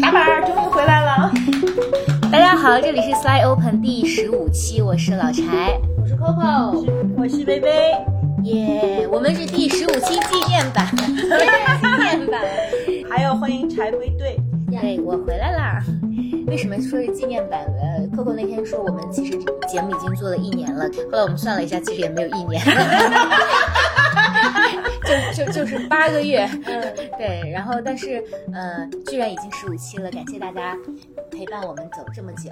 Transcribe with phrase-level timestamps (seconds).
[0.00, 1.30] 打板儿终于回来了，
[2.30, 7.96] 大家好，这里是 Slide Open 第十五期，我是老柴，我是 Coco，我是薇薇，
[8.44, 11.02] 耶我们是第十五期纪念版， 纪
[12.02, 12.40] 念版，
[13.10, 14.36] 还有欢迎柴归队。
[14.70, 15.82] 对我回来啦。
[16.46, 17.60] 为什么说是纪念版？
[17.80, 19.32] 呃，Coco 那天说我们其实
[19.68, 22.62] 节目已经做了一年了，后来我们算了一下，其实也没有一年，
[25.34, 26.48] 就就就是八个月。
[26.66, 26.80] 嗯，
[27.18, 28.22] 对，然后但是
[28.52, 30.76] 呃，居然已经十五期了，感谢大家
[31.30, 32.50] 陪伴我们走这么久，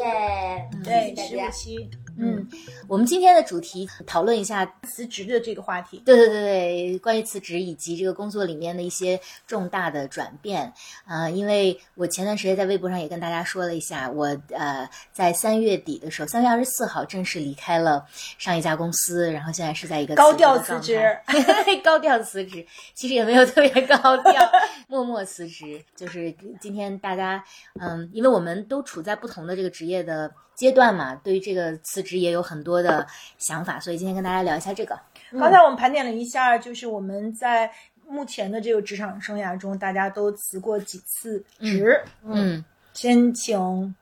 [0.00, 0.68] 耶！
[0.84, 1.14] 对。
[1.16, 2.46] 十五期嗯，
[2.88, 6.02] 我们今天的主题讨论一下辞职的这个话题。
[6.04, 10.72] 对对对对，关于辞职以及这个工作里面的一些重大的转变
[11.04, 18.04] 啊、因为我前段时间在微博上也跟大家说了一下，我呃在三月底的时候，三月二十四号正式离开了
[18.36, 21.18] 上一家公司，然后现在是在一个高调辞辞职
[21.84, 24.50] 高调辞职，其实也没有特别高调，
[24.88, 25.82] 默默辞职。
[25.94, 27.42] 就是今天大家
[27.80, 33.06] 嗯，因为我们都处在不同的这个职业的阶段嘛，对于这个辞职也有很多的
[33.38, 34.98] 想法，所以今天跟大家聊一下这个。
[35.30, 37.70] 刚才我们盘点了一下，就是我们在
[38.06, 42.02] 目前的这个职场生涯中，大家都辞过几次职。
[42.24, 42.64] 嗯。
[42.94, 43.94] 先请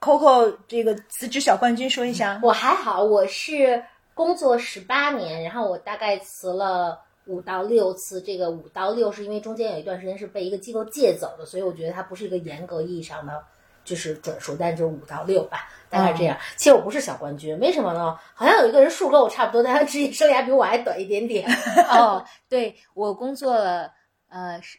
[0.00, 2.40] Coco 这个辞职小冠军说一下。
[2.42, 3.80] 我还好，我是
[4.12, 8.20] 工作十八年，然后我大概辞了五到六次。
[8.20, 13.40] 这个五到六是因为中间有一段时间是被一个机构借走的，所以我觉得它不是一个严格意义上的
[13.88, 16.36] 就是转数，但就是五到六吧，大概是这样。
[16.56, 18.14] 其实我不是小冠军，为什么呢？
[18.34, 21.48] 好像有一个人数跟我差不多，但他职业生涯比我还短一点点。
[21.88, 23.90] 哦，对我工作了，
[24.28, 24.78] 呃，十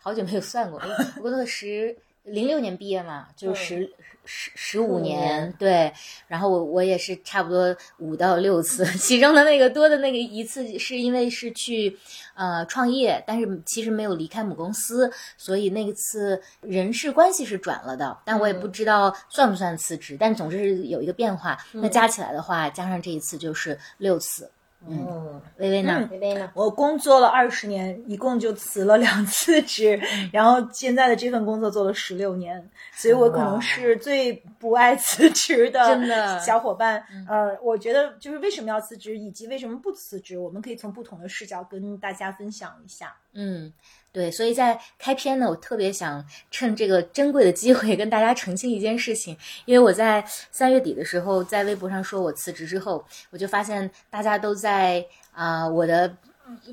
[0.00, 0.80] 好久没有算过，
[1.18, 3.88] 我工作十零六年毕业嘛，就十
[4.24, 5.92] 十十五年，对。
[6.26, 11.96] 然后我我也是差不多五到六次， 其中的那个多的那个一次是因为是去
[12.34, 21.58] 呃创业，但是其实没有离开母公司，所以那一次人事关系是转了的，但我也不知道算不算辞职，但总之是有一个变化。
[21.72, 24.50] 那加起来的话，加上这一次就是六次。
[24.88, 26.08] 嗯，微微呢？
[26.10, 26.50] 微微呢？
[26.54, 30.00] 我工作了二十年，一共就辞了两次职，
[30.32, 37.02] 然后现在的这份工作做了十六年，所以我可能是最不爱辞职的真的小伙伴。
[37.28, 43.14] 呃，我觉得就是为什么要辞职，以及为什么不辞职，我们可以从不同的视角跟大家分享一下。
[43.34, 43.72] 嗯，
[44.12, 49.34] 对，所以在开篇呢，我特别想趁这个珍贵的机会 跟大家澄清一件事情，
[49.64, 55.02] 因为我在三月底的时候在微博上说我辞职之后，我就发现大家都在
[55.32, 56.14] 啊、我的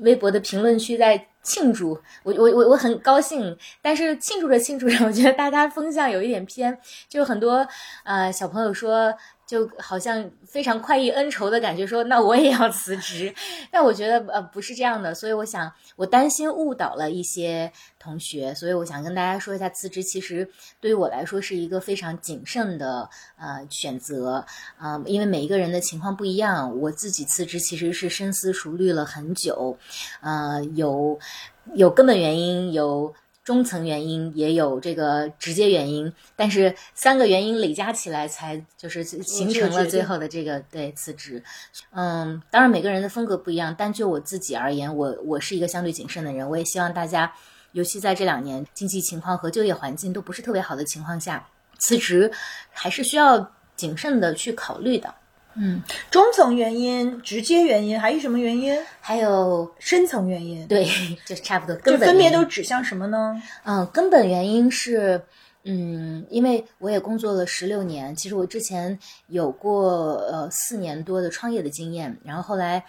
[0.02, 7.66] 微博的评论区在庆祝，我我我我很高兴，但是庆祝着庆祝着，我觉得大家风向有一点偏，就很多
[8.04, 9.14] 呃小朋友说。
[9.50, 13.34] 就好像非常快意恩仇的感觉，说那我也要辞职，
[13.68, 20.48] 但我觉得呃不是这样的，所以我想我担心误导了一些同学，所以我想跟大家说一下，辞职其实
[20.80, 24.46] 对于我来说是一个非常谨慎的呃选择，
[24.80, 29.76] 嗯、因为每一个人的情况不一样，我自己辞职其实是深思熟虑了很久，
[30.20, 31.18] 呃，有
[31.74, 33.12] 有根本原因，有。
[33.50, 41.42] 中层原因也有这个直接原因，但是三个原因累加起来才就是形成了最后的这个对辞职。
[41.90, 47.34] 嗯，当然每个人的风格不一样，但就我自己而言，我我是一个相对谨慎的人，我也希望大家，
[47.72, 51.44] 尤其在这两年经济情况和就业环境都不是特别好的情况下，
[51.80, 52.30] 辞职
[52.70, 55.12] 还是需要谨慎的去考虑的。
[55.54, 58.78] 嗯，中层原因、直接原因，还有什么原因？
[59.00, 60.86] 还有深层原因，对，
[61.26, 63.42] 就差不多，就分别根本原因都指向什么呢？
[63.64, 65.20] 嗯，根本原因是，
[65.64, 68.96] 嗯，因为我也工作了十六年，其实我之前
[69.26, 72.84] 有过呃四年多的创业的经验，然后后来，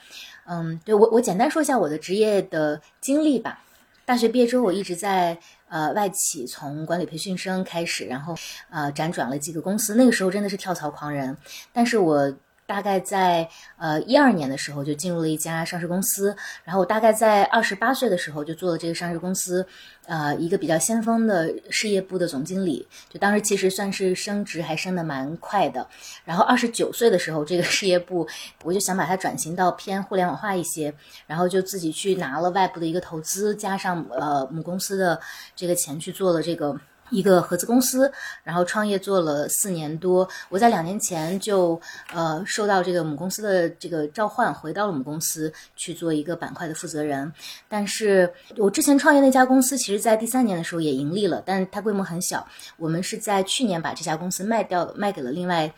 [0.46, 3.64] 嗯，对我我简单说一下我的职业的经历吧。
[4.06, 5.36] 大学毕业之后，我一直在
[5.68, 8.36] 呃外企，从管理培训生开始，然后
[8.70, 11.36] 呃辗转了几个公司，那个时候真的是跳槽狂人，
[11.74, 12.32] 但是我。
[12.72, 13.46] 大概在
[13.78, 16.34] 呃一二年的时候就进入了一家上市公司，
[16.64, 19.68] 然后我大概在二十八岁的时候就做了这个上市公司，
[20.06, 25.86] 呃一个比较先锋的事业部的总经理，就当时其实算是升职还升得蛮快的。
[26.24, 28.26] 然后二十九岁的时候，这个事业部
[28.64, 30.94] 我就想把它转型到偏互联网化一些，
[31.28, 35.20] 然后就自己去拿了外部的一个投资，加上呃母公司的
[35.58, 36.80] 这个钱去做了这个。
[37.12, 38.12] 一个合资公司，
[38.44, 40.28] 然后创业做了四年多。
[40.50, 41.80] 我在两年前就
[42.14, 47.32] 呃受到这个母公司的这个召唤，回到了母公司去做一个板块的负责人。
[47.68, 52.48] 但是我之前创业那家公司，其实在第三年的时候也盈利了，但它规模很小。
[52.78, 55.72] 我们是在去年把这家公司卖掉，卖给了另外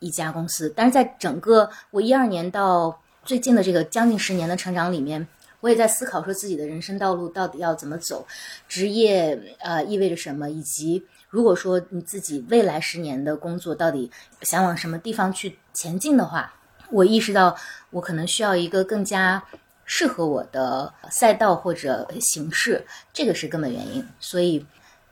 [0.00, 0.72] 一家公司。
[0.74, 5.28] 但是在整个我一二年到最近的这个将近十年的成长里面，
[5.60, 8.26] 我也在思考说自己的人生道路到底要怎么走，
[8.68, 14.10] 职业呃意味着什么，以及如果说你自己未来十年的工作到底
[14.42, 16.54] 想往什么地方去前进的话，
[16.90, 17.56] 我意识到
[17.90, 19.42] 我可能需要一个更加
[19.84, 24.06] 适合我的赛道或者形式，这个是根本原因。
[24.20, 24.64] 所以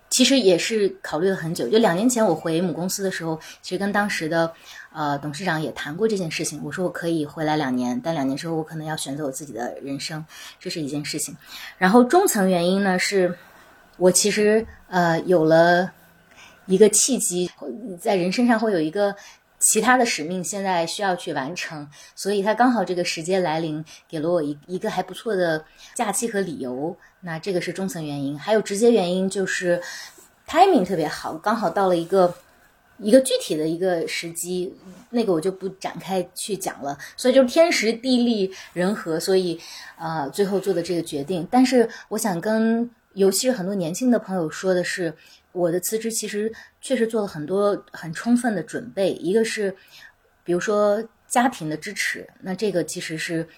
[0.08, 1.68] 其实也是考虑了很久。
[1.68, 4.52] 就两年前我回母公司的时候，其实跟当时的
[4.96, 6.58] 呃董事长也谈过这件事情。
[6.64, 10.24] 我说我可以回来两年，但两年之后我可能要选择我自己的人生，
[10.58, 11.36] 这是一件事情。
[11.76, 13.36] 然后中层原因呢，是
[13.98, 15.92] 我其实呃有了
[16.64, 17.50] 一个契机，
[18.00, 19.14] 在人身上会有一个。
[19.58, 25.64] 其他的使命现在需要去完成，所以他刚好这个时间来临，给了我一一个还不错的
[25.94, 26.94] 假期和理由。
[27.20, 29.82] 那这个是中层原因，还有直接原因就是
[30.46, 32.32] timing 特别好，刚好到了一个
[32.98, 34.74] 一个具体的一个时机，
[35.10, 36.98] 那个我就不展开去讲了。
[37.16, 39.58] 所以就是天时地利人和，所以
[39.98, 41.46] 呃最后做的这个决定。
[41.50, 45.14] 但是我想跟尤其是很多年轻的朋友说的是。
[45.52, 46.52] 我的辞职其实
[46.82, 49.74] 确实做了很多很充分的准备，一个是，
[50.44, 53.48] 比如说家庭的支持，那这个其实是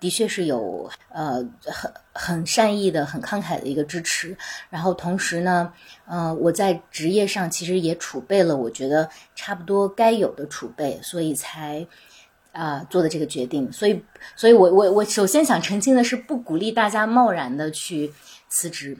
[0.00, 4.36] 的确是有呃很很善意的、很慷慨的一个支持。
[4.70, 5.72] 然后同时呢，
[6.06, 11.86] 嗯，我在职业上其实也储备了，我觉得差不多该有的储备，所以才
[12.52, 13.70] 啊做的这个决定。
[13.72, 14.02] 所以，
[14.36, 18.12] 所以我我我首先想澄清的是，不鼓励大家贸然的去
[18.48, 18.96] 辞职。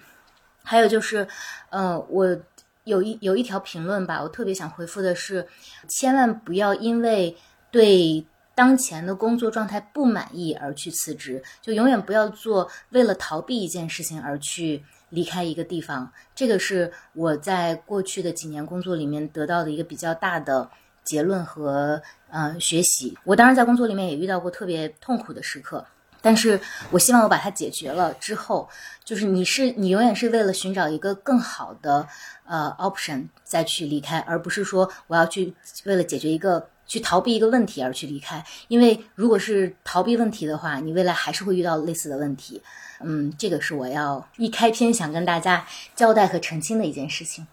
[0.63, 1.27] 还有就是，
[1.71, 2.39] 呃，我
[2.85, 5.47] 有一有一条评论吧，我特别想回复的是，
[5.89, 7.37] 千万不要因为
[7.71, 8.27] 对
[8.59, 16.11] 当前的工作状态不满意而去辞职，就永远不要做为了逃避一件事情而去离开一个地方。
[16.35, 20.69] 这个是我在过去的几年工作里面得到的一个比较大的
[21.05, 23.17] 结论和呃学习。
[23.23, 25.87] 我当然在工作里面也遇到过特别痛苦的时刻。
[26.21, 26.61] 但是
[26.91, 28.69] 我希望我把它解决了之后，
[29.05, 32.05] 就是你是你永远是为了寻找一个更好的
[32.45, 38.45] 呃 option 再去离开，而不是说我要去为了解决一个去逃避一个问题而去离开。
[38.67, 42.61] 因为如果是逃避问题的话，你未来还是会遇到类似的问题。
[43.01, 45.65] 嗯，这个是我要一开篇想跟大家
[45.95, 47.47] 交代和澄清的一件事情。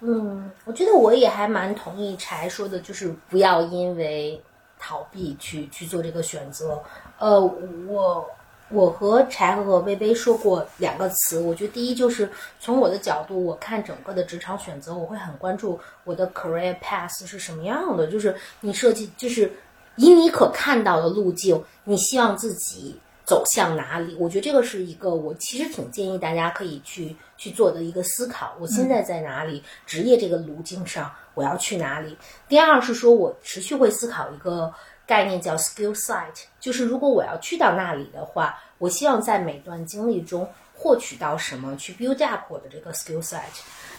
[0.00, 4.42] 嗯，我觉得我也还蛮同意柴说的，就是不要因为
[4.78, 6.82] 逃避去去做这个选择。
[7.18, 7.40] 呃，
[7.86, 8.26] 我
[8.70, 12.30] 我和柴和微微说过两个词，我觉得第一就是
[12.60, 19.52] 从我的角度，我看整个的职场选择，我会很关注我的 career path 是什么样的，就是你设计，就是
[19.96, 24.14] 以你可看到的路径，你希望自己走向哪里？
[24.20, 28.54] 我觉得这个是一个我其实挺建议大家可以去去做的一个思考。
[28.60, 29.60] 我现在在哪里？
[29.84, 32.16] 职业这个路径上我要去哪里？
[32.48, 34.72] 第二是说我持续会思考一个。
[35.10, 43.40] 概念叫 skill site，就是如果我要去到那里的话，我希望在每段经历中获取到什么，去 build up 我的这个 skill site。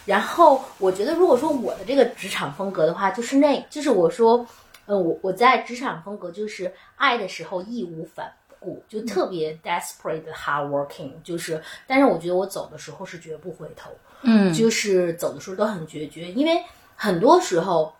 [0.06, 4.46] 然后我觉得，如果说我的这个职场风格的话，就是那，就是我说，
[4.86, 13.90] 呃，我我在职场风格就是爱的时候义无反顾，就特别 desperate hard working，就是，但是我觉得我走的时候是绝不回头，
[14.22, 16.64] 嗯，就是走的时候都很决绝，因为
[16.96, 17.92] 很多时候。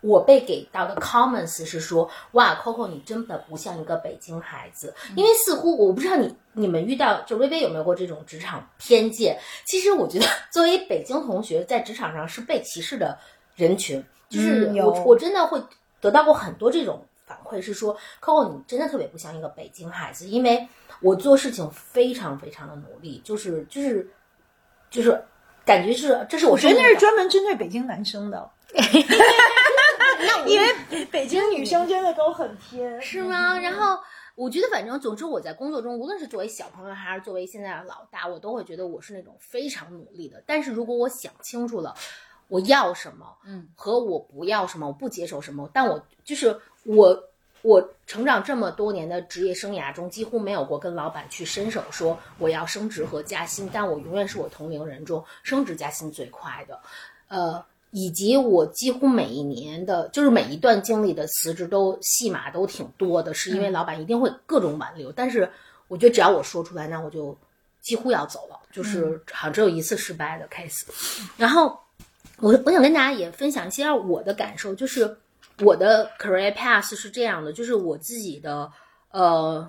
[0.00, 9.36] 我被给到的 comments 是说，哇，Coco，你真的不像一个北京孩子，因为似乎我不知道你你们遇到就微微有没有过这种职场偏见。
[9.64, 13.18] 其实我觉得，作为北京同学，在职场上是被歧视的
[13.56, 15.60] 人群，就是我我真的会
[16.00, 20.68] 得到过很多这种反馈，是说，Coco，你真的特别不像一个北京孩子，因为
[21.02, 24.08] 我做事情非常非常的努力，就是就是
[24.90, 25.20] 就是
[25.64, 28.48] 感觉是，这是我觉得那是专门针对北京男生的。
[30.46, 33.58] 因为北京女生真的都很偏，是吗？
[33.58, 33.98] 然后
[34.34, 40.42] 我觉得，反正总之，我在工作中，无论是作为小朋友还是作为现在的老大，我都会觉得我是那种非常努力的。
[40.46, 41.94] 但是如果我想清楚了
[42.48, 47.22] 我要什么，嗯，和我不要什么，我不接受什么，但我就是我，
[47.62, 56.80] 我成长这么多年的职业生涯中，几乎没有过跟老板去伸手说我要升职和加薪，但我永远是我同龄人中升职加薪最快的，
[57.28, 57.64] 呃。
[57.90, 65.10] 以及我几乎每一年的，就是每一段经历的辞职都戏码都挺多的，是因为老板一定会各种挽留。
[65.12, 65.50] 但是
[65.88, 67.36] 我觉得只要我说出来，那我就
[67.80, 70.84] 几乎要走了，就是好像只有一次失败的 case。
[71.36, 71.78] 然后
[72.38, 75.16] 我我想跟大家也分享一下我的感受，就是
[75.60, 78.70] 我的 career path 是这样的，就是我自己的
[79.10, 79.68] 呃。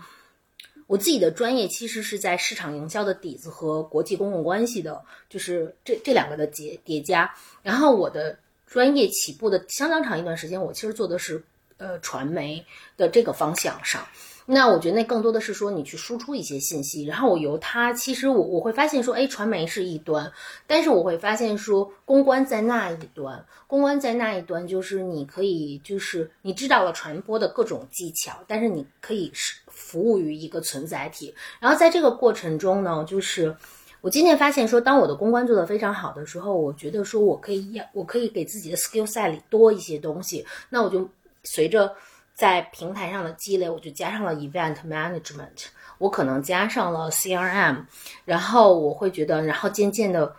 [0.90, 7.32] 我自己的专业其实是在市场营销的底子和国际公共关系的，就是这这两个的叠叠加。
[7.62, 11.44] 然后我的专业起步的相当长一段时间，我其实做的是
[11.78, 12.66] 呃传媒
[12.98, 14.04] 的这个方向上。
[14.48, 20.34] 那我觉得那更多的是说你去输出一些信息，然后我由它，其实我我会发现说，哎，传媒是一端，
[20.66, 29.54] 但是我会发现说，公关在那一端，公关在那一端，就是你可以，就是你知道了传播的各种技巧，但是你可以是
[29.90, 33.56] 服务于一个存在体，然后在这个过程中呢，就是
[34.02, 41.10] 我渐渐发现说，当我的公关做得非常好的时候，我觉得说我可以要，我可以给自己的 skill set 里多一些东西，那我就
[41.44, 41.96] 随着。
[42.40, 45.66] 在平台上的积累，我就加上了 event management，
[45.98, 47.84] 我可能加上了 CRM，
[48.24, 50.34] 然后我会觉得，然后渐渐的，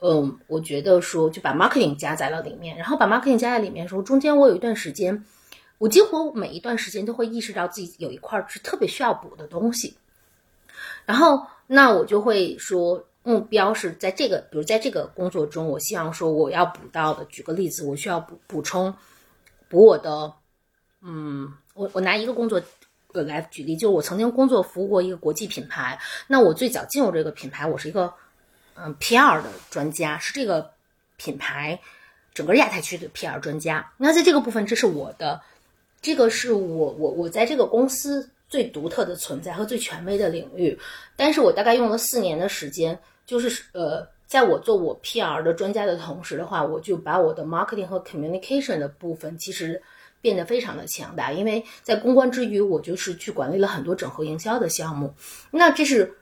[0.00, 5.24] 嗯，我觉得说就把 marketing 加在了里面，然后把 marketing 加在里面的时候，中间我有一段时间，
[5.78, 9.96] 我几乎每一段时间都会意识到自己有一块是特别需要补的东西，
[11.04, 18.94] 然后那我就会说目标是在这个，比如在这个工作中，我希望说我要补到的，举个例子，我需要补补充
[19.68, 20.32] 补我的。
[21.02, 22.60] 嗯，我我拿一个工作
[23.12, 25.96] 呃来举例，就是我曾经工作服务过一个国际品牌。
[26.26, 28.12] 那我最早进入这个品牌，我是一个
[28.74, 30.70] 嗯 PR 的专家，是这个
[31.16, 31.78] 品牌
[32.34, 33.92] 整个亚太区的 PR 专家。
[33.98, 35.40] 那在这个部分，这是我的，
[36.00, 40.78] 这个是我我我在这个公司最独特的存在和最权威的领域。
[41.16, 49.82] 但是我大概用了四年的时间，就是呃，在我做我 PR 的专家的同时的话，我就把我的 marketing 和 communication 的部分其实。
[50.22, 55.14] 变得非常的强大，因为在公关之余，我就是去管理了很多整合营销的项目。
[55.52, 56.16] 那这是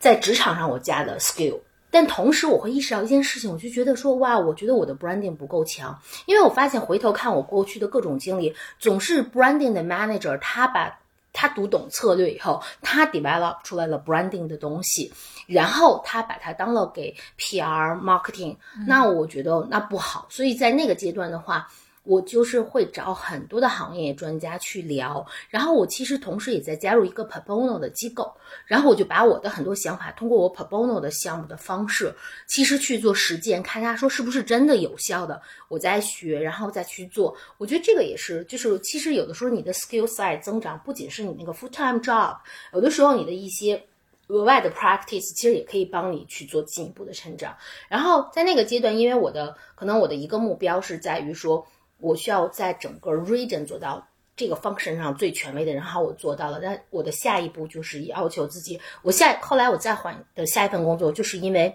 [0.00, 1.60] 在职场上我加的 skill，
[1.96, 10.94] 但同时我会意识到一件事情，我就觉得说，哇，我觉得我的 branding 不够强，因为我发现回头看我过去的各种经历，总是 branding 的 manager，他把
[11.32, 15.10] 他读懂策略以后，他 develop 出来了 branding 的东西，
[15.46, 18.54] 然后他把它当了给 PR marketing，
[18.86, 21.66] 那我觉得那不好，所以在那个阶段的话。
[22.06, 28.32] 我就是会找很多的行业专家去聊，然后我其实同时也在加入一个 p r b o n o 的机构，
[28.64, 32.14] 然后我就把我的很多想法通过我 p r b o n o 的项目的方式，
[32.46, 37.36] 其实去做实践，看他说是不是真的有效的，我在学，然后再去做。
[37.58, 42.36] 我觉得这个也是，就是其实有的时候你的 skill side 增长不仅是你那个 full time job，
[42.72, 43.82] 有的时候你的一些
[44.28, 47.56] 额外的 practice 其实也可以帮你去做进一步的成长。
[47.88, 51.66] 然后在那个阶段，因为我的可能我的一个目标是在于说。
[51.98, 56.60] 我需要在整个 region 做到这个 function 上最权威的，人，好我做到了。
[56.60, 61.74] 但我的下一步就是要求自己，我下后来我再换的下一份工作，就是因为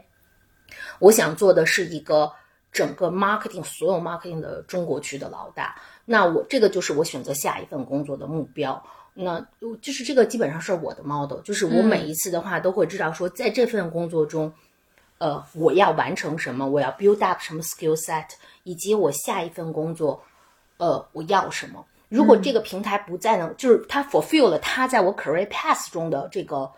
[1.00, 2.32] 我想做的是一个
[2.72, 5.76] 整个 marketing 所有 marketing 的中国区的老大。
[6.06, 8.82] 那我这个就是我选择下一份工作的目标。
[9.14, 9.46] 那
[9.82, 14.54] 就是这个基本上是我的 model，就是我每一次的话都会知道说，在这份工作中，
[15.22, 18.26] 呃，我要完成什么，我要 build up 什么 skill set。
[18.64, 20.24] 以及我下一份工作，
[20.78, 21.84] 呃，我要什么？
[22.10, 26.72] 如果这个平台不再能，就是它 fulfill 了它在我 career path 中的这个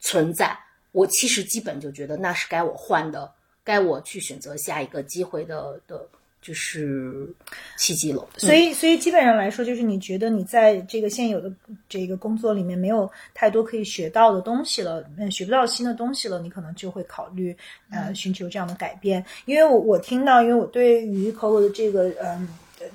[0.00, 0.58] 存在，
[0.92, 3.32] 我其实基本就觉得那是该我换的，
[3.64, 6.06] 该我去选择下一个机会的的。
[6.42, 7.28] 就是
[7.76, 11.52] 契机了，所以所以基本上来说，就是你觉得你在这个现有的
[11.88, 17.56] 这个工作里面没有太多可以学到的东西了，嗯，学不到新的东西了，你可能就会考虑
[17.90, 19.24] 呃寻求这样的改变。
[19.44, 22.48] 因为我我听到，因为我对于 COCO 的这个嗯。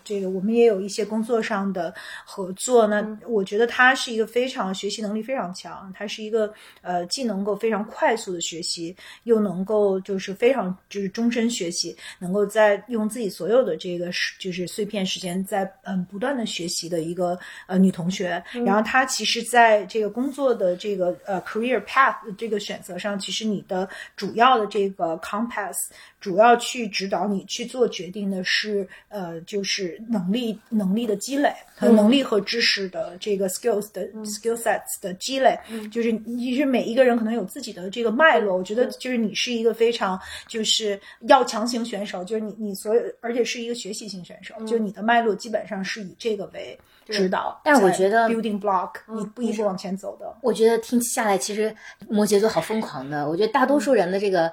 [0.03, 1.93] 这个我们也有一些工作上的
[2.25, 17.37] 合作，那我觉得他是一个非常学习能力非常强，他是一个呃既能够非常快速的学习，又能够就是非常就是终身学习，能够在用自己所有的这个就是碎片时间在嗯不断的学习的一个
[17.67, 18.43] 呃女同学。
[18.65, 25.75] 然后她其实在这个工作的这个呃 career path 这个选择上，其实你的主要的这个 compass。
[26.21, 29.74] 主要去指导你去做决定的是，呃，就是
[30.09, 35.57] 能力能力的积累和能力和知识的这个 skills 的 skill sets 的积累，
[35.91, 38.57] 就是其实每一个人可能有自己的这个脉络。
[38.57, 46.77] 我觉得就是你是一个非常就是要强型选手，就是你你所有，而且是一个学习型选手，就你的脉络基本上是以这个为。
[47.05, 50.35] 指导，但是我觉得 building block 一步一步往前走的。
[50.41, 51.73] 我觉得听下来，其实
[52.09, 53.27] 摩羯座好疯狂的。
[53.29, 54.51] 我觉得大多数人的这个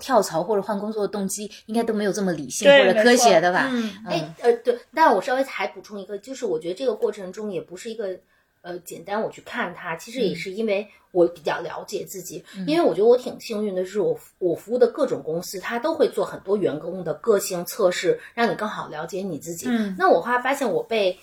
[0.00, 3.70] 跳槽或者换工作的动机，应该都没有这么理性或者科学的吧？
[4.06, 4.78] 哎，呃，对。
[4.94, 8.10] 但我稍微还补充一个，就是我觉得这个过程中也不是一个
[8.62, 12.44] 呃简单我去看它，其实也是因为我比较了解自己。
[12.66, 19.68] 因为我觉得我挺幸运的是，我我服务的各种公司，它都会做很多员工的个性测试，让你更好了解你自己。
[19.96, 21.18] 那我后来发现，我被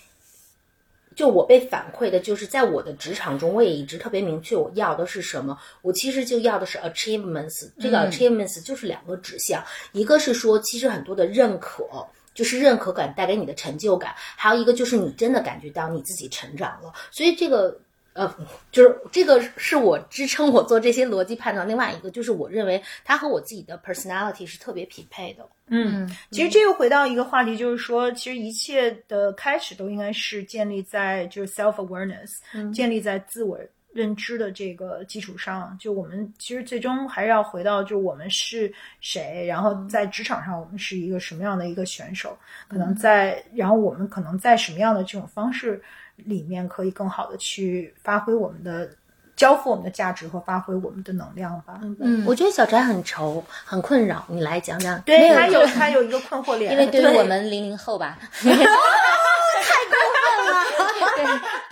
[1.15, 5.57] 就我被反馈的，就是在我的职场中，我也一直特别明确我要的是什么。
[5.81, 11.85] 我其实就要的是 achievements，这个 achievements 就是两个指向，一个是说其实很多的认可，
[12.33, 16.91] 就是认可感带给你的成就感，还有一个就是你真的感觉到你自己成长了。
[17.11, 17.79] 所以这个
[18.13, 18.33] 呃，
[18.71, 21.67] 就是这个是我支撑我做这些逻辑判断。
[21.67, 25.47] 另外一个就是我认为他和我自己的 personality 是特别匹配的。
[25.67, 33.57] 嗯，其实这又回到一个话题，就是说，其实一切的开始都应该是建立在就是 self awareness，、建立在自我
[33.93, 35.75] 认知的这个基础上。
[35.79, 45.81] 就我们其实最终还是要回到，就我们是谁，然后在职场上我们是一个什么样的一个选手，可能在，然后我们可能在什么样的这种方式
[46.15, 48.89] 里面，可以更好的去发挥我们的。
[49.35, 51.81] 交付我们的价值和发挥我们的能量吧。
[51.99, 55.01] 嗯，我觉得小翟很愁，很困扰，你来讲讲。
[55.01, 58.19] 对他有他有一个困惑点，因为对于我们零零后吧。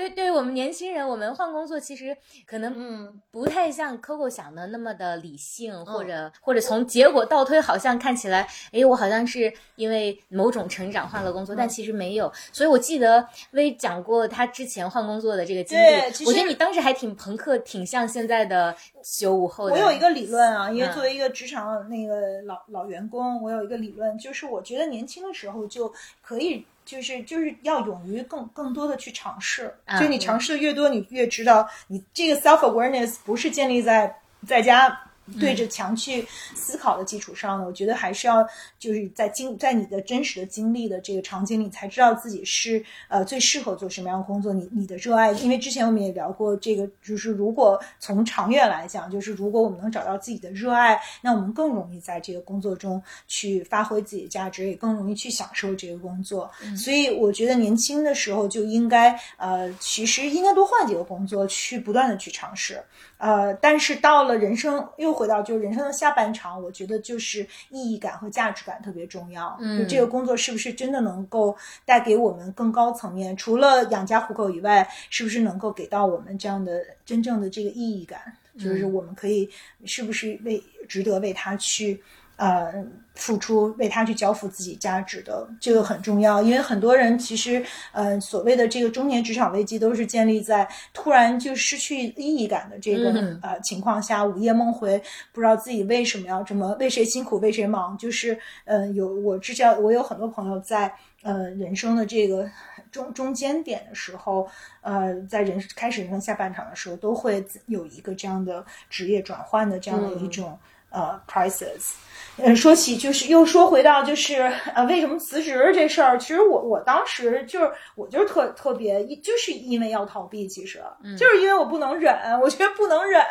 [0.01, 2.17] 对对，于我们年轻人，我们换工作其实
[2.47, 12.31] 可能嗯不太像 Coco 想的那么的理性，或者或者从结果倒推，好像看起来，哎，我好像是因为某种成长换了工作，但其实没有。
[12.51, 19.73] 所以我记得薇讲过他之前换工作的这个经历我觉得你当时还挺朋克，挺像现在的九五后的。
[19.73, 25.93] 我有一个理论啊，因为嗯作为一个职场那个老老员工，我有一个理论，就是我觉得年轻的时候就
[26.23, 26.65] 可以。
[26.85, 34.99] 就是就是要勇于更更多的去尝试，啊就你尝试的越多，你越知道你这个 self awareness 不是建立在在家
[35.39, 37.65] 对着墙去思考的基础上呢。
[37.65, 38.45] 我觉得还是要
[38.79, 44.53] 就是在经在你的真实的经历的这个场景里，才知道自己是呃最适合做什么样的工作。
[44.53, 56.49] 你你的热爱，因为之前我们也聊过这个，就是如果从长远来讲，就是如果我们能找到自己的热爱，那我们更容易在这个工作中去发挥自己的价值，也更容易去享受这个工作。
[56.75, 62.81] 所以我觉得年轻的时候就应该呃，其实应该多换几个工作，去不断的去尝试。
[63.21, 69.55] 呃，但是到了人生，又回到就是人生的下半场，我觉得就是意义感和价值感特别重要。
[69.61, 78.19] 嗯就这个工作是不是真的能够带给我们更高层面，除了养家糊口以外，是不是能够给到我们这样的真正的这个意义感？
[78.57, 79.47] 就是我们可以
[79.85, 82.01] 是不是为值得为他去。
[82.41, 82.73] 呃，
[83.13, 86.41] 付出为他去交付自己价值的，这个很重要。
[86.41, 94.99] 因为很多人其实，呃，所谓的这个中年职场危机，都是建立在突然就失去意义感的这个、嗯呃情况下，午夜梦回，
[95.31, 97.95] 不知道自己为什么要这么为谁辛苦为谁忙。
[97.95, 102.49] 就是，呃，有我之前我有很多朋友在呃人生的这个
[102.91, 104.49] 中中间点的时候，
[104.81, 110.57] 呃，在人开始人生下半场的时候，都会有一个这样的职业转换的这样的一种、
[110.91, 111.93] 呃 crisis。
[112.37, 114.41] 呃，说起就是又说回到就是
[114.73, 116.17] 呃，为什么辞职这事儿？
[116.17, 120.81] 其实我我当时就是我就是特特别，就是因为要逃避，其实、
[121.17, 123.21] 就是因为我不能忍， 我觉得不能忍，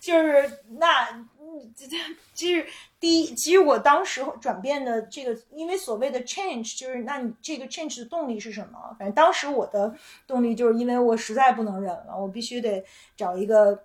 [0.00, 1.96] 就是那嗯，这这
[2.32, 2.66] 其实
[2.98, 8.78] 第一，其实我当时转变的这个，因为所谓的 change，就是那你这个 change 的动力是什么？
[8.98, 9.94] 反正当时我的
[10.26, 12.82] 动力就是因为我实在不能忍了，我必须得
[13.16, 13.78] 找一个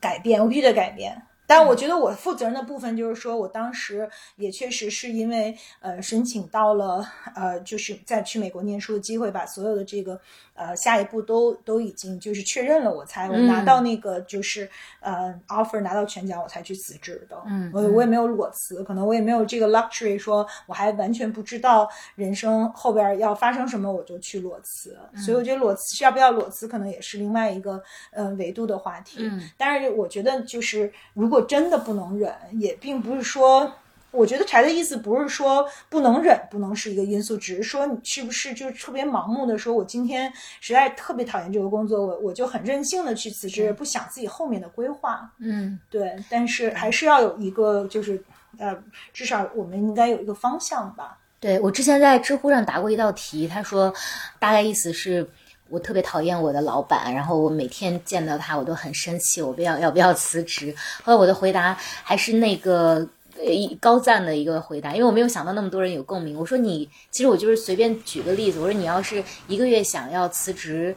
[0.00, 1.22] 改变，我必须得改变。
[1.50, 10.20] 但我觉得我负责任的部分就是说，我当时也确实是因为呃申请到了呃就是在去美国念书的机会，把所有的这个
[10.60, 14.68] 呃下一步都都已经就是确认了，我才我拿到那个就是、
[15.00, 17.42] 呃 offer 拿到全奖，我才去辞职的。
[17.46, 24.98] 嗯我我也没有裸辞，可能我也没有这个 luxury 说我还完全不知道人生后边要发生什么，我就去裸辞。
[25.16, 29.20] 所以我觉得裸辞是要不要裸辞，可能也是另外一个呃维度的话题。
[29.22, 33.72] 嗯但是我觉得，就是如果真的不能忍，也并不是说，
[34.10, 45.30] 我觉得柴的意思不是说不能忍不能是一个因素，只是说你是不是就是特别盲目的说，我今天实在特别讨厌这个工作，我我就很任性的去辞职，不想自己后面的规划。
[45.38, 48.20] 嗯对，但是还是要有一个就是
[48.58, 48.76] 呃，
[49.12, 51.16] 至少我们应该有一个方向吧。
[51.38, 53.94] 对我之前在知乎上答过一道题，他说
[54.40, 55.24] 大概意思是
[55.68, 60.74] 我特别讨厌我的老板，然后我每天见到他我都很生气，我不要要不要辞职？
[61.04, 63.08] 后来我的回答还是那个。
[63.42, 66.38] 呃，一高赞的一个回答，因为我没有想到那么多人有共鸣。
[66.38, 70.94] 我说你，其实我就是随便举个例子，我说你要是一个月想要辞职，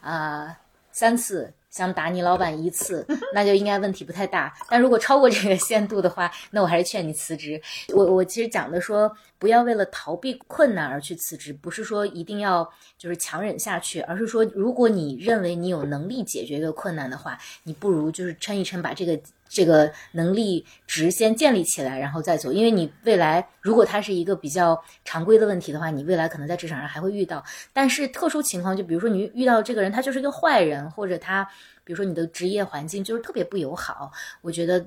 [0.00, 0.56] 啊、
[0.90, 4.54] 三次想打你老板一次， 那就应该问题不太大。
[4.70, 7.60] 但如果超过这个限度的话，那我还是劝你辞职。
[7.94, 19.20] 我我其实讲的说，不要为了逃避困难而去辞职，不是说一定要就是强忍下去，而是说，如果你认为你有能力解决这个困难的话，你不如就是撑一撑，把这个。
[19.52, 22.50] 这个能力值先建立起来，然后再走。
[22.50, 27.44] 因为你未来如果它是一个比较常规的问题的话，你未来可能在职场上还会遇到。
[27.72, 31.44] 但是特殊情况，就比如说你遇到这个人，他就是一个坏人，或者他，
[31.84, 34.10] 比如说你的职业环境就是特别不友好，
[34.40, 34.82] 我觉得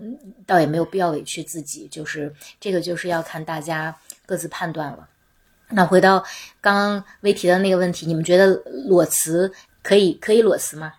[0.47, 1.87] 倒也没有必要委屈自己。
[1.87, 5.07] 就是这个就是要看大家各自判断了。
[5.69, 6.23] 那回到
[6.61, 8.47] 刚刚未提的那个问题，你们觉得
[8.87, 9.51] 裸辞
[9.83, 10.93] 可以可以裸辞吗？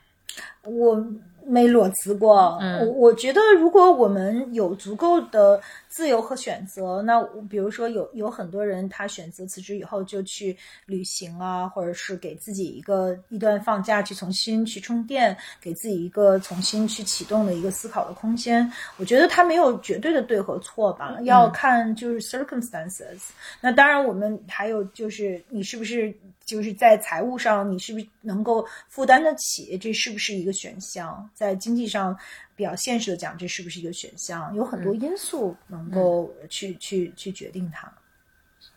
[0.63, 1.07] 我
[1.47, 2.59] 没裸辞过。
[2.61, 18.71] 嗯我我觉得，如果我们有足够的自由和选择，那比如说有有很多人他选择辞职以后就去旅行啊，或者是给自己一个一段放假去重新去充电，给自己一个重新去启动的一个思考的空间。
[18.97, 23.21] 我觉得他没有绝对的对和错吧，要看就是 circumstances。
[23.61, 26.15] 那当然，我们还有就是你是不是
[26.47, 29.77] 就是在财务上，你是不是能够负担得起？
[29.77, 31.29] 这是不是一个选项？
[31.35, 32.17] 在经济上
[32.55, 34.55] 比较现实的讲，这是不是一个选项？
[34.55, 37.93] 有很多因素能够去、去去决定它。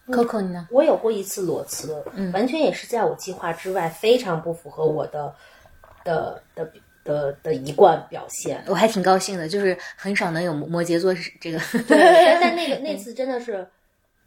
[0.07, 0.67] Coco 你呢？
[0.71, 5.33] 我有过一次裸辞，嗯完全也是在我计划之外，非常不符合我的
[6.03, 8.63] 的的的的一贯表现。
[8.65, 11.59] 我还挺高兴的，就是很少能有摩摩羯座是这个。
[11.87, 13.67] 对，但但那个 那次真的是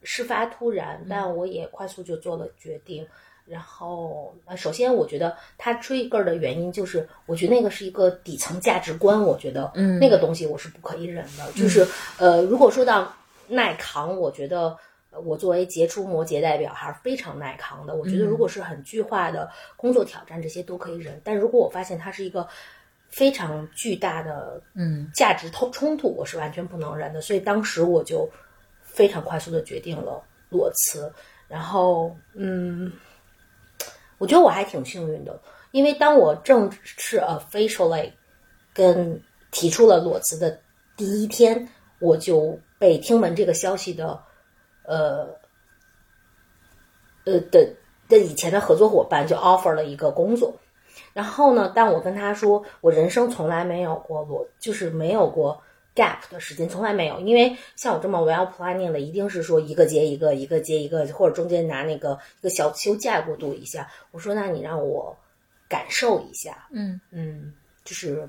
[0.05, 3.05] 事发突然，但我也快速就做了决定。
[3.47, 11.51] 然后，呃，首先我觉得他 trigger 的原因就是，我觉得那个是一个底层价值观，我觉得，嗯那个东西我是不可以忍的。
[11.55, 11.87] 就是，
[12.19, 13.13] 呃，如果说到
[13.49, 14.77] 耐扛，我觉得。
[15.15, 17.95] 呃我作为杰出摩羯代表，还是非常耐扛的。
[17.95, 21.21] 我觉得，如果是很巨化的工作挑战，这些都可以忍。
[21.23, 22.49] 但如果我发现它是一个
[23.11, 27.21] 非常巨大的嗯价值冲冲突，我是完全不能忍的。
[27.21, 28.27] 所以当时我就
[28.81, 31.13] 非常快速的决定了裸辞。
[31.47, 32.91] 然后，嗯，
[34.23, 35.37] 我觉得我还挺幸运的，
[35.73, 38.09] 因为当我正式 officially
[38.73, 40.61] 跟提出了裸辞的
[40.97, 44.23] 第一天，我就被听闻这个消息的，
[44.85, 45.27] 呃，
[47.25, 47.69] 呃的
[48.09, 50.55] 的以前的合作伙伴就 offer 了一个工作。
[51.13, 55.61] 然后呢，但我跟他说我人生从来没有过裸，就是没有过
[55.95, 57.21] gap 的时间，从来没有。
[57.21, 63.89] 因为像我这么 well planning 的，一定是说一个接一个，一个接一个，或者中间拿那个一个小休假过渡一下。
[64.11, 65.17] 我说，那你让我
[65.69, 67.53] 感受一下，嗯嗯，
[67.85, 68.29] 就是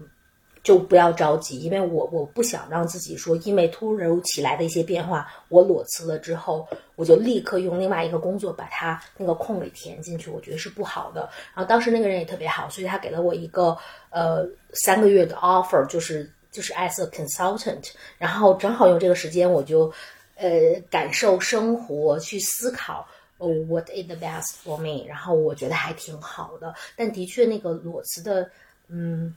[0.61, 11.29] 就不要着急，因为我我不想让自己说，因为突如其来的一些变化，我裸辞了之后，我就立刻用另外一个工作把它那个空给填进去，我觉得是不好的。
[11.53, 13.77] 然后当时那个人也特别好，所以他给了我一个
[14.09, 19.91] 呃三个月的 offer，就是就是 as a consultant，然后正好用这个时间我就
[20.37, 23.05] 呃感受生活，去思考。
[23.39, 25.05] 哦、w h a t is the best for me？
[25.05, 28.49] 然后我觉得还挺好的，但的确那个裸辞的，
[28.87, 29.35] 嗯，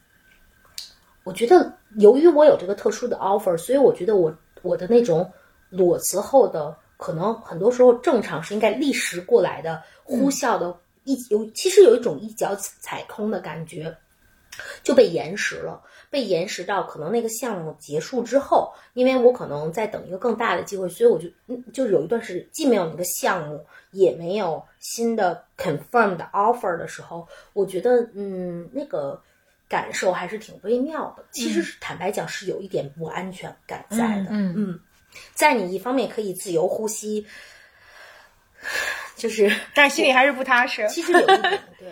[1.25, 5.29] 我觉得由于我有这个特殊的 offer，所以我觉得我我的那种
[5.71, 13.93] 裸辞后的可能很多时候正常是应该立时过来的呼啸的一有，其实有一种一脚踩空的感觉，
[14.85, 29.21] 就被延时了，被延时到可能那个项目结束之后，因为我可能在等一个更大的机会，所以我就嗯就是有一段时既没有那个项目，也没有新的 confirmed offer 的时候，我觉得嗯那个
[29.69, 31.25] 感受还是挺微妙的。
[31.33, 34.81] 其实是坦白讲是有一点不安全感在的，嗯嗯，
[35.35, 37.27] 在你一方面可以自由呼吸，
[39.17, 40.89] 就是但是心里还是不踏实。
[40.89, 41.41] 其实有一点
[41.79, 41.89] 对。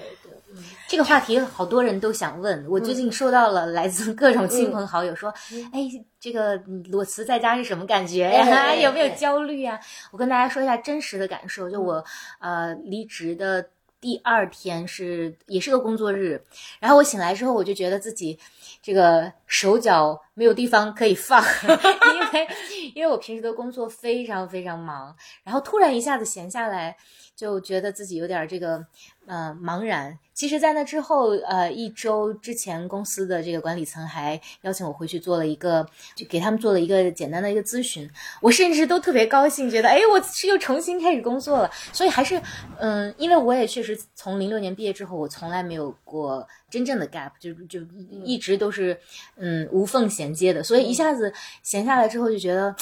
[0.94, 5.28] 这个话题好多人都想问，我最近收到了来自各种亲朋好友说，
[5.72, 6.54] 哎，这个
[6.88, 8.72] 裸辞在家是什么感觉呀？
[8.78, 9.80] 有没有哎焦虑呀？
[10.12, 12.04] 我跟大家说一下真实的感受，就我
[12.38, 13.66] 呃离职的
[14.00, 16.40] 第二天是也是个工作日，
[16.78, 18.38] 然后我醒来之后，我就觉得自己
[18.80, 22.48] 这个手脚没有地方可以放， 因为
[22.92, 25.14] 因为我平时的工作非常非常忙，
[25.44, 26.96] 然后突然一下子闲下来，
[27.36, 28.84] 就觉得自己有点这个
[29.26, 30.18] 呃茫然。
[30.32, 35.86] 其实，在那之后，呃，一周之前，公司的这个管理层还邀请我回去做了一个，
[36.16, 38.10] 就给他们做了一个简单的一个咨询。
[38.40, 41.70] 我甚至都特别高兴，觉得哎，我是又重新开始工作了。
[41.92, 42.42] 所以还是，
[42.78, 47.78] 嗯，因为我也确实从零六年毕业之后，我从来没有过真正的 gap，就就
[48.24, 48.98] 一直都是
[49.36, 50.60] 嗯无缝衔接的。
[50.60, 51.32] 所以一下子
[51.62, 52.74] 闲下来之后，就觉得。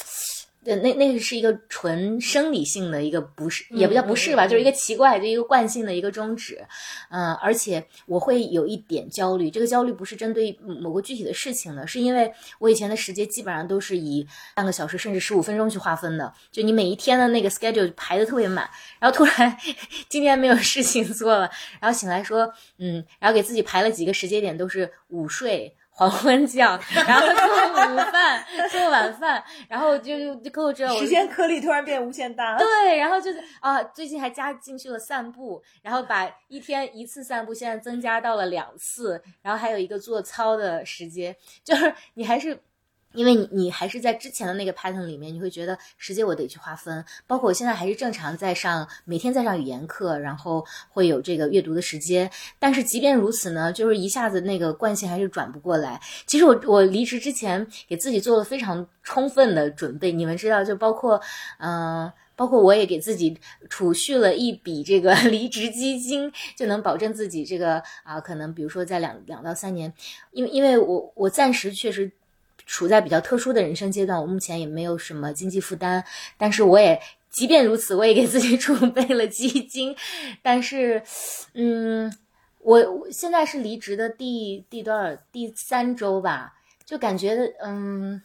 [0.65, 6.65] 呃，那那个是一个纯生理性的一个不适，也不叫不适吧，就是一个奇怪就一个惯性的一个终止。
[7.11, 18.71] 嗯，而且我会有一点焦虑，这个焦虑不是针对某个具体的事情的，是因为我以前的时间基本上都是以半个小时甚至十五分钟去划分的，就你每一天的那个 schedule 排的特别满，
[19.01, 19.57] 然后突然
[20.09, 25.75] 今天没有事情做了，然后醒来说，嗯，然后给自己排了几个时间点，都是午睡。
[25.95, 32.57] 黄昏酱， 然后做午饭，做晚饭，然后就就跟我知道我时间颗粒突然变无限大。
[32.57, 42.59] 对，然后就是啊，最近还加进去了散步，然后把一天一次散步现在增加到了两次，然后还有一个做操的时间，就是你还是
[43.15, 52.31] 因为你你还是在之前的那个 pattern 里面，你会觉得时间我得去划分，包括我现在还是正常在上每天在上语言课，然后会有这个阅读的时间。
[52.59, 56.01] 但是即便如此呢，就是一下子那个惯性还是转不过来。
[56.27, 61.21] 其实我我离职之前给自己做了非常充分的准备，你们知道，就包括
[61.59, 62.13] 嗯。
[62.35, 69.93] 包括我也给自己储蓄了一笔这个 离职基金，就能保证自己这个啊，可能比如说在两两到三年，
[70.33, 72.11] 因为因为我我暂时确实。
[72.67, 76.05] 处在比较特殊的人生阶段，我目前也没有什么经济负担，
[76.37, 79.95] 但是我也即便如此，我也给自己 储备了基金。
[80.43, 81.03] 但是，
[81.55, 82.13] 嗯，
[82.61, 88.23] 我现在是离职的第第多少第三周吧，就感觉嗯。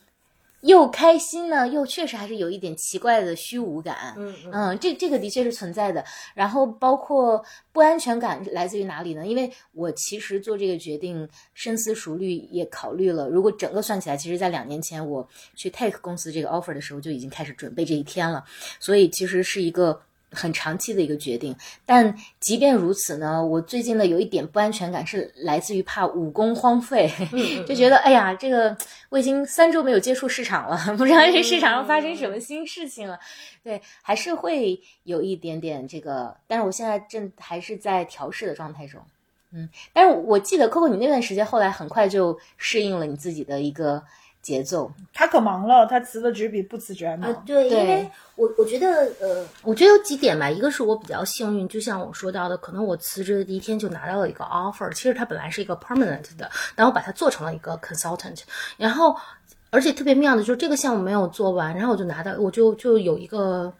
[0.62, 4.16] 又开心呢，又确实还是有一点奇怪的虚无感。
[4.18, 6.04] 嗯嗯，这这个的确是存在的。
[6.34, 9.26] 然后包括不安全感来自于哪里呢？
[9.26, 13.30] 因为我其实做这个决定深思熟虑，也考虑了。
[13.30, 18.44] 如果整个算起来，其实在两年前我去 Take 公司这个 offer 的时候，就已经开始准备这一天了。
[18.80, 20.02] 所以其实是一个。
[20.32, 27.10] 很长期的一个决定，但即便如此呢，我最近的有一点不安全感是来自于怕武功荒废，
[27.66, 28.76] 就觉得哎呀，这个
[29.10, 33.18] 我已经三周没有接触市场了，不知道这市场上发生什么新事情了，
[33.64, 39.02] 对，还是会有一点点这个，但是我现在正还是在调试的状态中，
[39.54, 44.04] 嗯，但是我记得 Coco 你那段时间后来很快就适应了你自己的一个。
[44.48, 47.34] 节奏，他可忙了，他辞了职比不辞职还忙。
[47.46, 48.88] 对，因为我我觉得，
[49.20, 50.50] 呃，我觉得有几点吧。
[50.50, 54.90] 一个是我比较幸运，就像我说到的，可能我辞职的第一天就拿到了一个 offer。
[54.94, 58.40] 其实它本来是一个 permanent 的，但我把它做成了一个 consultant。
[58.78, 59.14] 然后，
[59.70, 63.74] 而且特别妙的就是这个项目没有做完，然后我就拿到，我就就有一个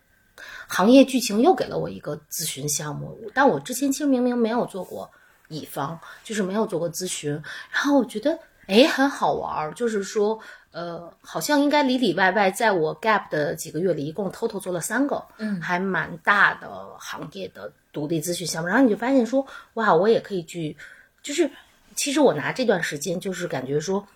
[0.68, 3.18] 行业剧情又给了我一个咨询项目。
[3.34, 5.10] 但我之前其实明明没有做过
[5.48, 7.32] 乙方，就是没有做过咨询。
[7.72, 10.38] 然后我觉得，哎，很好玩儿，就是说。
[10.78, 18.68] 呃，好像应该里里外外，在我 gap 的几个月里，一共 total 做了三个，嗯，还蛮大的行业的独立咨询项目。
[18.68, 20.78] 然后你就发现说，哇，我也可以去，
[21.24, 21.50] 就是
[21.96, 24.08] 其实我拿这段时间，就是感觉说，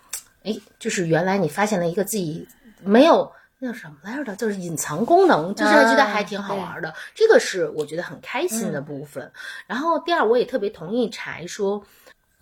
[0.44, 2.48] 哎，就是原来你发现了一个自己
[2.84, 6.94] 没有那叫什么来着的，就是隐藏功能，就是觉得还挺好玩的。
[7.16, 9.32] 这个是我觉得很开心的部分。
[9.66, 11.84] 然后第二，我也特别同意柴说。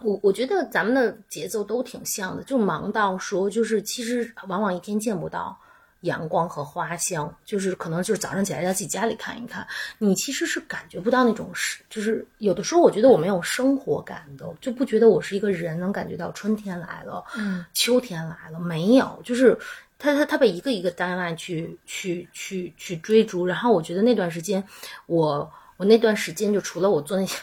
[0.01, 5.57] 我我觉得咱们的节奏都挺像的，就忙到说，就是其实往往一天见不到
[6.01, 19.57] 阳光和花香，就是可能就是早上起来在自己家里看一看，你其实是感觉不到那种是，就是有的时候我觉得我没有生活感的，就不觉得我是一个人能感觉到春天来了，嗯，秋天来了，没有，就是
[19.97, 24.63] 他他他被一个一个单位去去去去追逐，然后我觉得那段时间，
[25.07, 27.37] 我我那段时间就除了我做那些。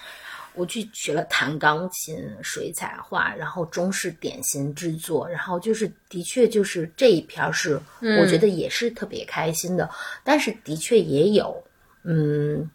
[0.57, 9.89] 我去学了弹钢琴、水彩画，然后中式点心制作，然后就是的确就是这一片是，我觉得也是特别开心的，
[10.25, 11.63] 但是的确也有，
[12.03, 12.69] 嗯。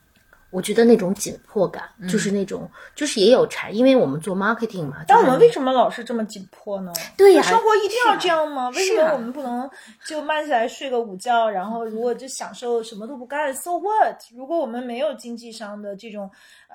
[0.52, 4.98] 我觉得那种紧迫感，就是那种，就是也有柴，因为我们做 marketing 嘛。
[5.08, 6.92] 但我们为什么老是这么紧迫呢？
[7.18, 8.70] 对呀，生活一定要这样吗？
[8.76, 9.70] 为什么我们不能
[10.06, 14.22] 就慢下来睡个午觉，然后如果就享受什么都不干？So what？
[14.36, 16.30] 如果我们没有经济上的这种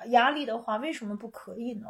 [0.07, 1.87] 压力的话，为什么不可以呢？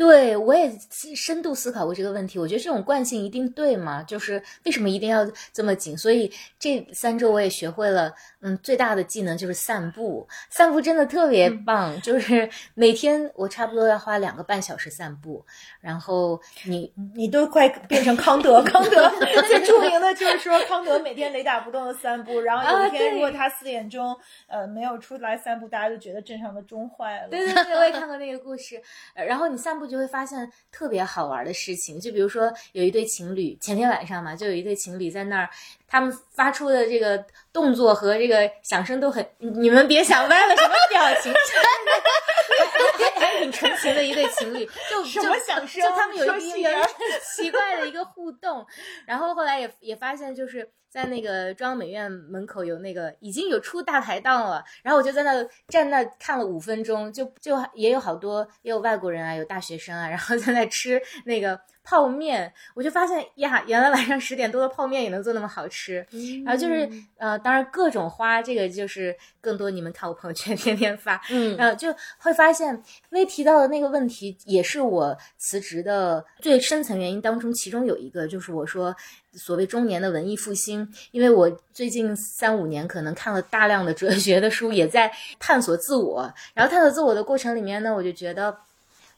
[0.00, 0.72] 对，我也
[1.14, 2.38] 深度思考过这个问题。
[2.38, 4.02] 我觉得这种惯性一定对吗？
[4.04, 5.94] 就是为什么一定要这么紧？
[5.94, 8.10] 所以这三周我也学会了，
[8.40, 10.26] 嗯，最大的技能就是散步。
[10.48, 15.44] 散步真的特别棒，就是每天我差不多要花两个半小时散步。
[15.82, 19.06] 然后你你都快变成康德，康德
[19.46, 22.40] 最著名的就是说康德每天雷打不动的散步。
[22.40, 27.28] 然后有一天如果他四点钟呃没有出来散步，大家就觉得镇上的钟坏了。
[27.28, 28.80] 对对对，我也看过那个故事。
[29.14, 29.89] 然后你散步。
[29.90, 35.50] 就会发现特别好玩的事情，就比如说有一对情侣，前天晚上嘛，就有一对情侣在那儿，
[35.88, 37.22] 他们发出的这个
[37.52, 41.32] 动作和这个响声都很，你们别想歪了什么表情，
[43.40, 46.68] 挺纯情的一对情侣，就 什么响声，就他们有一个
[47.34, 48.66] 奇怪的一个互动，
[49.06, 50.70] 然后后来也也发现就是。
[50.90, 55.32] 在那个中央美院门口有那个已经有出大排档了，然后我就在那
[55.68, 61.60] 站那看了五分钟，就就也有好多也有外国人啊，有大学生啊，然后在那吃那个。
[61.90, 66.06] 泡面，我就发现呀，原来晚上十点多的泡面也能做那么好吃。
[66.44, 78.94] 然后就是呃，当然各种花，这个就是更多你们看我朋友圈 天天发，嗯，然后就会发现微提到的那个问题，也是我辞职的最深层原因当中，其中有一个就是我说
[79.32, 88.56] 所谓中年的文艺复兴，因为我最近三五年可能看了大量的哲学的书，也在探索自我，然后探索自我的过程里面呢，我就觉得。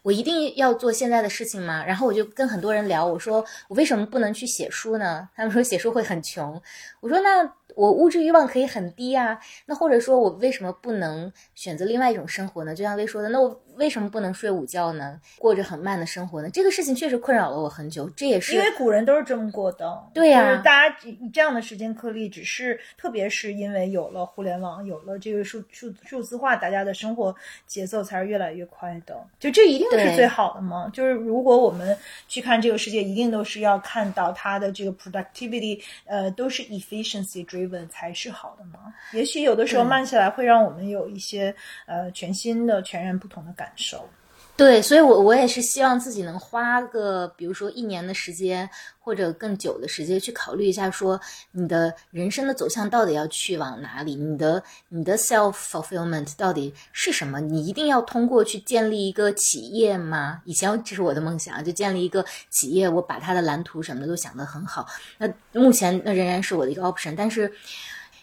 [0.03, 1.85] 我一定要做现在的事情吗？
[1.85, 5.29] 然后我就跟很多人聊，我说我为什么不能去写书呢？
[5.35, 6.61] 他们说写书会很穷。
[7.01, 9.38] 我说那我物质欲望可以很低啊。
[9.67, 12.75] 那或者说我为什么不能选择另外一种生活呢？
[12.75, 15.20] 就像薇说的，那我为什么不能睡午觉呢？
[15.38, 16.50] 过着很慢的生活呢？
[16.50, 18.08] 这个事情确实困扰了我很久。
[18.11, 20.02] 这也是因为古人都是这么过的。
[20.12, 27.35] 对呀、就是大家以这样的时间颗粒，只是特别是因为有了互联网，有了这个数数数字化，大家的生活
[27.66, 29.24] 节奏才是越来越快的。
[29.38, 30.90] 就这一定是最好的吗？
[30.92, 31.96] 就是如果我们
[32.28, 38.92] 去看这个世界，一定都是要看到它的这个 productivity，呃，都是 efficiency driven 才是好的吗。
[39.12, 41.54] 也许有的时候慢下来会让我们有一些
[41.87, 44.09] 呃全新的、全然不同的感感受。
[44.55, 48.68] 对，所以我我也是希望自己能花个，比如说一年的时间，
[49.01, 51.18] 或者更久的时间去考虑一下，说
[51.53, 57.40] 你的人生的走向到底要去往哪里，你的你的 self fulfillment 到底是什么？
[57.40, 60.42] 你一定要通过去建立一个企业吗？
[60.44, 64.87] 以前这是我的梦想，就建立一个企业，我把它的蓝图什么的都想得很好。
[65.16, 67.51] 那目前那仍然是我的一个 option，但是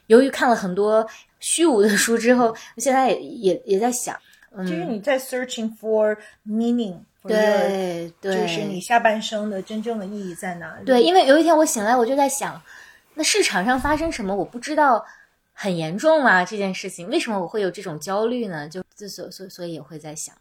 [0.06, 1.06] 由于看了很多
[1.40, 4.16] 虚无的书之后，我现在也也也在想。
[4.60, 6.18] 嗯就是你在 searching for
[6.48, 10.86] meaning，for your 对对，就是你下半生的真正的意义在哪里？
[10.86, 12.62] 对，因为有一天我醒来，我就在想，
[13.16, 15.06] 那市场上发生什么，我不知道，
[15.54, 18.68] 很严重啊这件事情，为什么我会有这种焦虑呢？
[18.70, 20.36] 就就所所所以也会在想，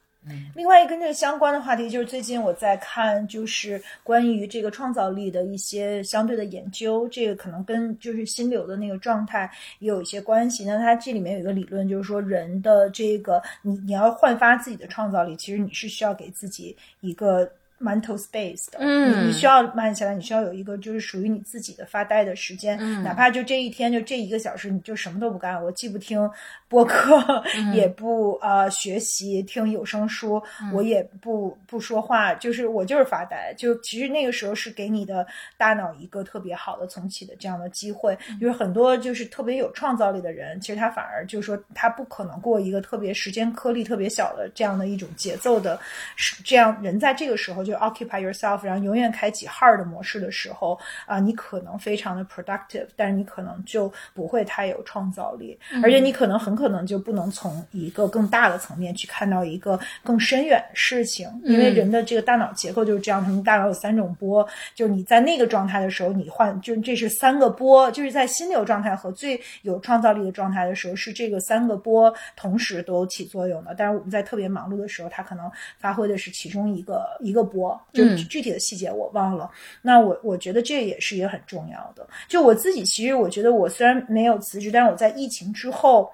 [0.55, 10.65] 另外一个跟这个相关的话题，就是最近我在看，就是关于这个创造力的一些相对的研究，这个可能跟就是心流的那个状态也有一些关系。
[10.65, 17.51] 那它这里面有一个理论，就是说人的这个你你要焕发自己的创造力，其实你是需要给自己一个。
[17.81, 19.25] Mental space 的，嗯。
[19.25, 23.03] 你你需要慢下来，你需要有一个就是属于你自己的发呆的时间，嗯。
[23.03, 26.29] 哪怕就这一天就这一个小时，你就什么都不干，我既不听
[26.69, 27.19] 播客，
[27.57, 27.73] 嗯。
[27.77, 30.73] 也不呃学习听有声书，嗯。
[30.73, 33.55] 我也不不说话，就是我就是发呆。
[33.57, 38.17] 就其实那个时候是给你的大脑一个特别好的重启的这样的机会。
[38.29, 38.39] 嗯。
[38.41, 45.79] 就是很多就是特别有创造力的人，其实他反而就是说他不可能过一个特别时间颗粒特别小的这样的一种节奏的，
[46.17, 73.75] 是这样人在这个时候就 occupy yourself，然后永远开启 hard 的模式的时候啊、你可能非常的 productive，但是你可能就不会太有创造力，而且你可能很可能就不能从一个更大的层面去看到一个更深远的事情，因为人的这个大脑结构就是这样，他们大脑有三种波，就是你在那个状态的时候，你换就这是三个波，就是在心流状态和最有创造力的状态的时候，是这个三个波同时都起作用的。
[73.77, 77.58] 但是我们在特别忙碌的时候，它可能发挥的是其中一个一个波，
[77.93, 79.51] 就具体的细节我忘了。
[79.83, 82.07] 那我我觉得这也是一个很重要的。
[82.29, 86.11] 就我自己，其实我觉得我虽然没有辞职，但是我在疫情之后。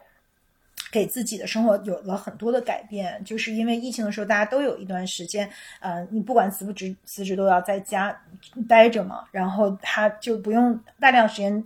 [0.94, 8.16] 给自己的生活有了很多的改变，就是因为疫情的时候，大家都有一段时间，呃，你不管辞不辞辞职都要在家
[8.68, 11.64] 待着嘛，然后他就不用大量时间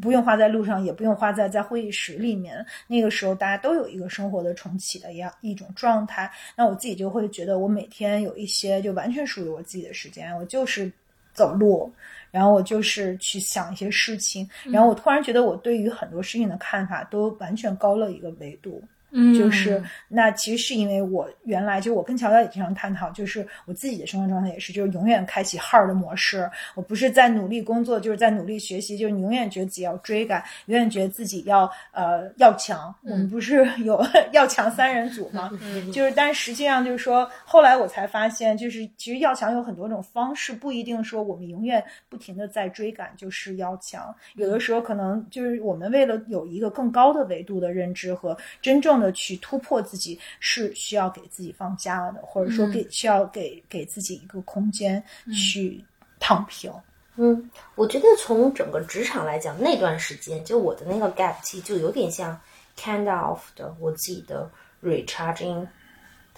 [0.00, 2.64] 不用花在路上，也不用花在在会议室里面。
[2.86, 6.32] 那个时候大家都有一个生活的重启的一样一种状态。
[6.56, 10.90] 那我自己就会觉得，我每天有一些就完全属于我自己的时间，我就是
[11.34, 11.92] 走路。
[12.30, 18.80] 然后我就是去想一些事情，然后我突然觉得我对于很多事情的看法都完全高了一个维度。
[18.82, 18.88] 嗯
[19.36, 26.48] 就是那其实是因为我原来就我跟乔乔也经常探讨，就是我自己的生活状态也是，就是永远开启 hard 的模式。
[26.74, 32.94] 我不是在努力工作，就是在努力学习，就是你永远觉得自己要追赶，永远觉得自己要呃要强。
[33.02, 34.00] 我们不是有
[34.32, 35.50] 要强三人组吗？
[35.92, 44.14] 就是，但实际上就是说，后来我才发现，就是其实要强有很多种方式，不一定说我们永远不停的在追赶就是要强。
[44.34, 55.82] 有的时候可能就是我们为了有一个更高的维度的认知和真正的去突破自己，是需要给自己放假的，或者说给需要给给自己一个空间去
[56.18, 56.70] 躺平。
[57.16, 62.38] 嗯，我觉得从整个职场来讲，那段时间就我的那个 gap 期就有点像
[62.78, 64.50] kind of 的我自己的
[64.82, 65.66] recharging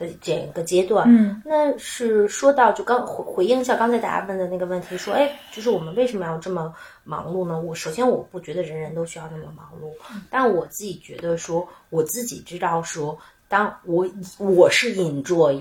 [0.03, 1.07] 的这个阶段。
[1.09, 7.59] 嗯，那是说到就刚回回应一下刚才大家问的那个问题，说，哎，就是我们为什么要这么忙碌呢？
[7.59, 9.91] 我首先我不觉得人人都需要那么忙碌，
[10.29, 13.17] 但我自己觉得说，我自己知道说，
[13.49, 14.07] 当我
[14.39, 15.59] 我是 enjoy。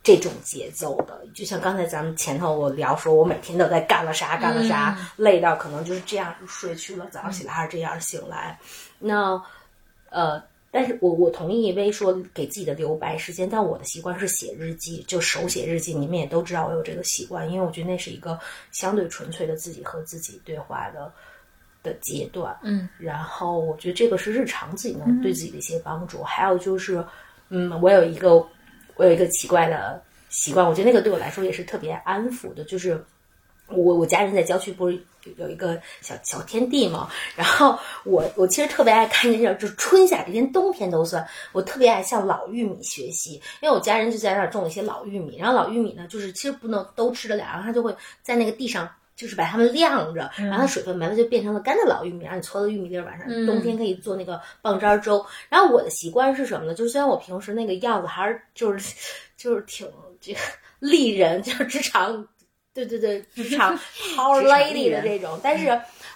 [0.00, 8.58] 这种节奏的，就像刚才咱们前头我聊说，我每天都在干了啥干了啥，累到可能就是这样睡去了，早上起来还是这样醒来。
[8.98, 9.42] 那
[10.08, 15.94] 呃，但是我我同意薇说给自己的留白时间，但我的习惯是写日记，就手写日记。
[15.94, 18.38] 你们也都知道我有这个习惯，因为我觉得那是一个
[18.70, 21.12] 相对纯粹的自己和自己对话的
[21.82, 22.54] 的阶段。
[22.62, 26.22] 嗯，然后我觉得这个是日常自己能对自己的一些帮助。
[26.22, 27.04] 还有就是，
[27.48, 28.34] 嗯，我有一个
[28.96, 33.02] 我有一个奇怪的习惯，我觉得那个对我来说也是特别安抚的，就是。
[33.70, 34.94] 我我家人在郊区不是
[35.24, 48.88] 有有一个小小天地嘛，然后我我其实特别爱看见这种，就是春夏连冬天都算，我特别爱向老玉米学习，因为我家人就在那儿种了一些老玉米，然后老玉米呢，就是其实不能都吃得了，然后它就会在那个地上。
[49.18, 55.26] 就是把它们晾着，然后它水分没了，就变成了干的老玉米，然后你搓的玉米粒儿，晚上冬天可以做那个棒渣粥。
[55.48, 56.72] 然后我的习惯是什么呢？
[56.72, 58.94] 就是虽然我平时那个样子还是就是
[59.36, 59.90] 就是挺
[60.20, 60.38] 这个
[60.78, 62.28] 丽人，就是职场。
[62.84, 63.76] 对对对， 职场
[64.14, 65.68] power lady 的这种，但是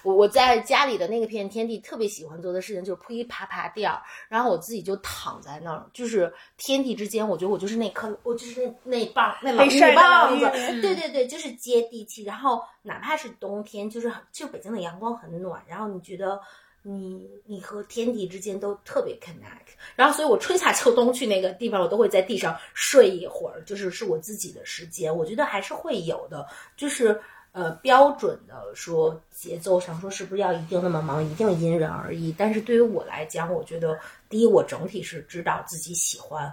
[0.03, 12.23] 我我在家里的那个片天地特别喜欢做的事情就是噼啪啪掉，然后我自己就躺在那儿，就是天地之间，我觉得我就是那颗，我就是那那棒那老玉棒子，对对对，就是接地气。
[12.23, 16.39] 然后哪怕是冬天，就是就北京的阳光很暖，然后你觉得。
[16.85, 25.15] 你你和天地之间都特别 connect，然后所以我春夏秋冬去那个地方，我都会在地上睡一会儿，就是是我自己的时间。
[25.15, 27.17] 我觉得还是会有的，就是
[27.53, 32.35] 呃标准的说节奏上说是不是要一定那么忙，一定因人而异。
[32.37, 36.51] 但是对于我来讲，我觉得第一，我整体是知道自己喜欢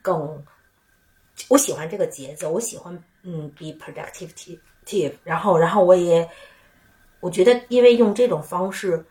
[0.00, 0.40] 更，
[1.48, 6.30] 我喜欢这个节奏，我喜欢嗯 be productive，然后然后我也
[7.18, 9.04] 我觉得因为用这种方式。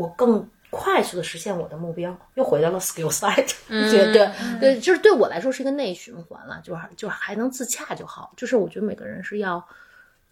[0.00, 3.52] 我更快速的实现我的目标，又回到了 skill side，
[3.90, 4.32] 觉得。
[4.58, 8.32] 对，就是对我来说是一个内循环了，就就还能自洽就好。
[8.36, 9.62] 就是我觉得每个人是要，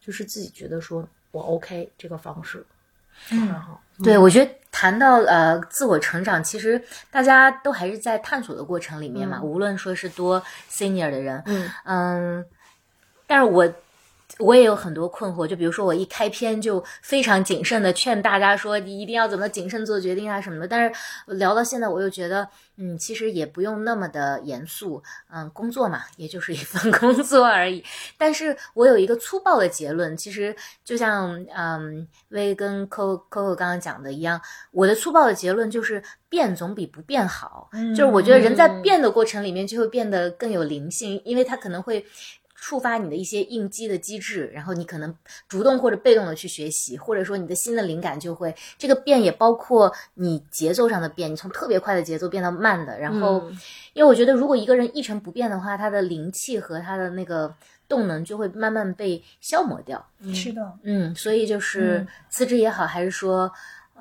[0.01, 2.65] 就是自己觉得说我 OK 这个方式，
[3.31, 3.81] 嗯，好。
[4.03, 11.71] 对，我觉得谈到呃自我成长，其实大家都还是在探索的过程里面嘛，无论说是多 senior 的人，嗯。
[11.85, 12.47] 嗯，
[13.27, 13.71] 但是我。
[14.39, 20.69] 我也有很多困惑，就比如说我一开篇就非常谨慎的劝大家说，你一定要怎么谨慎做决定啊什么的。
[20.69, 20.95] 但是
[21.35, 25.03] 聊到现在，我又觉得，嗯，其实也不用那么的严肃，
[25.33, 27.83] 嗯，工作嘛， 也就是一份工作而已。
[28.19, 30.55] 但是我有一个粗暴的结论，其实
[30.85, 34.41] 就像嗯威跟 Coco Coco 刚刚讲的一样，
[34.73, 37.71] 我的粗暴的结论就是变总比不变好。
[37.97, 42.05] 就是我觉得人在变的过程里面就会变得更有灵性，因为他可能会。
[42.61, 45.15] 触发你的一些应激的机制，然后你可能
[45.49, 52.99] 主动或者被动的去学习，或者说你的新的灵感就会这个变，也包括你节奏上的变，你从特别快的节奏变到慢的。
[52.99, 53.49] 然后，
[53.93, 57.55] 因为我觉得如果一个人一成不变的话，他的灵气和他的那个
[57.89, 60.05] 动能就会慢慢被消磨掉。
[60.35, 63.49] 是的，嗯，所以就是辞职也好，还是说，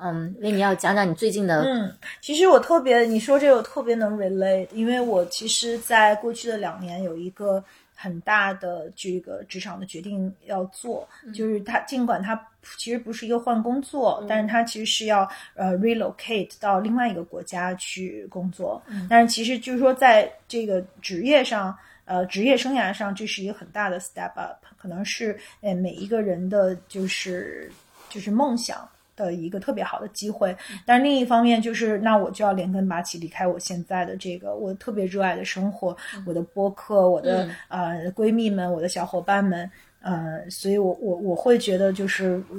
[0.02, 1.62] 嗯，为你要讲讲你最近的。
[1.62, 7.62] 嗯，其实我特别你说这个特别能 relate，因为我其实在过去的两年有一个。
[8.00, 12.40] 很大的这个职场的决定要做，就是他尽管他
[12.76, 18.80] 其实不是一个换工作，但是他其实是要呃 relocate 到另外一个国家去工作。
[19.10, 27.68] 但是其实就是说，在这个职业上，呃，职业生涯上，这是一个很大的 step up，可能是呃每一个人的就是
[28.08, 28.88] 就是梦想。
[29.24, 30.56] 的一个特别好的机会，
[30.86, 35.96] 但是另一方面就是，那我就要连根拔起，离开我现在的这个我特别热爱的生活，
[36.26, 42.56] 我的播客，我的呃闺蜜们，我的小伙伴们，呃，所以我我我会觉得就是我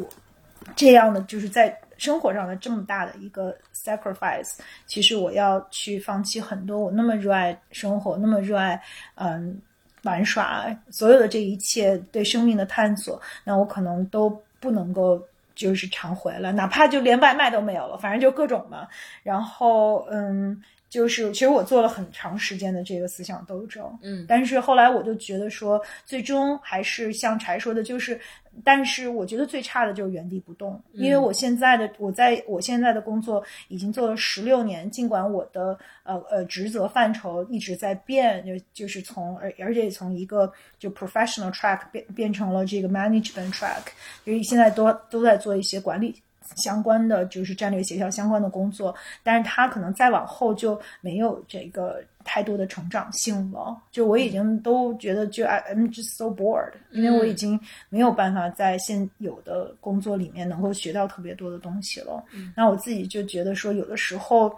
[0.76, 8.82] 这样的就是在生活上的这么大的一个 sacrifice，其实我要去放弃很多我那么热爱生活，那么热爱
[9.16, 9.60] 嗯
[10.04, 14.30] 玩耍，所有的这一切对生命的探索，那我可能都
[14.60, 15.22] 不能够。
[15.60, 18.88] 就是常回来，哪怕就连外卖都没有了，反正就各种嘛。
[19.22, 20.60] 然后，嗯。
[20.90, 28.20] 就是其实我做了很长时间的这个思想斗争，嗯，但是后来我就觉得说，最终还是像柴说的，就是，
[28.64, 43.84] 但是我觉得最差的就是原地不动，因为我现在的我在我现在的工作已经做了十六年，尽管我的呃呃职责范畴一直在变，就就是从而而且从一个就 professional track 变变成了这个 management track，
[44.26, 46.16] 就是现在都都在做一些管理。
[46.56, 48.94] 相关的就是战略协调相关的工作，
[49.24, 53.78] 但是他可能再往后就没有这个太多的成长性了。
[53.92, 62.24] 就我已经都觉得，就 I'm just so bored，因为我已经没有办法在现有的工作里面能够学到特别多的东西了。
[62.56, 64.54] 那我自己就觉得说，有的时候。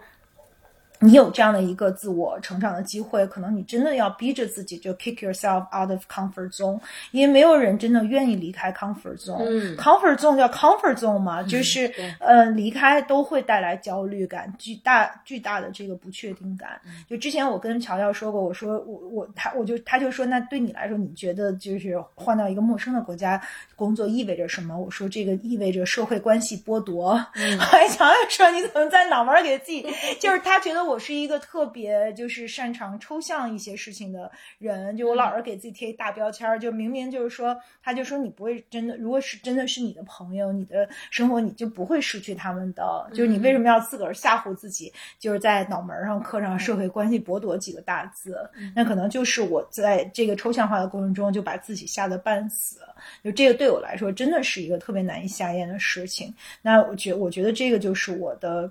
[1.02, 6.78] 你有这样的一个自我成长的机会，可能你真的要逼着自己就 kick yourself out of comfort zone，
[7.10, 9.42] 因为没有人真的愿意离开 comfort zone。
[9.44, 16.80] 嗯，comfort zone 叫 comfort zone 嘛，就是呃离开都会带来焦虑感，巨大巨大的这个不确定感。
[17.10, 23.42] 就之前我跟乔乔说过，我说我我他我就他就说，那对你来说，你觉得就是换到一个陌生的国家
[23.74, 24.78] 工作意味着什么？
[24.78, 27.16] 我说这个意味着社会关系剥夺。
[27.58, 29.84] 后来乔乔说，你怎么在脑门给自己？
[30.20, 30.91] 就是他觉得我。
[30.92, 48.38] 我是一个特别就是擅长抽象一些事情的人，就我老是给自己贴一大标签儿，就明明就是说，他就说你不会真的，如果是真的是你的朋友，你的生活你就不会失去他们的，就是你为什么要自个儿吓唬自己，就是在脑门上刻上社会关系剥夺几个大字，
[48.76, 52.80] 那可能就是我在这个抽象化的过程中就把自己吓得半死，
[53.24, 56.34] 就这个对我来说真的是一个特别难以下咽的事情。
[56.60, 58.70] 那我觉我觉得这个就是我的。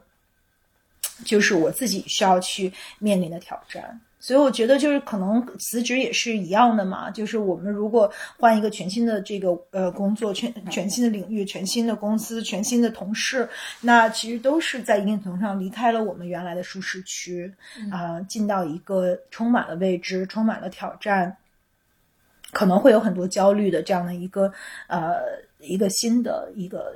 [1.24, 7.12] 就是我自己需要去面临的挑战，所以我觉得就是可能辞职也是一样的嘛。
[7.12, 13.47] 就是我们如果换一个全新的这个呃工作，全全新的领域，全新的公司，全新的同事，
[13.82, 17.54] 那其实都是在一定程度上离开了我们原来的舒适区
[17.91, 21.38] 啊，进到一个充满了未知、充满了挑战，
[22.52, 24.52] 可能会有很多焦虑的这样的一个
[24.88, 25.18] 呃
[25.60, 26.91] 一个新的一个。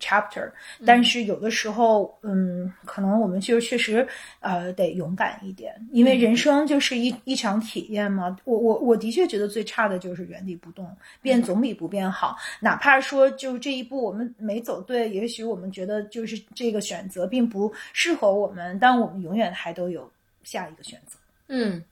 [0.00, 0.50] chapter，
[0.84, 4.06] 但是有的时候，嗯，可能我们就确实，
[4.40, 8.36] 呃，得勇敢一点，因为人生就是一一场体验嘛。
[8.44, 10.88] 我我我的确觉得最差的就是原地不动，
[11.22, 12.36] 变总比不变好。
[12.60, 20.10] 哪怕说就这一步我们没走对，也许我们觉得就是这个选择并不适合我们，但我们永远还都有
[20.42, 21.18] 下一个选择。
[21.48, 21.82] 嗯，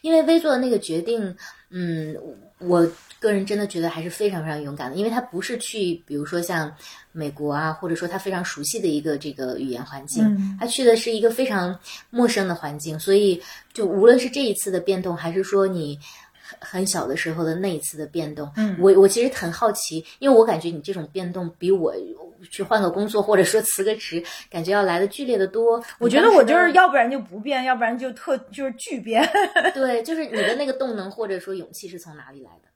[0.00, 1.36] 因为微做的那个决定，
[1.70, 2.16] 嗯，
[2.58, 2.86] 我。
[3.22, 6.74] 个人真的觉得还是非常非常勇敢的，因为他不是去，比如说像
[7.12, 11.78] 美国啊，或者说他非常熟悉的一个这个语言环境，他去的是一个非常
[12.10, 13.40] 陌生的环境，所以
[13.72, 15.96] 就无论是这一次的变动，还是说你
[16.42, 21.94] 很很小的时候的那一次的变动，嗯，我我其实很好奇，因为我感觉你这种变动比我
[22.50, 24.20] 去换个工作或者说辞个职，
[24.50, 25.80] 感觉要来的剧烈的多。
[26.00, 29.22] 我觉得我就是要不然就不变，要不然就特就是巨变。
[29.72, 32.71] 对，就是你的那个动能或者说勇气是从哪里来的？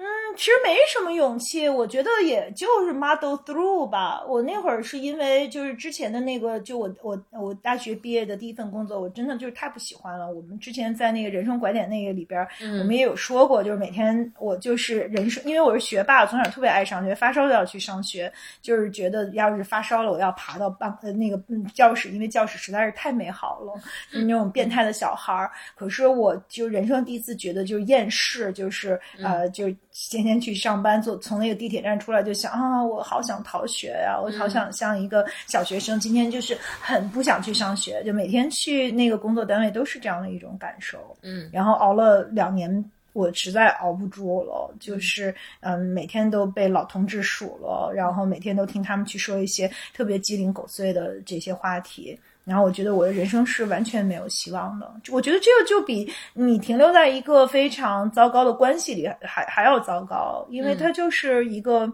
[0.00, 0.04] 嗯，
[0.36, 4.22] 其实没什么勇气，我觉得也就是 model through 吧。
[4.28, 10.30] 我那会儿是因为就是之前的那个，就我我我大学毕业的第一份工作，我真的就是太不喜欢了。
[10.32, 12.46] 我们之前在那个人生拐点那个里边，
[12.78, 18.32] 我们也有说过，就是每天我就是人生，因为我是学霸，从小特别爱上学，发烧都要去上学，
[18.62, 23.72] 就是觉得要是发烧了，我要爬到办呃那个嗯教室，因为教室实在是太美好了，
[24.12, 25.50] 就是那种变态的小孩儿。
[25.74, 29.68] 可是我就人生第一次觉得就是厌世，就是呃就。
[30.10, 35.98] 天天去上班，坐从那个地铁站出来就想啊，我好想逃学呀，我好想像一个小学生。
[35.98, 41.16] 今天就是很不想去上学，就每天去那个工作单位都是这样的一种感受。
[41.22, 52.18] 嗯，然后熬了两年，我实在熬不住了，就是嗯，每天都被老同志数了，然后每天都听他们去说一些特别鸡零狗碎的这些话题。
[52.48, 54.90] 然后我觉得我的人生是完全没有希望的。
[55.10, 61.86] 我觉得这个就比你停留在一个非常糟糕的关系里还还要糟糕，因为它就是一个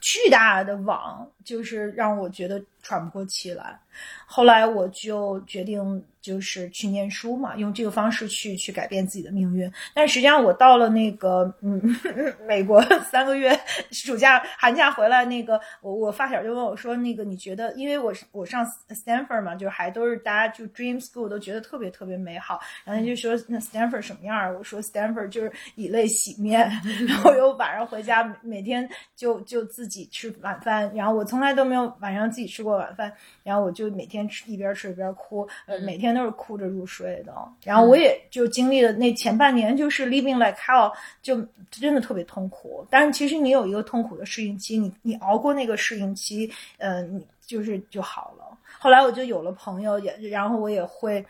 [0.00, 3.78] 巨大的网，就是让我觉得喘不过气来。
[4.26, 6.04] 后来我就决定。
[6.22, 9.68] 就是去念书嘛，用这个方式去去改变自己的命运。
[9.92, 11.82] 但实际上，我到了那个嗯
[12.46, 12.80] 美国
[13.10, 13.50] 三个月
[13.90, 17.74] 暑假寒假回来，那个我我发小就问我说：“那个你觉得？
[17.74, 22.60] 因为我我上 Stanford 嘛，就是还都是大家就 Dream School 都觉得特别特别美好。
[22.84, 24.54] 然后他就说那 Stanford 什么样？
[24.54, 26.70] 我说 Stanford 就是以泪洗面，
[27.08, 30.88] 然后又晚上回家每天就就自己吃晚饭。
[30.94, 33.12] 然后我从来都没有晚上自己吃过晚饭，
[33.42, 36.12] 然后我就每天吃一边吃一边哭，呃每天。
[36.12, 37.32] 都是哭着入睡的，
[37.64, 42.86] 然后我也就经历了那前半年，就是 living like hell，就真的特别痛苦。
[42.90, 48.44] 但是其实你有一个痛苦的适应期，你你熬过那个适应期，呃，你就是就好了。
[48.78, 51.24] 后来我就有了朋友，也然后我也会，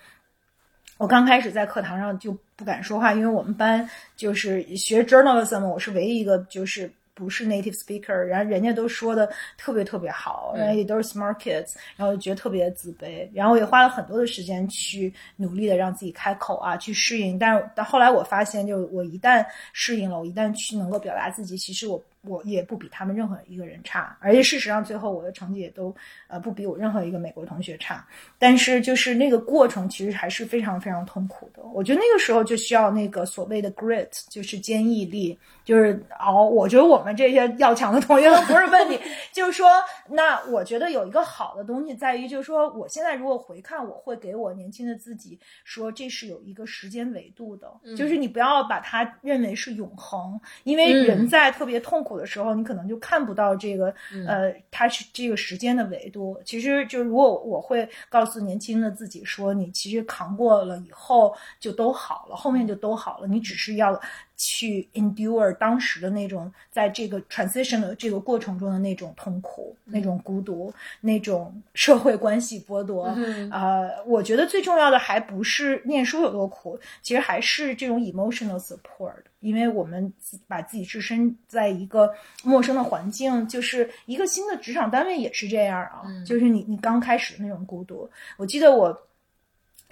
[0.99, 6.91] 我刚开始在课堂上就不敢说话，因为我们班就是学 journalism，我是唯一一个就是。
[7.23, 17.39] 不是 native speaker，然后人家都说的特别特别好，然后也都是 smart kids，然后就觉得特别自卑，然后我也花了很多的时间去努力的让自己开口啊，去适应。
[17.39, 22.03] 但是到后来我发现，就我一旦适应了，我一旦去能够表达自己，其实我。
[22.25, 25.93] 我也不比他们任何一个人差，而且事实上最后我的成绩也都
[26.29, 28.07] 呃不比我任何一个美国同学差。
[28.39, 31.61] 但是就是那个过程其实还是非常非常痛苦的。
[31.75, 36.45] 我觉得那个时候就需要那个所谓的 grit，就是坚毅力，就是熬。
[36.45, 38.97] 我觉得我们这些要强的同学都不是问题，
[39.35, 39.69] 就是说，
[40.09, 52.12] 那我觉得有一个好的东西在于，就是说，我现在如果回看，我会给我年轻的自己说，这是有一个时间维度的，就是你不要把它认为是永恒，因为人在特别痛苦。
[52.19, 53.95] 的时候，你可能就看不到这个，
[54.27, 56.41] 呃，它是这个时间的维度。
[56.45, 63.27] 其实，就如果我会告诉年轻的自己说，你其实扛过了以后就都好了，后面就都好了。
[63.27, 64.01] 你只是要。
[64.45, 73.05] 去 endure 当时的那种在这个 transition 的这个过程中的那种痛苦、那种孤独、那种社会关系剥夺。
[73.53, 79.15] 呃，我觉得最重要的还不是念书有多苦，其实还是这种 emotional support。
[79.39, 80.13] 因为我们
[80.49, 82.13] 把自己置身在一个
[82.43, 88.11] 陌生的环境，就是一个新的职场单位也是这样啊，就是你你刚开始的那种孤独。
[88.37, 89.07] 我记得我。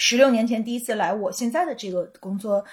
[0.01, 2.65] 十六年前第一次来我现在的这个工作，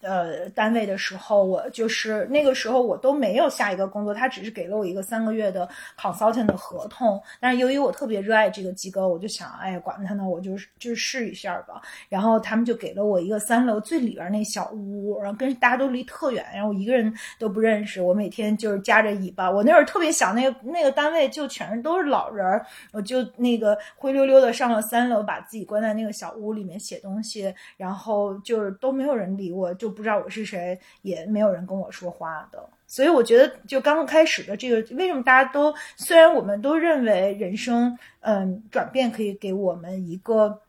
[0.00, 5.68] 呃呃单位的时候，我就是那个时候我都没有下一个工作，他只是给了我一个三个月的
[6.00, 7.20] consultant 的合同。
[7.40, 11.82] 但是由于我特别热爱这个机构，我就想，哎，管他呢，我就就试一下吧。
[12.08, 18.00] 然后他们就给了我一个三楼最里边那小屋，然后跟大家都离特远，然后我一个人都不认识。
[18.00, 22.62] 我每天就是夹着尾巴，我那会儿特别想，那个那个单位就全是都是老人，
[22.92, 26.67] 我就那个灰溜溜的上了三楼，把自己关在那个小屋里。
[26.68, 32.62] 面写东西，然后就是都没有人理我，就不知道我是谁，也没有人跟我说话的。
[32.86, 40.60] 所以我觉得，就刚刚开始的这个，为什么大家都虽然我们都认为人生，嗯，转变可以给我们一个，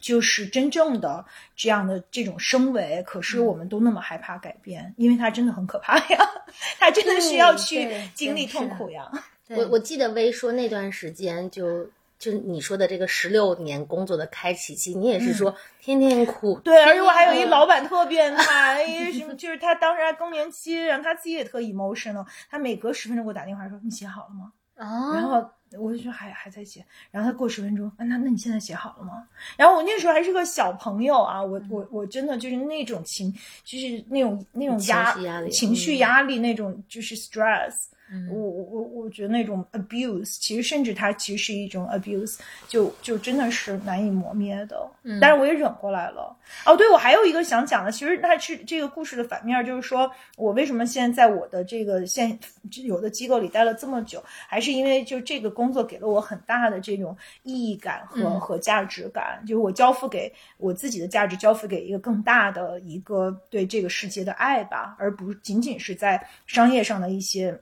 [0.00, 1.24] 就是真正的
[1.56, 6.18] 这样的这种升维，可是我们都那么害怕改变，因为它真的很可怕呀，
[6.78, 9.10] 它真的需要去经历痛苦呀。
[9.56, 11.88] 我我记得薇说那段时间就。
[12.20, 16.60] 就是你说的这个十六年工作的开启期，你也是说天天哭。
[16.60, 29.26] 对，而且我还有一老板特变态， 什么就是他当时还更年期，然后他自己也特 emotional，他每隔十分钟给我打电话说：“你写好了吗？”啊，然后我就说还还在写，然后他过十分钟，那那你现在写好了吗？
[29.56, 33.32] 然后我那时候还是个小朋友啊，我我我真的就是那种情，
[33.64, 35.14] 就是那种那种压
[35.50, 37.74] 情绪压力那种就是 stress。
[38.28, 44.84] 我我我我觉得那种 abuse，其实甚至它其实是一种 abuse，就就真的是难以磨灭的。
[45.04, 46.36] 嗯，但是我也忍过来了。
[46.66, 52.36] 哦，对，我还有一个想讲的，其实它是这个故事的反面，就是说我为什么现在在我的这个现
[52.82, 67.60] 有的机构里待了这么久，还是因为就这个工作给了我很大的这种意义感和和价值感，就是我交付给我自己的价值，交付给一个更大的一个对这个世界的爱吧，而不仅仅是在商业上的一些。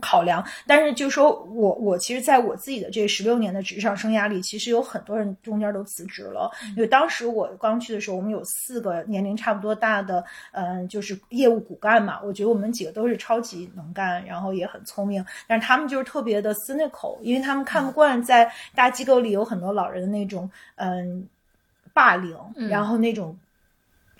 [0.00, 6.50] 考量，但是就说我我其实在我自己的这十六年的职场生涯里，其实有很多人中间都辞职了。
[6.76, 12.20] 因为当时我刚去的时候，我们有四个年龄差不多大的，嗯，就是业务骨干嘛。
[12.22, 21.26] 我觉得我们几个都是超级能干，然后也很聪明，但是他们就是特别的 cynical，因为他们看不惯在大机构里有很多老人的那种嗯
[21.92, 22.36] 霸凌，
[22.68, 23.36] 然后那种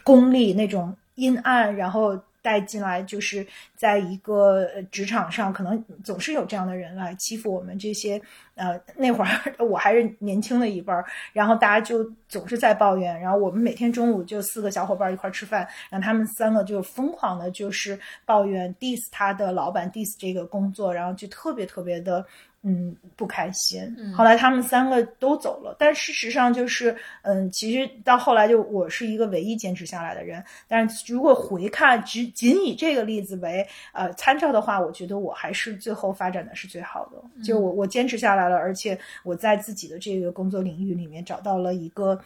[0.02, 2.18] 功利、那种阴暗，然后。
[2.48, 3.46] 带进来就是
[3.76, 8.18] 在一个职场上，可能总是有这样的人来欺负我们这些。
[8.54, 9.28] 呃，那会儿
[9.64, 13.20] 我还是年轻的一辈儿，然后大家就总是在抱怨。
[13.20, 22.24] 然后我们每天中午就四个小伙伴一块儿吃饭，然后他们三个就疯狂的，就是抱怨 diss 他的老板，diss 这个工作，然后就特别特别的。
[22.70, 23.96] 嗯，不开心。
[24.14, 30.44] 后来他们三个都走了，但事实上就是，嗯，其实到后来就我是一个唯一坚持下来的人。
[30.66, 37.42] 但是如果回看，只仅以这个例子为呃参照的话，我觉得我还是最后发展的是最好的。
[37.42, 42.20] 就我我坚持下来了，而且我在自己的这个工作领域里面找到了一个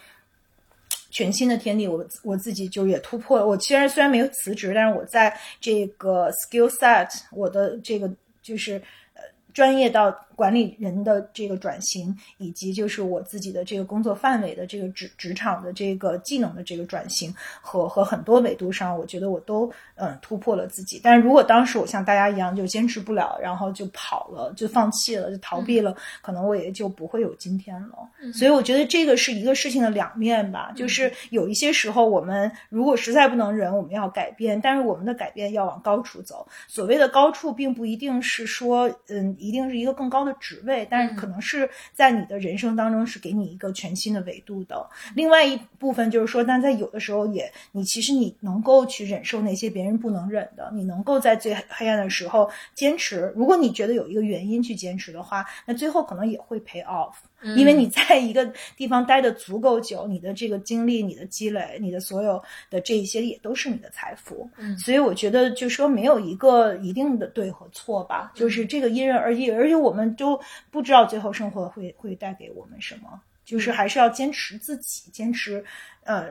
[1.11, 1.87] 全新的天地。
[1.87, 3.47] 我我自己就也突破了。
[3.47, 8.11] 我虽然虽然没有辞职，但是我在这个 skill set，我的这个
[8.43, 8.83] 就是
[9.15, 9.23] 呃
[9.55, 10.13] 专业到。
[10.35, 21.01] 管理人的这个转型，以及就是我自己的这个工作范围的这个职职场的这个技能的这个转型，和和很多维度上，我觉得我都嗯突破了自己。
[21.03, 28.33] 但是如果当时我像大家一样就坚持不了，然后就跑了，就放弃了，就逃避了，可能我也就不会有今天了。
[28.33, 36.47] 所以我觉得这个是一个事情的两面吧，就是有一些时候我们如果实在不能忍，我们要改变，但是我们的改变要往高处走。
[36.69, 40.33] 所谓的高处，并不一定是说嗯，一定是一个更高的。
[40.43, 44.85] 职位，但是可能是在你的人生当中是给你一个全新的维度的。
[45.15, 53.33] 另外一部分就是说，但在有的时候也，你其实你能够去忍受那些别人不能忍的，你能够在最黑暗的时候坚持。
[53.37, 57.13] 如果你觉得有一个原因去坚持的话，那最后可能也会 pay off。
[57.57, 58.45] 因为你在一个
[58.77, 64.49] 地方待的足够久，你的这个经历、你的积累、你的所有的这一些也都是你的财富。
[64.57, 70.41] 嗯，所以我觉得就说没有一个一定的对和错吧，就是这个因人而异，而且我们都
[70.71, 75.65] 不知道最后生活会会带给我们什么，就是还是要坚持自己，坚持
[76.05, 76.31] 呃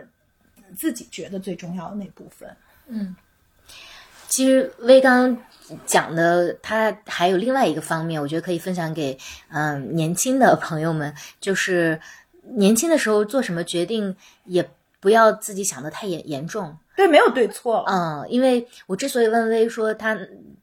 [0.76, 2.50] 自己觉得最重要的那部分。
[2.88, 3.16] 嗯。
[4.28, 5.38] 其实微刚
[5.86, 9.18] 讲的，他还有另外一个方面，我觉得可以分享给
[9.50, 12.00] 嗯年轻的朋友们，就是
[12.56, 14.16] 年轻的时候做什么决定，
[14.46, 14.70] 也
[15.00, 16.78] 不要自己想的太严严重。
[16.96, 17.84] 对，没有对错。
[17.88, 20.16] 嗯，因为我之所以问薇说她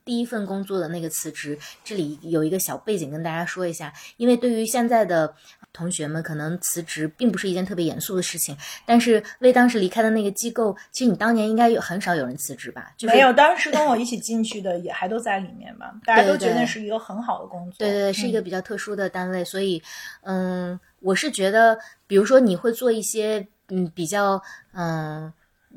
[0.05, 3.93] 第一份工作的那个辞职，这里有一个小背景跟大家说一下。
[4.19, 5.35] 因为对于现在的
[5.79, 8.57] 同学们，可能辞职并不是一件特别严肃的事情。
[8.85, 12.93] 但是为当时离开的那个机构，其实你当年应该有很少有人辞职吧？
[12.97, 17.77] 就是没有，当时跟我一起进去的也还都在里面嘛，大家都觉得是一个很好的工作。
[17.79, 19.81] 对对对，是一个嗯比较特殊的单位，所以，
[20.23, 25.33] 嗯，我是觉得，比如说你会做一些嗯比较嗯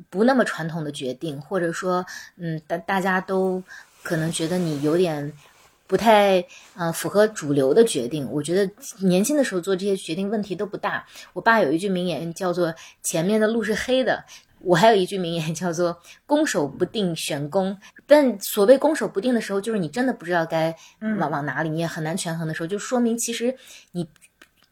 [0.09, 2.03] 不那么传统的决定，或者说
[2.37, 3.63] 嗯大大家都
[4.01, 5.31] 可能觉得你有点
[5.91, 6.41] 不太
[6.77, 8.25] 呃符合主流的决定。
[8.31, 8.71] 我觉得
[9.01, 11.05] 年轻的时候做这些决定问题都不大。
[11.33, 12.73] 我爸有一句名言叫做
[13.03, 14.23] “前面的路是黑的”。
[14.63, 17.77] 我还有一句名言叫做“攻守不定，选攻”。
[18.07, 20.73] 但所谓攻守不定的时候，就是你真的不知道该
[21.19, 23.53] 往往哪里，你也很难权衡的时候，就说明其实
[23.91, 24.07] 你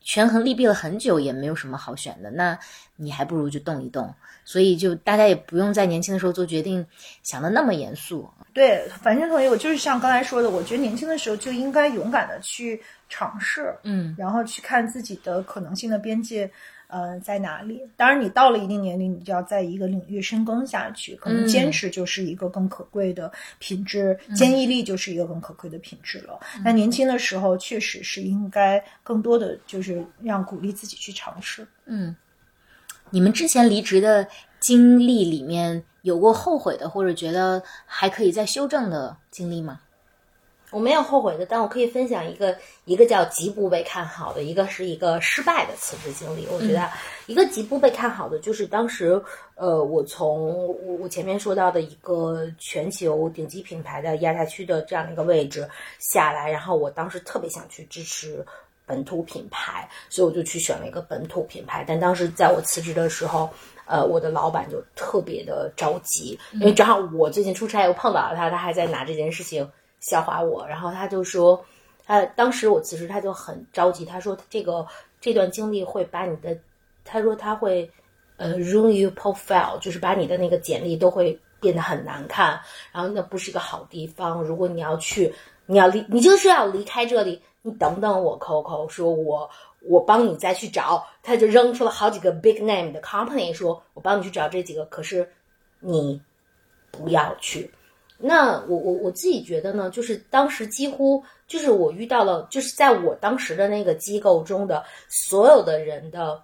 [0.10, 2.32] 权衡利弊了很久，也没有什么好选的。
[2.32, 2.58] 那
[2.96, 4.12] 你还不如就动一动。
[4.44, 6.84] 所以就大家也不用在年轻的时候做决定
[7.22, 8.28] 想的那么严肃。
[8.52, 16.50] 对，反正同学，我就是像刚才说的，我觉得年轻的时候就应该勇敢的去尝试，嗯然后去看自己的可能性的边界，
[16.90, 17.82] 呃，在哪里。
[17.96, 26.40] 当然，你到了一定年龄，你就要在一个领域深耕下去，可能嗯坚持就是一个更可贵的品质，坚毅力就是一个更可贵的品质了。
[26.64, 31.68] 那年轻的时候，确实是应该更多的就是让鼓励自己去尝试。
[31.86, 32.16] 嗯，
[33.12, 34.28] 你们之前离职的
[34.60, 39.80] 经历里面有过后悔的，或者觉得还可以再修正的经历吗？
[40.72, 42.56] 我没有后悔的，但我可以分享一个，
[42.86, 46.48] 一个叫极不被看好的，一个是一个失败的辞职经历。
[46.52, 46.88] 我觉得
[47.26, 49.22] 一个极不被看好的，就是当时，
[49.56, 55.68] 呃，我从我我前面说到的一个全球顶级品牌的亚太区的这样一个位置
[55.98, 58.46] 下来，然后我当时特别想去支持
[58.86, 61.84] 本土品牌，所以我就去选了一个本土品牌。
[61.88, 63.50] 但当时在我辞职的时候，
[63.86, 69.68] 呃，我的老板就特别的着急，因为正好我最近出差又碰到了他，他还在拿这件事情
[70.00, 71.64] 笑话我，然后他就说，
[72.06, 74.86] 他当时我辞职，他就很着急，他说这个
[75.20, 76.58] 这段经历会把你的，
[77.04, 77.90] 他说他会
[78.38, 82.60] 呃 ruin your profile，就是把你的那个简历都会变得很难看，
[82.92, 85.34] 然后那不是一个好地方，如果你要去，
[85.66, 89.50] 你要离，你就是要离开这里，你等等我，Coco，说我。
[89.84, 95.26] 我帮你再去找，他就扔出了好几个 big name 的 company，说我帮你去找这几个，可是
[95.80, 96.22] 你
[96.92, 97.72] 不要去。
[98.22, 106.44] 那我我我自己觉得呢，就是当时几乎就是我遇到了，就是在我当时的那个机构中的所有的人的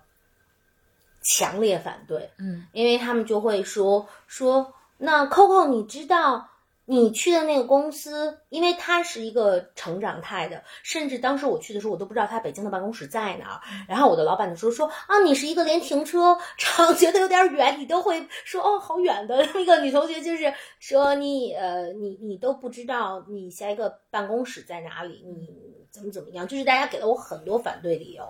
[1.22, 6.48] 强烈反对，嗯，因为他们就会说说，那 Coco 你知道
[6.86, 13.62] 你去的那个公司，因为它是一个成长态的，甚至当时我去的时候，我都不知道他北京的办公室在哪儿。
[13.88, 25.50] 然后我的老板就说说啊，你是一个连停车场 觉得有点远，你都会说哦，好远的那个女同学，就是说你呃，你你都不知道你下一个办公室在哪里，你
[25.90, 28.24] 怎么怎么样，就是大家给了我很多反对理由。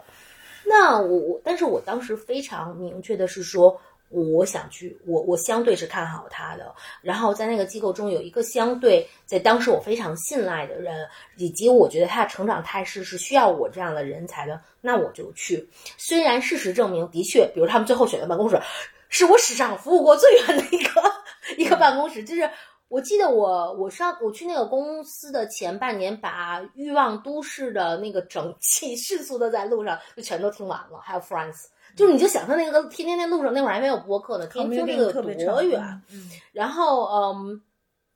[0.68, 3.80] 那我我，但是我当时非常明确的是说，
[4.10, 6.74] 我想去，我我相对是看好他的。
[7.02, 15.68] 然后在那个机构中有一个相对在当时我非常信赖的人，以及我觉得他的成长态势是需要我这样的人才的，那我就去。
[15.98, 18.62] 虽然事实证明，的确，比如他们最后选的办公室，
[19.10, 21.02] 是我史上服务过最远的一个
[21.58, 22.50] 一个办公室，就是。
[22.96, 31.66] 我记得我我上我去那个公司的前半年，把《欲望都市》的那个整季迅速的在路上就全都听完了，还有 Friends，
[31.98, 36.02] 就是你就想象那个天天在路上那会儿还没有播客呢，天天听这个有多远？
[36.10, 37.62] 嗯，然后嗯，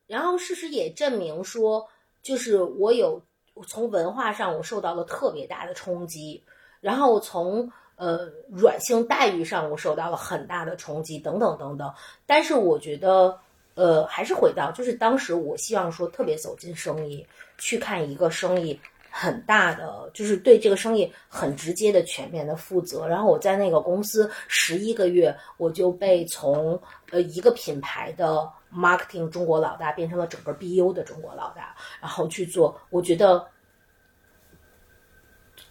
[0.08, 1.86] 然后事实也证明说，
[2.22, 3.22] 就是我有
[3.68, 6.42] 从文化上我受到了特别大的冲击，
[6.80, 11.94] 然后从呃软性待遇上我受到了很大的冲击，等等等等。
[12.26, 13.38] 但是我觉得。
[13.80, 17.26] 呃，还是回到，就是当时我希望说特别走进生意，
[17.58, 18.78] 去看一个生意
[19.10, 23.08] 很大的，就是对这个生意很直接的、全面的负责。
[23.08, 26.78] 然后我在那个公司十一个月，我就被从
[27.10, 33.48] 呃一个品牌的 marketing 中国老大变成了整个 BU 的中国老大，然后去做，我觉得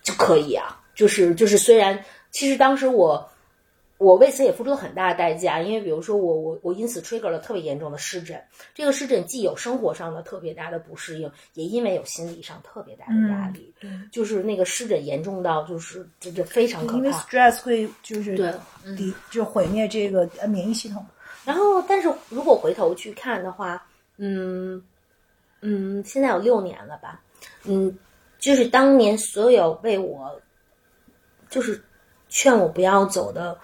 [0.00, 0.80] 就可以啊。
[0.94, 3.30] 就是就是，虽然其实当时我。
[3.98, 8.40] 我为此也付出了很大的代价，因为比如说我我我因此 trigger 了特别严重的湿疹，
[8.72, 18.52] 这个湿疹既有生活上的特别大的不适应，也因为有心理上特别大的压力，嗯、就是那个湿疹严重到就是这这非常可怕，因为 stress 会就是对
[18.96, 21.04] 抵就毁灭这个免疫系统。
[21.44, 23.84] 然后，但是如果回头去看的话，
[24.16, 24.80] 嗯
[25.60, 27.20] 嗯，现在有六年了吧，
[27.64, 27.92] 嗯，
[28.38, 30.40] 就是当年所有为我
[31.50, 31.82] 就是
[32.28, 33.58] 劝我不要走的。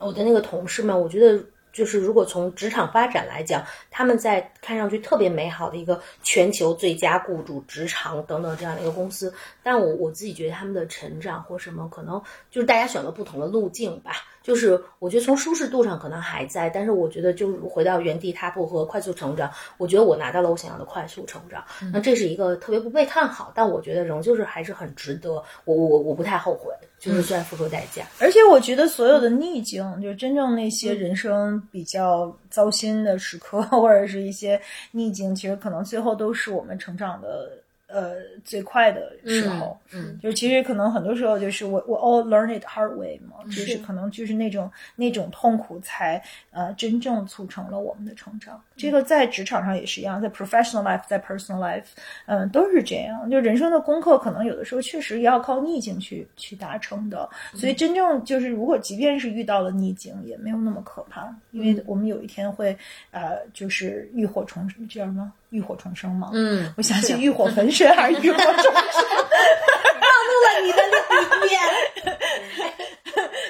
[0.00, 1.40] 我的那个同事们，我觉得，
[1.72, 9.32] 就是如果从职场发展来讲，他们在看上去特别美好的一个全球最佳雇主、职场等等这样的一个公司，
[9.62, 12.20] 但我我自己觉得他们的成长或什么，可能
[12.50, 14.12] 就是大家选择不同的路径吧。
[14.50, 19.48] 就是我觉得从舒适度上可能还在，但是我觉得就回到原地踏步和快速成长，
[19.78, 21.64] 我觉得我拿到了我想要的快速成长。
[21.92, 25.34] 那这是一个特别不被看好，但我觉得仍旧是还是很值得。
[25.64, 28.04] 我我我不太后悔，就是虽然付出代价。
[28.18, 37.59] 而且我觉得所有的逆境，就是真正那些人生比较糟心的时刻， 或者是一些逆境，其实可能最后都是我们成长的。
[37.92, 48.62] 呃，最快的时候，嗯，就是其实可能很多时候就是我我 all learn it hard way 嘛，就是可能就是那种那种痛苦才呃真正促成了我们的成长。
[48.76, 51.84] 这个在职场上也是一样，在 professional life，在 personal life，
[52.26, 53.28] 嗯，都是这样。
[53.28, 57.28] 就人生的功课，可能有的时候确实要靠逆境去去达成的。
[57.54, 62.76] 所以真正就是，如果即便是遇到了逆境，也没有那么可怕，因为我们有一天会
[63.10, 65.32] 呃，就是浴火重生，叫什么？
[65.50, 71.60] 浴火重生嘛，嗯，我想起浴火焚身还是浴火重生， 暴露了你的另一面。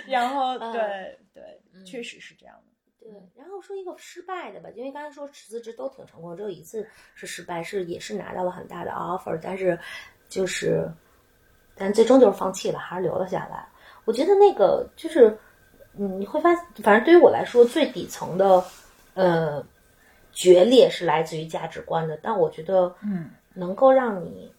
[0.09, 2.63] 然后，对对，确实是这样的。
[2.99, 9.79] 对，然后说一个失败的吧，因为刚才说辞职都挺成功，只有一次是失败，是也是拿到了很大的 offer，但是
[10.29, 10.91] 就是，
[11.77, 13.69] 但最终就是放弃了，还是留了下来。
[14.05, 15.37] 我觉得那个就是，
[15.99, 18.65] 嗯，你会发现，反正对于我来说，最底层的，
[19.15, 19.65] 呃。
[20.33, 24.53] 决裂是来自于价值观的，但我觉得，嗯，能够让你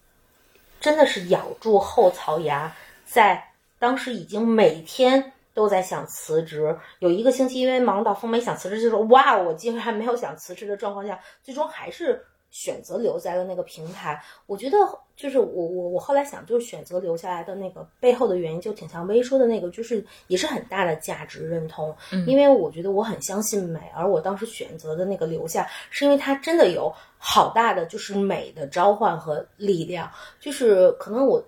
[0.80, 3.42] 真的是咬住后槽牙，在
[3.78, 12.24] 当时已经每天都在想辞职，有一个星期因为忙到疯没想辞职，就说哇，我竟然没有想辞职的状况下，最终还是。
[12.52, 14.76] 选择留在了那个平台，我觉得
[15.16, 21.96] 就是我我我后来想，就是选择留下来的那个背后的原因，就挺像薇说的那个，就是也是很大的价值认同。
[22.26, 30.08] 因为我觉得我很相信美，而我当时选择的那个留下，是因为它真的有好大的就是美的召唤和力量。
[30.38, 31.42] 就是可能我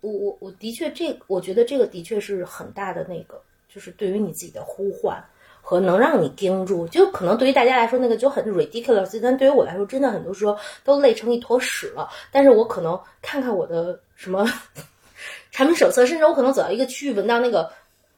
[0.00, 3.40] 我我我的确这，我觉得这个的确是很大的那个，
[3.72, 5.24] 就是对于你自己的呼唤。
[5.62, 12.08] 和能让你盯住，就可能对于大家来说那个就很 ridiculous，但对于我来说，真的很多时候都累成一坨屎了。
[12.32, 14.44] 但是我可能看看我的什么
[15.52, 17.70] 产品手册，甚至我可能走到一个区域，闻到那个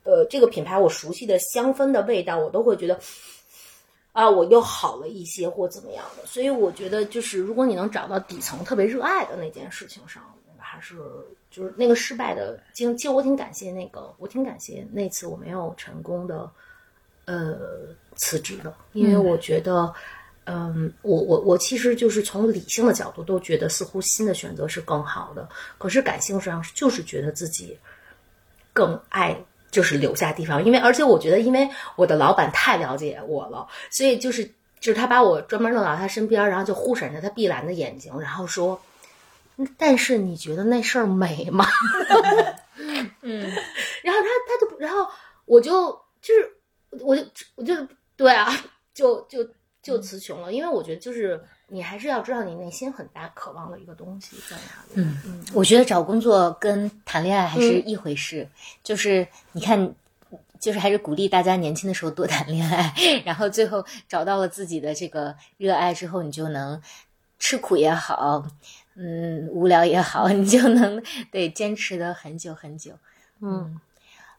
[0.04, 2.98] 呃这个品牌我熟悉的香氛的味道，我都会觉得
[4.12, 6.26] 啊，我又好了一些或怎么样的。
[6.26, 10.22] 所以我觉得，就是如果你能找到底层特别热爱的那件事情上，
[10.58, 10.96] 还是
[11.50, 16.50] 就是那个失败的经，其实我挺感谢那个，我挺感谢那次我没有成功的。
[17.24, 17.56] 呃，
[18.16, 19.94] 辞职的，因为我觉得，
[20.44, 25.48] 嗯，我我我其实就是从理性的角度都觉得，似乎新的选择是更好的。
[25.78, 27.78] 可是感性上就是觉得自己
[28.72, 29.36] 更爱
[29.70, 34.44] 就是留下地方，因为而且我觉得，因为我的老板太了解我了，所以就是
[34.80, 38.82] 就是他把我专门弄到他身边，然后就忽闪着他碧蓝的眼睛，然后说
[39.78, 41.64] ：“但是你觉得那事儿美吗？”
[43.22, 43.42] 嗯，
[44.02, 45.06] 然后他他就然后
[45.44, 46.56] 我就就是。
[47.02, 47.24] 我就
[47.56, 47.74] 我就
[48.16, 48.50] 对啊，
[48.94, 49.46] 就就
[49.82, 54.92] 就词穷了，因为我觉得就是你还是要知道你内心很大渴望的一个东西在哪里。
[54.94, 58.48] 嗯嗯，我觉得找工作跟谈恋爱还是一回事，
[58.84, 59.94] 就是你看，
[60.60, 62.94] 就是还是鼓励大家年轻的时候多谈恋爱，
[63.24, 66.80] 然后最后找到了自己的这个热爱之后，你就能
[67.38, 68.46] 吃苦也好，
[68.94, 72.92] 嗯，无聊也好，你就能 得坚持的很久很久。
[73.40, 73.80] 嗯。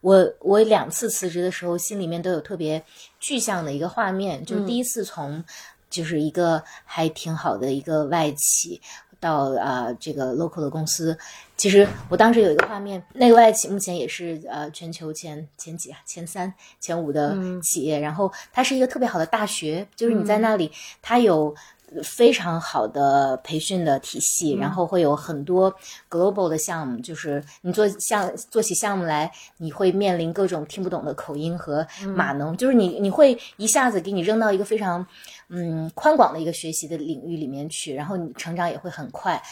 [0.04, 2.84] 我我两次辞职的时候，心里面都有特别
[3.18, 5.42] 具象的一个画面，就是第一次从，
[5.88, 8.78] 就是一个还挺好的一个外企
[9.18, 11.16] 到啊这个 local 的公司，
[11.56, 21.54] 其实我当时有一个画面，那个外企目前也是呃全球前前几啊前三前五的企业，然后它是一个特别好的大学，就是你在那里，它有。
[22.02, 25.74] 非常好的培训的体系，然后会有很多
[26.10, 31.86] global 的项目，就是你做项做起项目来，你会面临各种听不懂的口音和
[32.16, 35.06] 码农，就是你你会一下子给你扔到一个非常
[35.48, 39.42] 嗯宽广的一个学习的领域里面去，然后你成长也会很快。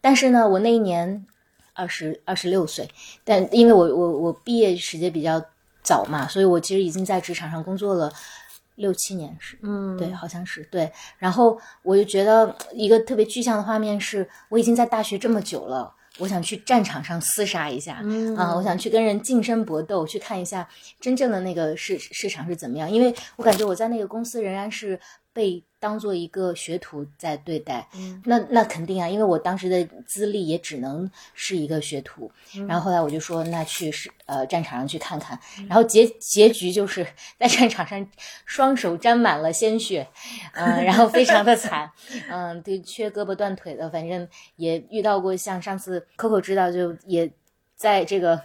[0.00, 1.24] 但是呢，我那一年
[1.72, 2.88] 二十二十六岁，
[3.24, 5.42] 但因为我我我毕业时间比较
[5.82, 8.12] 早嘛，所以我其实已经在职场上工作了。
[8.78, 10.90] 六七年是，嗯，对，好像是对。
[11.18, 20.68] 然后我就觉得一个特别具象的画面是，我已经在大学这么久了，我想去战场上厮杀一下，嗯啊，我想去跟人近身搏斗，去看一下
[21.00, 22.90] 真正的那个市市场是怎么样。
[22.90, 24.98] 因为我感觉我在那个公司仍然是
[25.32, 27.88] 被当做一个学徒在对待。
[27.94, 32.30] 嗯那那肯定啊，因为我当时的资历也只能是一个学徒。
[32.54, 35.38] 嗯然后后来我就说，那去是呃战场上去看看。
[35.68, 37.06] 然后结结局就是
[37.38, 38.06] 在战场上
[38.44, 40.06] 双手沾满了鲜血，
[40.54, 41.90] 嗯、然后非常的惨，
[42.30, 47.30] 嗯、对，缺胳膊断腿的，反正也遇到过像上次 Coco 知道，就也
[47.76, 48.40] 在这个。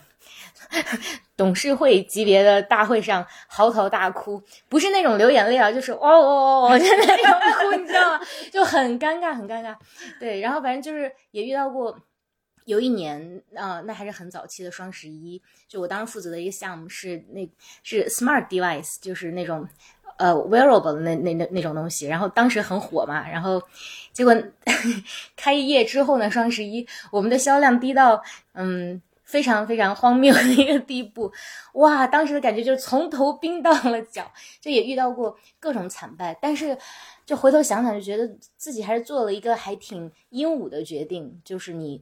[1.38, 8.26] 董事会级别的大会上嚎啕大哭，不是那种流眼泪啊， 就是哦哦哦， 就那种哭，你知道吗？
[8.52, 9.76] 就很尴尬，很尴尬。
[10.20, 12.00] 对，然后反正就是也遇到过，
[12.66, 17.48] 有一年啊、那还是很早期的双十一，就我当时负责的一个项目是那
[17.84, 19.68] 是 smart device，就是那种
[20.18, 23.62] 呃 wearable 的那那那那种东西，然后当时很火嘛，然后
[24.12, 24.36] 结果
[25.36, 29.02] 开业之后呢，双十一我们的销量低到嗯。
[29.34, 31.32] 非常非常荒谬的一个地步，
[31.74, 32.06] 哇！
[32.06, 34.32] 当时的感觉就是从头冰到了脚，
[34.62, 36.78] 就也遇到过各种惨败，但是
[37.26, 42.00] 就回头想想，就觉得自己还是做了一个还挺英武的决定，就是你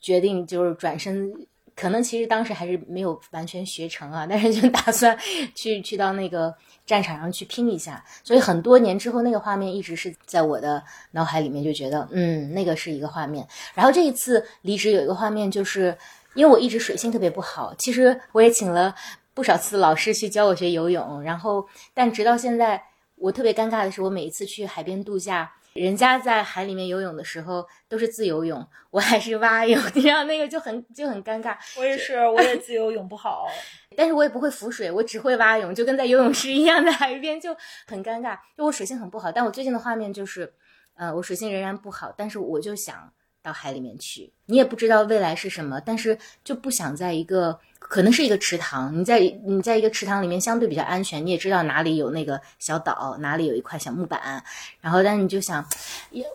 [0.00, 1.34] 决定就是转身，
[1.74, 5.18] 可能其实当时还是没有完全学成啊，但是就打算
[5.56, 6.54] 去去到那个
[6.86, 13.44] 战场上去拼一下，所以很多年之后，那个画面一直是在我的脑海里面，就觉得嗯，那个是一个画面。
[13.74, 15.98] 然后这一次离职有一个画面就是。
[16.34, 18.94] 因为我一直水性特别不好，其实我也请了
[19.34, 22.82] 不少次老师去教我学游泳，然后但直到现在，
[23.16, 31.56] 我特别尴尬的是，我每一次去海边度假，人家在海里面游泳的时候都是自由泳，我还是蛙泳， 你知道那个就很就很尴尬。
[31.78, 33.46] 我也是，我也自由泳不好，
[33.96, 37.56] 但是我也不会浮水，我只会蛙泳，就跟在游泳池一样，在海边就
[37.86, 38.38] 很尴尬。
[38.56, 40.52] 就我水性很不好，但我最近的画面就是，
[40.94, 43.12] 呃，我水性仍然不好，但是我就想。
[43.42, 54.42] 到海里面去，你也不知道未来是什么，但是就不想在一个可能是一个池塘，你在你在一个池塘里面相对比较安全，你也知道哪里有那个小岛，哪里有一块小木板，
[54.80, 55.66] 然后但是你就想，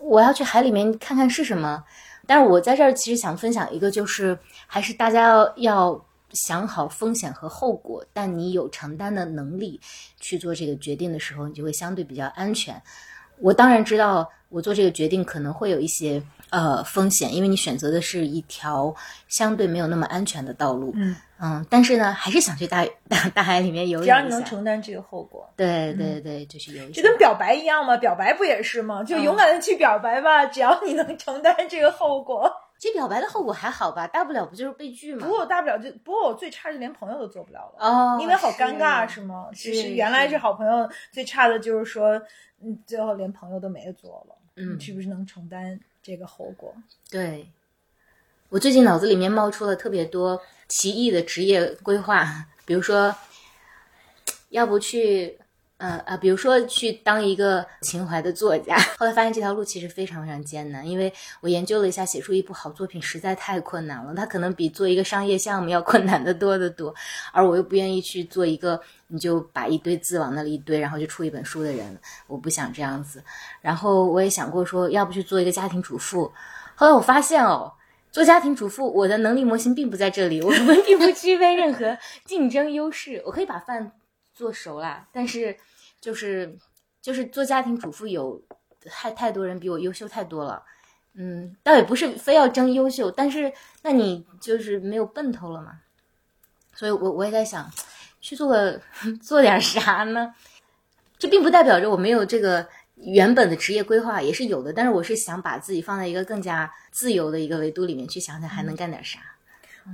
[0.02, 1.82] 我要去海里面看看是什么。
[2.26, 9.80] 但是我在这儿其实想分享一个，就是还是大家要要想好风险和后果，但你有承担的能力
[10.20, 12.80] 去做这个决定的时候，你就会相对比较安全。
[13.38, 18.94] 我当然知道，我做这个决定可能会有一些呃风险，因为你选择的是一条
[19.28, 20.92] 相对没有那么安全的道路。
[20.96, 27.00] 嗯嗯，但是呢，还是想去大大大海里面游泳只要你能承担这个后果，对对对，就是游一下。
[27.00, 29.04] 就跟表白一样嘛，表白不也是吗？
[29.04, 32.52] 就勇敢的去表白吧， 只要你能承担这个后果。
[32.76, 35.30] 其实表白的后果还好吧，大不了不就是被拒吗不？
[35.30, 37.86] 过我大不了就，不过我最差就连朋友都做不了了。
[37.88, 39.46] 哦，因为好尴尬是是吗？
[39.52, 42.20] 是其实原来是是好朋友，最差的就是说，
[42.60, 44.34] 嗯，最后连朋友都没得做了。
[44.60, 46.74] 嗯你是不是能承担这个后果？
[47.10, 47.48] 对，
[48.48, 53.14] 我最近脑子里面冒出了特别多奇异的职业规划，比如说，
[54.50, 55.37] 要不去，
[55.78, 58.76] 呃啊，比如说去当一个情怀的作家。
[58.98, 66.94] 后来发现这条路其实非常非常艰难，因为我研究了一下，写出一部好作品实在太困难了，它可能比做一个商业项目要困难的多得多，
[67.32, 73.22] 而我又不愿意去做一个你就把一堆字往那里一堆，然后就出一本书的人，我不想这样子。
[73.60, 76.30] 然后我也想过说，要不去做一个家庭主妇。
[76.74, 77.72] 后来我发现哦，
[78.10, 83.22] 做家庭主妇，我的能力模型并不在这里，我们并不具备任何竞争优势。
[83.24, 83.92] 我可以把饭
[84.38, 85.56] 做熟啦，但是
[86.00, 86.56] 就是
[87.02, 88.40] 就是做家庭主妇有
[88.84, 90.62] 太太多人比我优秀太多了。
[91.14, 95.80] 嗯，倒也不是非要争优秀，但是那你就是没有奔头了嘛。
[96.72, 97.68] 所以我我也在想，
[98.20, 98.80] 去做个
[99.20, 100.32] 做点啥呢？
[101.18, 102.64] 这并不代表着我没有这个
[102.94, 104.72] 原本的职业规划，也是有的。
[104.72, 109.18] 但是我是想把自己放在一个更加自由的一个维度里面去想想还能干点啥。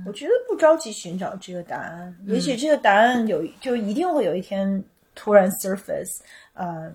[0.05, 4.83] 我觉得不着急寻找这个答案，也许这个答案有就一定会有一天
[5.13, 6.19] 突然 surface，
[6.53, 6.91] 呃，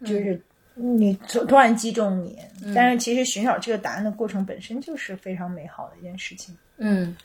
[0.00, 0.40] 就是
[0.74, 2.38] 你突突然击中你。
[2.74, 6.56] 但是其实寻找这个答案的过程本身就是非常美好的一件事情。
[6.76, 7.16] 嗯，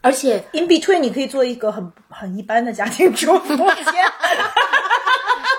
[0.00, 3.56] 而且 In between，你可以做一个很很一般的家庭主妇，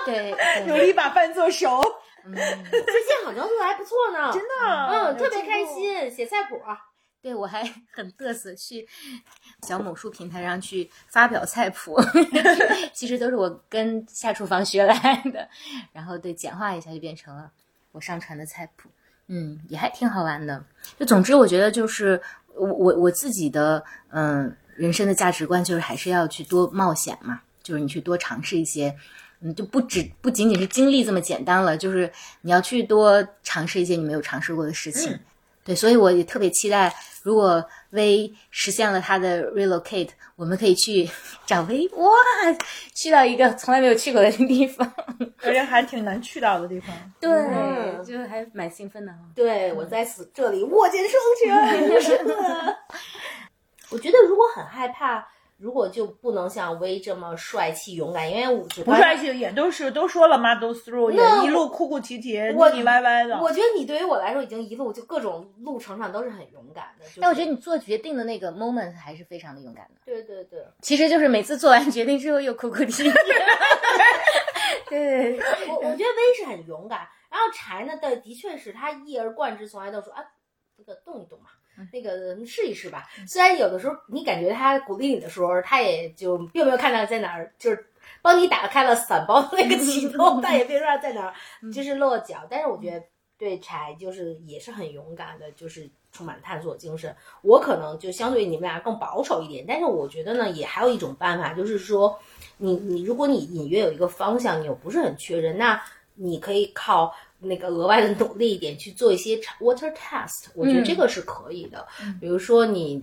[0.06, 0.34] 对，
[0.66, 1.80] 努力把饭做熟，
[2.22, 5.64] 最近好像做的还不错呢， 真的，嗯，特别开。
[5.64, 6.60] 心，写菜谱。
[7.24, 8.86] 对我还 很嘚瑟，去
[9.66, 11.98] 小某书平台上去发表菜谱，
[12.92, 14.94] 其实都是我跟下厨房学来
[15.32, 15.48] 的，
[15.90, 17.50] 然后对简化一下就变成了
[17.92, 18.90] 我上传的菜谱，
[19.28, 20.62] 嗯，也还挺好玩的。
[20.98, 22.20] 就总之，我觉得就是
[22.54, 28.94] 我我我自己的嗯人生的价值观就是还是要去多冒险嘛，就是你去多尝试一些。
[29.40, 32.10] 嗯，就不只不仅仅是经历这么简单了，就是
[32.42, 35.18] 你要去多尝试一些你没有尝试过的事情。
[35.64, 41.08] 对，所以我也特别期待，如果 V 实现了他的 relocate，我们可以去
[41.46, 42.12] 找 V，，哇，
[42.94, 44.92] 去到一个从来没有去过的地方，
[45.42, 46.94] 而且还挺难去到的地方。
[47.18, 49.18] 对，嗯就还蛮兴奋的哈。
[49.34, 52.76] 对我在此这里握剑双拳，真的。
[53.90, 55.26] 我觉得如果很害怕，
[55.64, 63.40] 如果就不能像威这么帅气勇敢，因为我不帅气也都是都说了 model through，那也一路哭哭啼啼、我腻腻歪歪的。
[63.40, 67.06] 我觉得你对于我来说已经一路就各种路程上都是很勇敢的。
[67.06, 70.02] 就是但我觉得你做决定的那个 moment 还是非常的勇敢的。
[70.04, 73.10] 对对对，其实就是每次做完决定之后又哭哭啼啼。
[74.90, 75.38] 对，
[75.70, 80.22] 我我觉得威是很勇敢，然后柴呢的的确是他一而贯之，从来都说啊，
[80.76, 81.46] 那个动一动嘛，
[81.92, 83.06] 那个试一试吧。
[83.26, 87.86] 虽然有的时候你感觉他鼓励你的时候，他也就并没有看到在哪儿，就是
[88.22, 91.34] 帮你打开了伞包的那个启动， 但也并不知道在哪儿
[91.72, 92.46] 就是落脚。
[92.48, 93.02] 但是我觉得
[93.36, 97.14] 对柴就是也是很勇敢的，就是充满探索精神。
[97.42, 102.18] 我可能就相对你们俩更保守一点，但是我觉得呢，也还有一种办法，就是说
[102.56, 105.82] 你你如果你隐约有一个方向，你又不是很确认，那
[106.14, 107.12] 你可以靠
[107.44, 111.86] 那个额外的努力一点去做一些 water test，我觉得这个是可以的。
[112.20, 113.02] 比如说你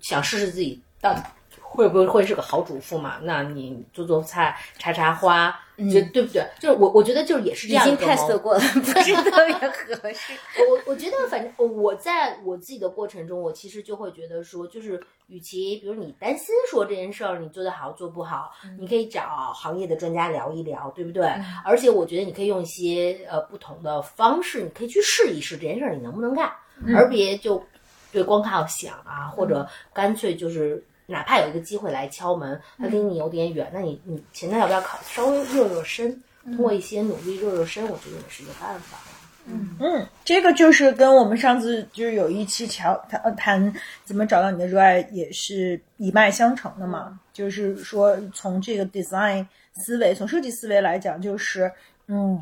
[0.00, 1.22] 想试试自己到底
[1.60, 3.18] 会不会会是个好主妇嘛？
[3.22, 6.46] 那你做做菜、插插花，就对不对？
[6.60, 10.32] 就是我我觉得就是也是这样已经样一个 test 过了，不是 特别合适。
[10.68, 21.24] 我我觉得，反正我在我自己的过程中，我其实就会觉得说，就是与其比如你担心说这件事儿你做得好做不好，你可以找行业的专家聊一聊，对不对？
[21.64, 26.52] 而且我觉得你可以用一些呃不同的方式，你可以去试一试这件事儿你能不能干，
[26.94, 27.64] 而别就
[28.12, 30.84] 对光靠想啊，或者干脆就是。
[31.12, 36.20] 哪怕有一个机会来敲门，他离你有点远，那你你现在要不要考稍微热热身？
[36.44, 38.98] 通过一些努力热热身，我觉得也是一个办法。
[39.46, 47.20] 嗯嗯，这个就是跟我们上次就是有一期桥谈谈怎么找到你的热爱，也是一脉相承的嘛。
[47.32, 51.70] 就是说，从这个 design 思维，从设计思维来讲，就是
[52.08, 52.40] 嗯，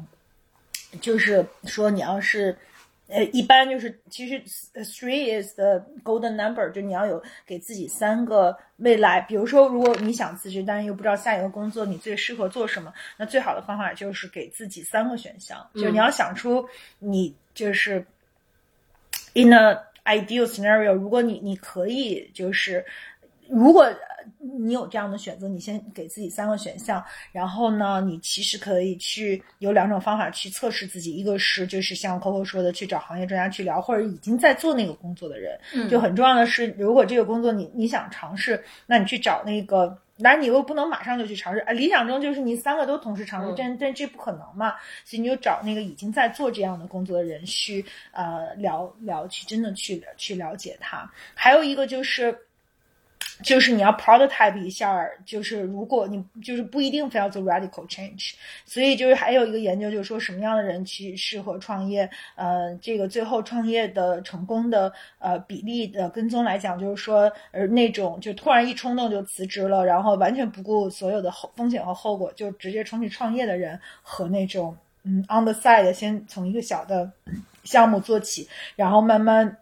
[1.00, 2.56] 就是说你要是。
[3.10, 4.40] 呃，一般就是其实
[4.84, 9.20] three is the golden number，就你要有给自己三个未来。
[9.20, 15.68] 比如说，如果你想辞职，但是又不知道下一个工作你最适合做什么，那最好的方法就是给自己三个选项。
[15.74, 18.06] 就你要想出你就是
[19.34, 22.84] in a ideal scenario，如果你你可以就是
[23.48, 23.92] 如果
[24.40, 35.60] 你有这样的选择，你先给自己三个选项，然后呢，你其实可以去有两种方法去测试自己，一个是就是像 Coco 说的，去找行业专家去聊，或者已经在做那个工作的人。
[35.90, 39.98] 就很重要的是，如果这个工作你你想尝试，那你去找那个。
[40.22, 41.60] 当然，你又不能马上就去尝试。
[41.60, 44.74] 啊，理想中就是你三个都同时尝试，但但这不可能嘛。
[45.02, 47.82] 所以你就找那个已经在做这样的工作的人去
[48.12, 51.10] 呃聊聊，去真的去去了解他。
[51.34, 52.36] 还有一个就是。
[53.42, 58.32] 就是你要 prototype 一下，就是如果你就是不一定非要做 radical change，
[58.64, 77.10] 所以就是还有一个研究，就是说什么样的人去适合创业，呃，这个最后创业的成功的呃比例的跟踪来讲，就是说呃那种就突然一冲动就辞职了，然后完全不顾所有的后风险和后果就直接冲去创业的人，和那种嗯 on the side 先从一个小的
[77.64, 79.56] 项目做起，然后慢慢。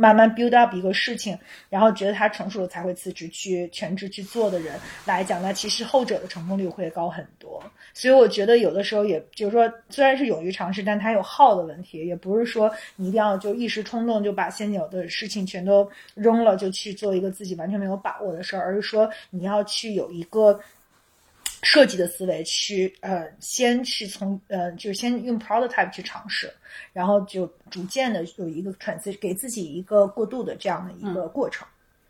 [0.00, 1.36] 慢慢 build up 一个事情，
[1.68, 7.60] 然后觉得他成熟了才会辞职去全职去做的人来讲，那其实后者的成功率会高很多。
[7.92, 20.60] 所以我觉得有的时候，也就是说，虽然是勇于尝试，但它有耗的问题，也不是说你一定要就一时冲动就把现有的事情全都扔了，就去做一个自己完全没有把握的事儿，而是说你要去有一个。
[21.62, 26.52] 设计的思维去呃，先去从呃，就是先用 prototype 去尝试，
[26.92, 31.66] 然后就逐渐的有一个 transition，给自己一个过渡的这样的一个过程。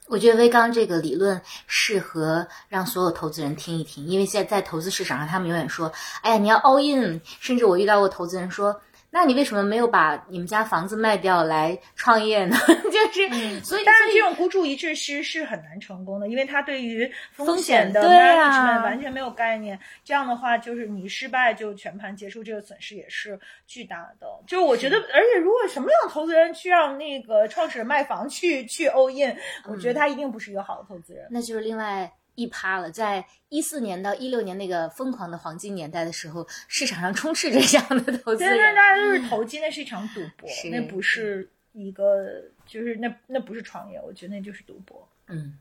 [0.07, 5.93] 我觉得微刚这个理论适合让所有投资人听一听，因为现在在投资市场上，他们永远说
[6.23, 8.81] ：“哎呀，你要 all in。”甚至我遇到过投资人说。
[9.11, 12.57] 那你为什么没有把你们家房子卖掉来创业呢？
[12.93, 19.79] 就是，所以，但是这种孤注一掷其实是很难成功的，因为他对于风险的 management 完全没有概念。
[20.05, 24.27] 这样的话，就是你失败就全盘结束，这个损失也是巨大的。
[24.47, 31.27] 就是我觉得，而且如果什么样的投资人去让那个创始人卖房去去 all in，我觉得他一定不是一个好的投资人。
[31.31, 32.89] 那就是另外一趴了。
[32.91, 38.75] 在一四年到一六年那个疯狂的黄金年代的时候，市场上充斥着这样的投资对，那人。
[38.75, 45.09] 大家都是投机，那是一场赌博，是那不是一个，就是那那不是创业，我觉得那就是赌博。
[45.27, 45.59] 嗯，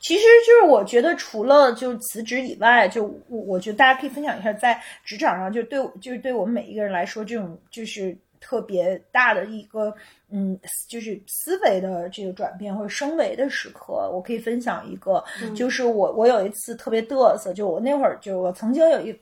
[0.00, 9.94] 其实就是我觉得除了就辞职以外，就我我觉得大家可以分享一下，在职场上就对就是对我们每一个人来说，这种就是特别大的一个
[10.32, 15.22] 嗯，就是思维的这个转变或者升维的时刻，我可以分享一个，
[15.54, 19.12] 就是我我有一次特别嘚瑟，就我那会儿就我曾经有一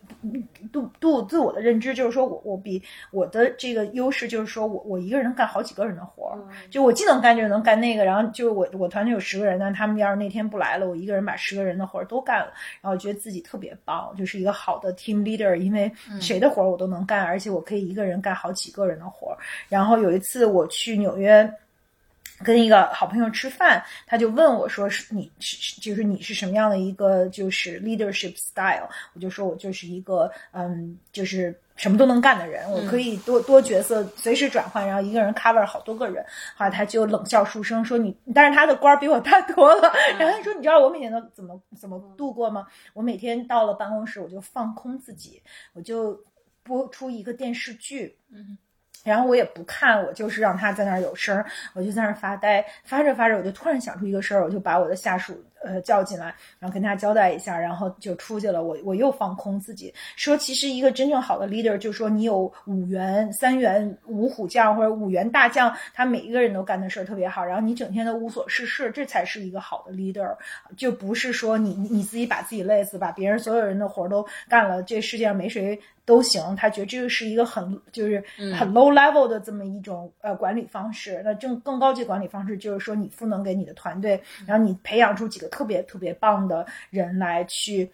[0.73, 2.81] 度度自我的认知，就是说我我比
[3.11, 6.39] 我的这个优势就是说我我一个人能干好几个人的活儿，
[6.70, 19.37] 就我既能干这个能干那个，然后就是我我团队有十个人，但他们要是那天不来了，我一个人把十个人的活儿都干了，然后我觉得自己特别棒，就是一个好的 team leader，因为谁的活儿我都能干，而且我可以一个人干好几个人的活儿。
[19.69, 21.52] 然后有一次我去纽约。
[22.43, 36.24] 跟一个好朋友吃饭，他就问我说：“是你是就是你是什么样的一个就是 leadership style？” 我就说我就是一个嗯，就是什么都能干的人，我可以多多角色随时转换，然后一个人 cover 好多个人。
[36.56, 42.66] 后来他就冷笑出声说：“你，但是他的官儿比我大多了。”然后他说：“你知道我每天都怎么怎么度过吗？
[42.94, 45.43] 我每天到了办公室，我就放空自己，
[45.74, 46.18] 我就
[46.62, 48.56] 播出一个电视剧。”嗯。
[49.05, 51.43] 然后我也不看，我就是让他在那儿有声，
[51.74, 58.62] 我就在那儿发呆，发着发着，我就突然想出一个事儿，我就把我的下属呃叫进来，然后跟他交代一下，然后就出去了。
[58.62, 70.37] 我我又放空自己，说其实一个真正好的 leader，就是说你有五员、三员五虎将或者五员大将，他每一个人都干的事儿特别好，然后你整天都无所事事，这才是一个好的 leader，
[70.77, 75.78] 就不是说你你自己把自己累死，把别人所有人的活儿都干了，这世界上没谁。
[76.07, 78.24] 都行，他觉得这个是一个很就是
[78.59, 81.20] 很 low level 的这么一种呃管理方式。
[81.24, 87.90] 那正更高级管理方式就是说，你赋能给你的团队，然后你培养出几个特别特别棒的人来去。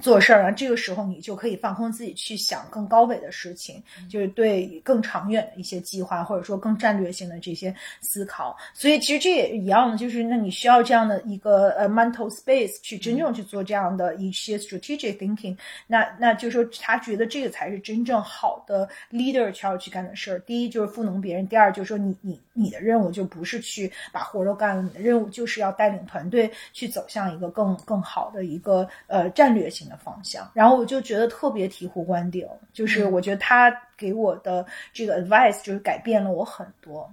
[0.00, 3.80] 做事儿，然后这个时候你就可以放空自己，去想更高维的事情，
[4.10, 8.56] 就是对更长远的一些计划，或者说更战略性的这些思考。
[8.72, 15.56] 所以其实这也一样的，就是那你需要这样的一个呃 mental space 去真正去做这样的一些 strategic thinking。
[15.86, 20.40] 那那就是说，他觉得这个才是真正好的 leader 需要去干的事儿。
[20.40, 29.83] 第一就是赋能别人，第二就是说你你你的任务就不是去把活儿都干了，你的任务就是要带领团队去走向一个更更好的一个呃战略性。
[29.88, 37.12] 的方向，然后我就觉得特别醍醐灌顶，就是我觉得他给我的这个 advice 就是改变了我很多。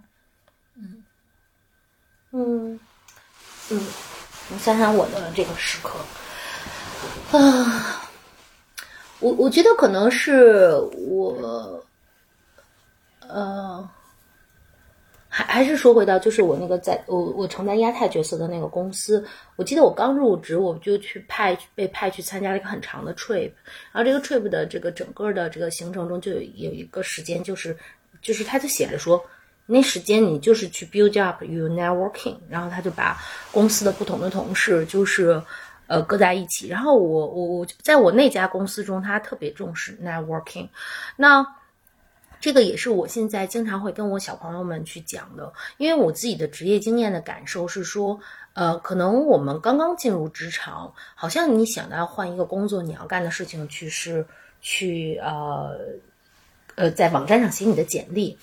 [0.75, 1.03] 嗯
[2.31, 2.79] 嗯
[3.69, 3.87] 嗯，
[4.51, 5.99] 我想想我的这个时刻
[7.37, 8.01] 啊，
[9.19, 11.83] 我我觉得可能是我
[13.21, 13.89] 呃。
[15.33, 19.25] 还还是说回到，就是我那个在我我承担亚太角色的那个公司，
[19.55, 23.49] 我记得我刚入职，我就去派被派去参加了一个很长的 trip，
[23.93, 27.73] 然后这个 trip 的这个整个的这个行程中就有有一个时间，就是
[28.21, 29.23] 就是他就写着说，
[29.65, 33.17] 那时间你就是去 build up your networking，然后他就把
[33.53, 35.41] 公司的不同的同事就是
[35.87, 40.67] 呃搁在一起，然后我我我在我那家公司中，他特别重视 networking，
[41.15, 41.47] 那。
[42.41, 48.19] 这个也是我现在经常会跟我小朋友们去讲的，因为我自己的职业经验的感受是说，
[48.53, 54.25] 呃，可能我们刚刚进入职场，好像你想到要换一个工作，你要干的事情去是
[54.59, 55.77] 去呃。
[56.75, 58.37] 呃，在网站上写你的简历，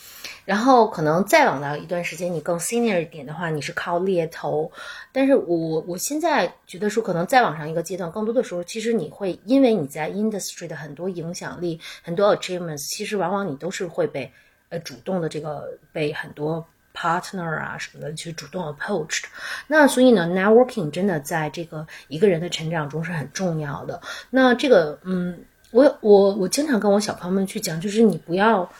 [0.44, 4.70] 然后可能再往到一段时间，你更 senior 一点的话，你是靠猎头。
[5.12, 14.30] 但是我我现在觉得说，可能再往上一个阶段，更多的时候，其实你会因为你在 industry 的很多影响力、很多 achievements，其实往往你都是会被
[14.68, 16.64] 呃主动的这个被很多
[16.94, 19.24] partner 啊什么的去主动 approached。
[19.66, 24.00] 那所以呢，networking 真的在这个一个人的成长中是很重要的。
[24.30, 25.44] 那这个嗯。
[25.70, 28.70] 我我我经常跟我小朋友们去讲，就是你不要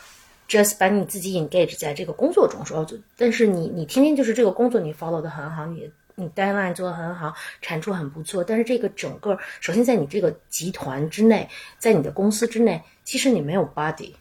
[0.48, 2.86] just 把你自己 engage 在这个工作中说，
[3.16, 11.48] 但是你你天天就是这个工作你 follow 的很好，你你 deadline 做的很好，产出很不错，但是这个整个首先在你这个集团之内，
[11.78, 14.12] 在你的公司之内，其实你没有 body，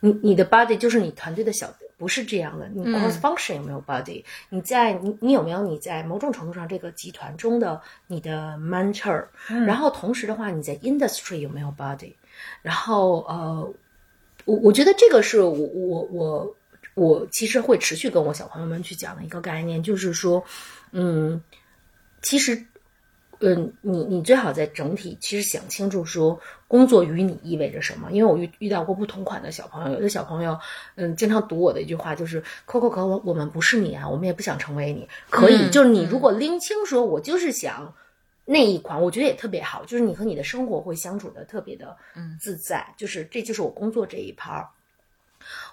[0.00, 1.72] 你你的 body 就是你团队的小。
[2.00, 4.24] 不是这样的，你 cross function 有没有 body？
[4.48, 9.26] 你在你你有没有你在某种程度上这个集团中的你的 mentor？
[9.66, 12.14] 然后同时的话，你在 industry 有没有 body？
[12.62, 13.72] 然后呃，
[14.46, 16.56] 我我觉得这个是我我我
[16.94, 20.42] 我其实会持续跟我小朋友们去讲的一个概念，就是说，
[20.92, 21.42] 嗯，
[22.22, 22.64] 其实。
[23.40, 26.38] 嗯，你你最好在整体其实想清楚说
[26.68, 30.58] 工作与你意味着什么，因为我遇遇到过不同款的小朋友，有的小朋友
[30.96, 37.92] 嗯经常读我的一句话就是可可可我我们不是你啊，我们也不想成为你，可以就是你如果拎清说我就是想
[38.44, 41.96] 那一款，我觉得也特别好，就是你和你的生活会相处的特别的
[42.38, 44.66] 自在，就是这就是我工作这一 part。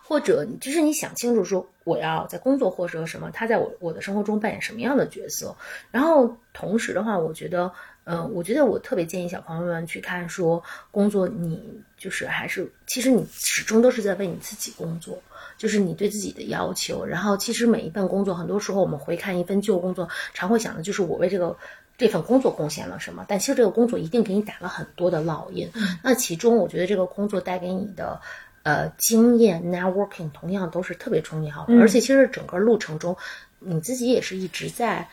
[0.07, 5.53] 或者，就是你想清楚说，我要在工作或者什么，他在我我的生活中扮演什么样的角色。
[5.91, 7.69] 然后同时的话，我觉得，
[8.05, 11.61] 呃，我觉得我特别建议小朋友们去看说工作，你
[11.97, 15.21] 就是还是其实你始终都是在为你自己工作，
[15.57, 17.05] 就是你对自己的要求。
[17.05, 21.53] 然后其实每一份工作，很多时候我们回看一份旧工作，常会想的就是我为这个
[21.97, 23.25] 这份工作贡献了什么。
[23.27, 25.69] 但其实这个工作一定给你打了很多的烙印。
[26.01, 28.21] 那其中我觉得这个工作带给你的。
[28.67, 33.15] 呃，经验 networking 同样都是特别重要的，而且其实整个路程中，
[33.59, 35.07] 你自己也是一直在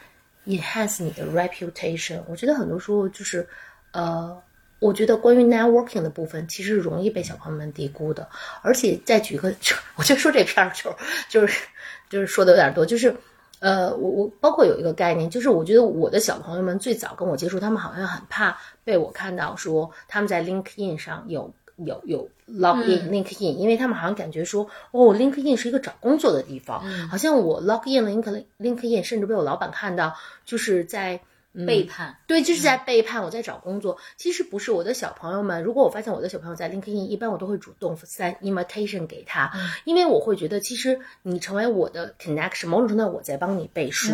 [0.45, 2.19] enhance 你的 reputation。
[2.27, 3.47] 我觉得很多时候就是，
[3.93, 4.37] 呃，
[4.81, 8.29] 我觉得关于 networking 的部分，其实容易被小朋友们低估的。
[8.61, 9.55] 而且再举个，
[9.95, 10.93] 我就说这片儿就
[11.29, 11.65] 就是
[12.11, 13.15] 就是说的有点多，就是
[13.61, 21.55] 呃，我我包括有一个概念，就是我觉得我的小朋友们最早跟我接触，他们好像很怕被我看到说他们在 LinkedIn 上有。
[21.77, 30.15] 有有 log in LinkedIn，因为他们好像感觉说，哦，LinkedIn 是一个找工作的地方，好像我 log in LinkedIn LinkedIn，甚至被我老板看到，
[30.45, 31.21] 就是在。
[31.67, 33.23] 背叛，对，就是在背叛。
[33.23, 35.63] 我在找工作，其实不是我的小朋友们。
[35.63, 39.53] 如果我发现我的小朋友在 LinkedIn，一般我都会主动 send invitation 给他，
[39.85, 44.13] 因为我会觉得，其实你成为我的 connection，某种程度我在帮你背书。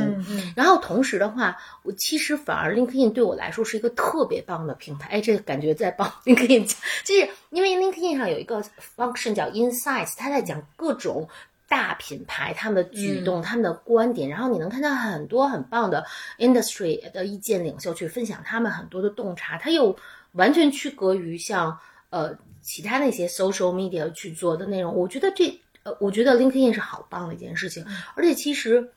[0.55, 5.09] 然后同时的话，我其实反而 LinkedIn 对我来说是一个特别棒的平台。
[5.09, 6.71] 哎，这个感觉在帮 LinkedIn，
[7.05, 8.63] 就是因为 LinkedIn 上有一个
[8.97, 11.29] function 叫 Insights，他在讲各种。
[11.71, 16.05] 大品牌他们的举动、他们的观点，然后你能看到很多很棒的
[16.37, 19.97] industry 的意见领袖去分享他们很多的洞察，他又
[20.33, 21.79] 完全区隔于像
[22.11, 24.93] 呃其他那些 social media 去做的内容。
[24.93, 25.47] 我觉得这
[25.85, 27.87] 呃，我觉得 LinkedIn 是好棒的一件事情。
[28.17, 28.91] 而且其实，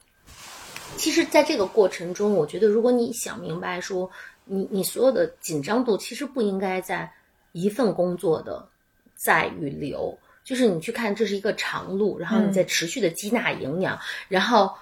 [0.98, 4.10] 其实在这个过程中，我觉得如果你想明白说，
[4.46, 7.14] 你你所有的紧张度其实不应该在
[7.52, 8.68] 一份工作的
[9.16, 10.18] 在与留。
[10.44, 14.74] 就是你去看，这是一个长路，然后你在持续的积纳营养，然后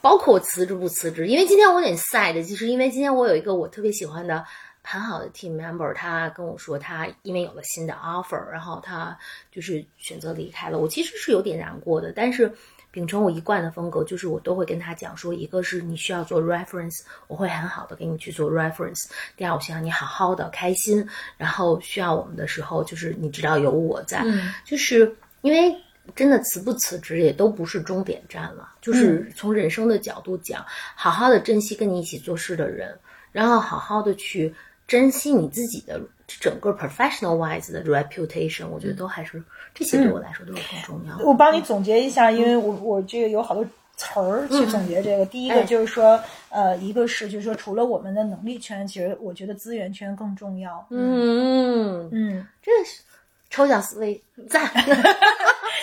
[0.00, 4.44] 包括我辞职不辞职，因为今天我有点 sad，就是因为今天我有一个我特别喜欢的
[4.82, 9.18] 很好的 team member，他跟我说他因为有了新的 offer，然后他
[9.50, 12.52] 就是选择离开了，我其实是有点难过的，但是。
[12.98, 19.04] 秉承我一贯的风格，就是我都会跟他讲说，一个是你需要做 reference，我会很好的给你去做 reference。
[19.36, 24.24] 第二，我希望你好好的开心，然后需要我们的时候，就是你知道有我在，
[24.64, 25.72] 就是因为
[26.16, 30.66] 真的辞不辞职也都不是终点站了，就是从人生的角度讲，
[30.96, 32.98] 好好的珍惜跟你一起做事的人，
[33.30, 34.52] 然后好好的去
[34.88, 39.40] 珍惜你自己的整个 professional wise 的 reputation，我觉得都还是。
[39.74, 41.24] 这些对我来说都是很重要的。
[41.24, 43.64] 我帮你总结一下，因为我我这个有好多
[43.96, 45.24] 词儿去总结这个。
[45.26, 50.84] 第一个就是说，呃，一个是就是说，除了我们的能力圈，其实我觉得资源圈更重要。
[50.90, 53.02] 嗯嗯，这是
[53.50, 54.68] 抽象思维赞。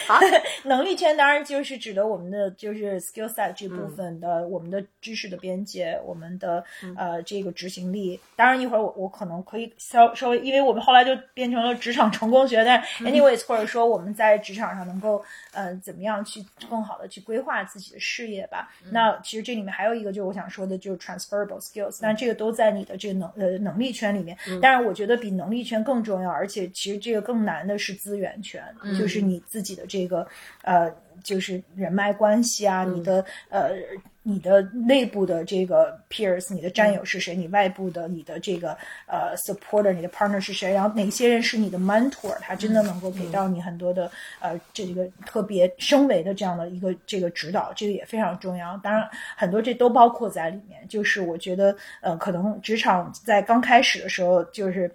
[0.08, 0.20] 好，
[0.66, 6.64] 能力圈当然就是指的我们的就是 skill set 这部分的，我们的知识的边界，我们的
[6.96, 8.20] 呃这个执行力。
[8.36, 15.24] 当然一会儿我我可能可以稍稍微，因为我们后来就变成了职场成功学，但 anyways 或者说我们在职场上能够
[15.54, 18.70] 呃怎么样去更好的去规划自己的事业吧。
[18.92, 24.38] 那其实这里面还有一个就是我想说的，就是 transferable skills，但这个都在你的这个能呃能力圈里面。
[24.62, 28.64] 但是我觉得比能力圈更重要，而且其实这个更难的是资源圈，
[29.00, 29.96] 就是你自己的这。
[29.96, 30.28] 这个
[30.62, 30.94] 呃，
[31.24, 33.72] 就是人脉关系啊，你的呃，
[34.24, 37.34] 你的内部的这个 peers，你的战友是谁？
[37.34, 38.78] 你外部的你的这个
[39.08, 40.74] 呃 supporter，你的 partner 是谁？
[40.74, 42.36] 然后哪些人是你的 mentor？
[42.42, 44.12] 他真的能够给到你很多的
[44.42, 48.76] 呃这个特别升维的这样的一个这个指导，这个也非常重要。
[48.84, 50.86] 当然，很多这都包括在里面。
[50.90, 54.92] 就是我觉得呃，可能职场在刚开始的时候就是。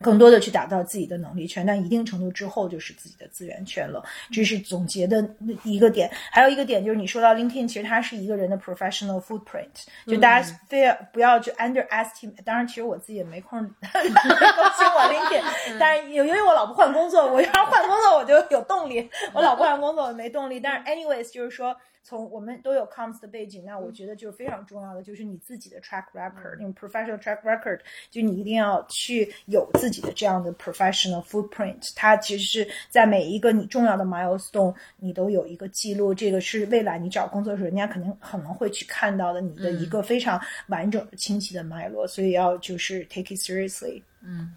[0.00, 4.04] 更多的去打造自己的能力圈，但一定程度之后就是自己的资源圈了。
[4.30, 5.26] 这是总结的
[5.62, 6.10] 一个点。
[6.30, 12.42] 还有一个点就是你说到 LinkedIn，其实它是一个人的 professional footprint，就大家非要不要去 underestimate。
[12.44, 13.58] 当然，其实我自己也没空
[13.92, 14.12] 更新
[14.94, 15.42] 我 LinkedIn，
[15.80, 19.08] 但是由于我老婆换工作，我要换工作我就有动力。
[19.32, 20.60] 我老婆换工作我没动力。
[20.60, 21.74] 但是 anyways，就是说。
[22.06, 31.92] 从我们都有 coms 的背景，那我觉得就是非常重要的，就是你自己的 track record，那种 professional track record，就你一定要去有自己的这样的 professional footprint。
[31.96, 36.12] 它其实是在每一个你重要的 milestone，你都有一个记录。
[36.12, 42.06] 这个是未来你找工作的时候，人家肯定可能会去看到的，你的一个非常完整的、清晰的脉络。
[42.06, 44.02] 所以要就是 take it seriously。
[44.20, 44.54] 嗯，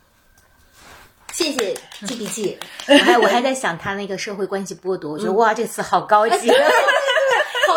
[1.32, 1.74] 谢谢
[2.06, 2.58] 记笔记。
[2.92, 6.52] 我还我还在想他那个社会关系剥夺，我觉得哇，这个词好高级。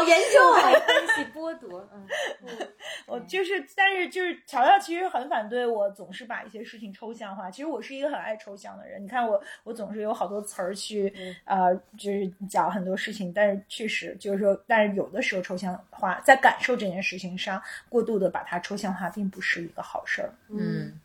[0.00, 0.62] 好严重啊！
[0.86, 2.06] 关系剥夺，嗯，
[3.06, 7.50] 我就是，但是就是乔乔其实很反对我总是把一些事情抽象化。
[7.50, 9.02] 其实我是一个很爱抽象的人。
[9.02, 11.12] 你看我，我总是有好多词儿去
[11.44, 20.32] 呃，就是讲很多事情，但是确实就是说，但是有的时候抽象化，在感受这件事情上过度的把它抽象化，并不是一个好事儿。
[20.48, 20.99] 嗯，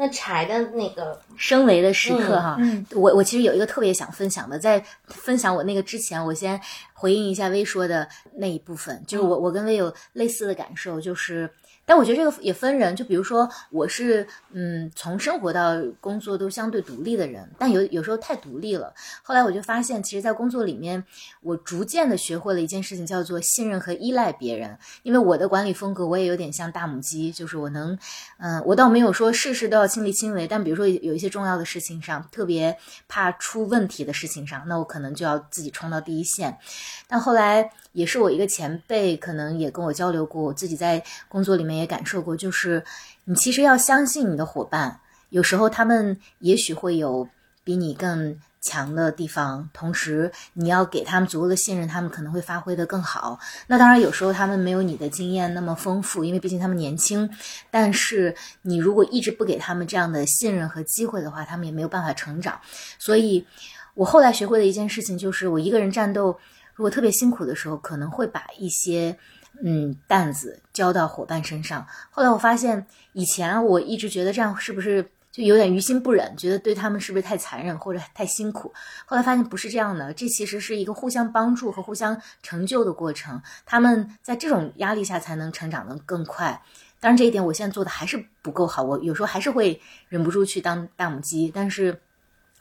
[0.00, 6.58] 那柴的那个升维的时刻哈，嗯我我其实有一个特别想分享的，在分享我那个之前，我先
[6.94, 11.50] 回应一下薇说的那一部分，就是我我跟薇有类似的感受，就是。
[11.88, 18.92] 但我觉得这个也分人，就比如说我是嗯，从生活到工作都相对独立的人，但有有时候太独立了。
[19.22, 21.02] 后来我就发现，其实，在工作里面，
[21.40, 24.76] 我逐渐的学会了一件事情，叫做信任和依赖别人。
[25.02, 27.98] 因为我的管理风格，我也有点像大母鸡，就是我能，
[28.36, 32.76] 嗯，我倒没有说事事都要亲力亲为，但比如说有一些重要的事情上，特别
[33.08, 36.58] 怕出问题的事情上，那我可能就要自己冲到第一线。
[37.06, 42.84] 但后来也是我一个前辈，可能也跟我交流过，我自己在工作里面也感受过，就是
[43.24, 45.00] 你其实要相信你的伙伴，
[45.30, 47.28] 有时候他们也许会有
[47.64, 53.38] 比你更强的地方，同时你要给他们足够的信任，他们可能会发挥的更好。
[53.68, 57.28] 那当然，有时候他们没有你的经验那么丰富，因为毕竟他们年轻。
[57.70, 62.60] 但是你如果一直不给他们这样的信任和机会的话，他们也没有办法成长。
[62.98, 63.46] 所以，
[63.94, 66.36] 我后来学会的一件事情就是，我一个人战斗，
[66.78, 69.18] 如果特别辛苦的时候，可能会把一些
[69.64, 71.84] 嗯担子交到伙伴身上。
[72.08, 78.72] 后来我发现，以前我一直觉得这样是不是就有点于心不忍，觉得对他们是不是太残忍或者太辛苦？
[79.06, 83.42] 后来发现不是这样的，这其实是一个互相帮助和互相成就的过程。
[83.66, 86.62] 他们在这种压力下才能成长得更快。
[87.00, 92.00] 当然，这一点我现在做的还是不够好，我有时候还是会忍不住去当大母鸡，但是。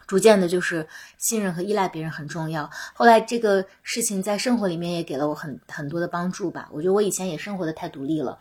[0.08, 2.68] 逐渐的，就是信任和依赖别人很重要。
[2.94, 6.70] 后来这个事情在生活里面也给了我很很多的帮助吧。
[6.72, 8.40] 我觉得我以前也生活的太独立了，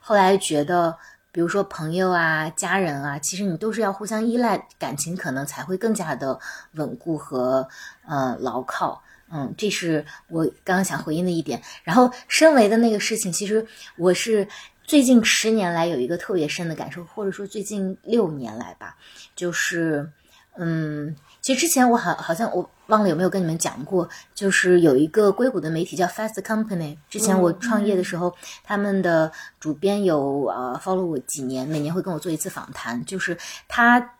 [0.00, 0.98] 后来觉得，
[1.30, 6.36] 比如说朋友啊、家人啊，其实你都是要互相依赖，感情可能才会更加的
[6.72, 7.68] 稳固和
[8.08, 9.00] 呃牢靠。
[9.30, 11.62] 嗯，这是我刚刚想回应的一点。
[11.84, 13.64] 然后身为的那个事情，其实
[13.96, 14.48] 我是
[14.82, 18.96] 最近十年来有一个特别深的感受，或者说最近六年来吧，
[19.36, 20.10] 就是。
[20.58, 26.96] 嗯，其实之前我好好像我忘了有没有跟你们讲过，就是有一个硅谷的媒体叫 Fast Company。
[27.08, 28.34] 之前我创业的时候，
[28.64, 29.30] 他们的
[29.60, 33.36] 主编有呃 follow 我几年，每年会跟我做一次访谈，就是
[33.68, 34.14] 他。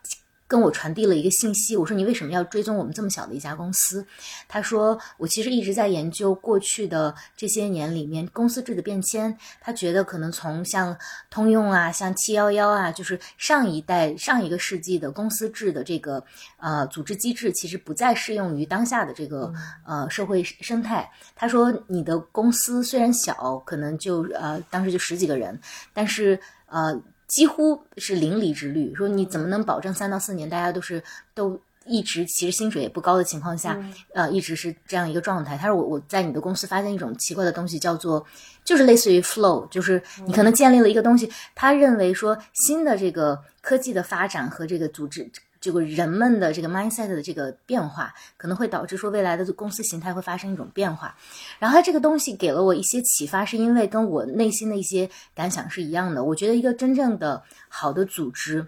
[0.47, 4.05] 跟我传递了一个信息，我说你为什么要追踪我们这么小的一家公司？
[4.47, 9.37] 他说我其实一直在研究过去的这些年里面公司制的变迁。
[9.59, 10.97] 他觉得可能从像
[11.29, 16.23] 通用啊，像七幺幺啊，就是上一代上一个世纪的公司制的这个
[16.57, 19.53] 呃组织机制，其实不再适用于当下的这个
[19.85, 21.11] 呃社会生态。
[21.35, 25.59] 他说你的公司虽然小，可能就呃当时就十几个人，
[25.93, 26.97] 但是呃。
[27.27, 35.57] 几乎是零离职率，说你怎么能保证三到四年大家都是都一直其实薪水也不高的情况下，嗯呃，一直是这样一个状态？
[35.57, 38.25] 他说我我在你的公司发现一种奇怪的东西，叫做
[38.63, 45.29] 就是类似于 flow，就是你可能建立了一个东西，他认为说新的这个科技的发展和这个组织。
[45.67, 51.13] 这个人们的这个 mindset 的这个变化，可能会导致说未来的公司形态会发生一种变化。
[51.59, 56.23] 然后他这个东西给了我一些启发，是因为跟我内心的一些感想是一样的。
[56.23, 58.65] 我觉得一个真正的好的组织，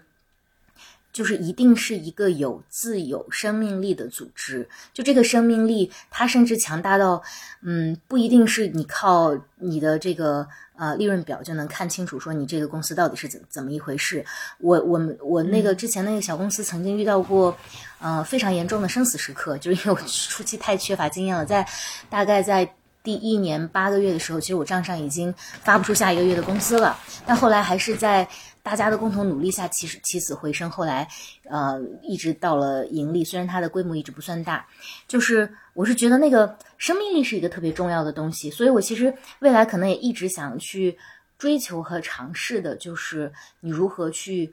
[1.12, 4.68] 就是一定是一个有自有生命力的组织。
[4.92, 7.22] 就这个生命力，它甚至强大到，
[7.62, 10.46] 嗯，不一定是你靠你的这个。
[10.80, 14.24] 呃，利润表就能看清楚，说你这个公司到底是怎怎么一回事。
[14.60, 17.54] 我我们我那个之前那个小公司曾经遇到过，
[17.98, 21.68] 呃，非常严重的生死时刻，就是因为我初期太缺乏经验了，在
[22.08, 22.66] 大概在
[23.02, 28.26] 第一年八个月的时候，其实我账上已经发不出下一个月的工资了，但后来还是在
[28.62, 31.06] 大家的共同努力下起起死回生，后来
[31.44, 34.66] 呃一直到了盈利，虽然它的规模一直不算大，
[35.06, 36.56] 就是我是觉得那个。
[36.78, 40.96] 生命力是一个特别重要的东西，所以我其实未来可能也一直想去
[41.36, 43.30] 追求和尝试的，就是
[43.60, 44.50] 你如何去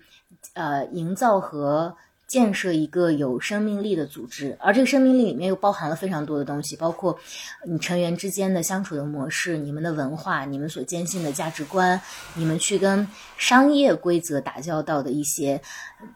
[0.54, 1.96] 呃营造和
[2.28, 7.18] 建设一个有生命力的组织，而这个生命力里面又包含了非常多的东西，包括
[7.66, 12.00] 你成员之间的相处的模式、你们的文化、你们所坚信的价值观、
[12.36, 15.60] 你们去跟商业规则打交道的一些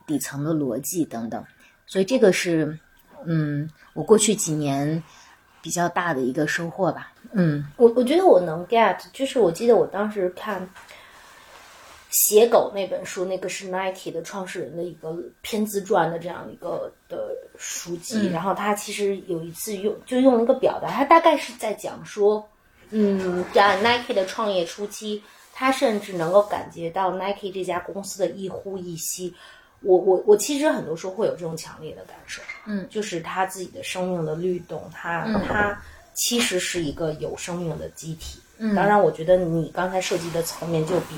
[0.05, 1.43] 底层的逻辑等等。
[1.88, 2.77] 所以这个是
[3.25, 5.01] 嗯，我过去几年。
[5.63, 10.59] 比较大的一个收获吧，嗯，我我觉得我能 get，就是我记得我当时看
[12.11, 22.47] 《写狗》那本书，那个是 Nike 的创始人的一个偏自传的这样一个的书籍，然后他其实有一次用就用了一个表达，他大概是在讲说，
[22.91, 25.23] 嗯，在 Nike 的创业初期。
[25.53, 29.31] 他甚至能够感觉到 Nike 这家公司的一呼一吸。
[29.81, 35.79] 我我我其实很多时候会有这种强烈的感受，嗯，就是他自己的生命的律动，他他
[36.15, 38.39] 其实是一个有生命的机体。
[38.63, 41.15] 嗯当然，我觉得你刚才涉及的层面就比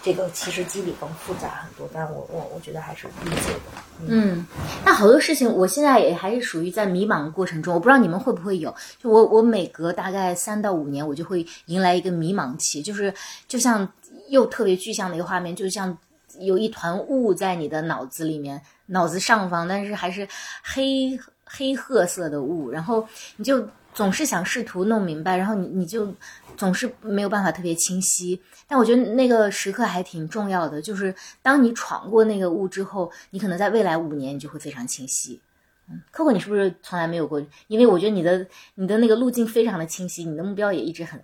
[0.00, 3.82] 这个其实机理更复杂很多，但是我我我觉得还是理解的。
[4.06, 4.46] 嗯，
[4.84, 7.74] 那好多事情，我现在也还是属于在迷茫的过程中。
[7.74, 8.72] 我不知道你们会不会有，
[9.02, 13.12] 就我我每隔大概三到五年，我就会迎来一个迷茫期，就是
[13.48, 13.88] 就像
[14.28, 15.96] 又特别具象的一个画面，就像
[16.38, 20.28] 有一团雾在你的脑子里面，脑子上方，但是还是
[20.62, 23.04] 黑黑褐色的雾，然后
[23.36, 26.12] 你就总是想试图弄明白，然后你你就
[26.56, 28.40] 总是没有办法特别清晰。
[28.66, 35.40] 但我觉得那个时刻还挺重要的，就是当你闯过那个雾之后，你可能在未来五年你就会非常清晰。
[35.88, 37.44] 嗯，客户，你是不是从来没有过？
[37.68, 41.20] 因为我觉得你的你的那个路径非常的清晰，你的目标也一直很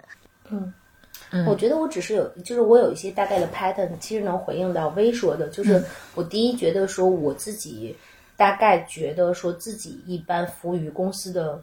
[0.51, 0.73] 嗯，
[1.31, 5.83] 嗯我觉得我只是有，就是我有一些大概的 pattern，其实能回应到微说的，就是
[6.15, 7.97] 我第一觉得说我自己
[8.37, 11.63] 大概觉得说自己一般服务于公司的，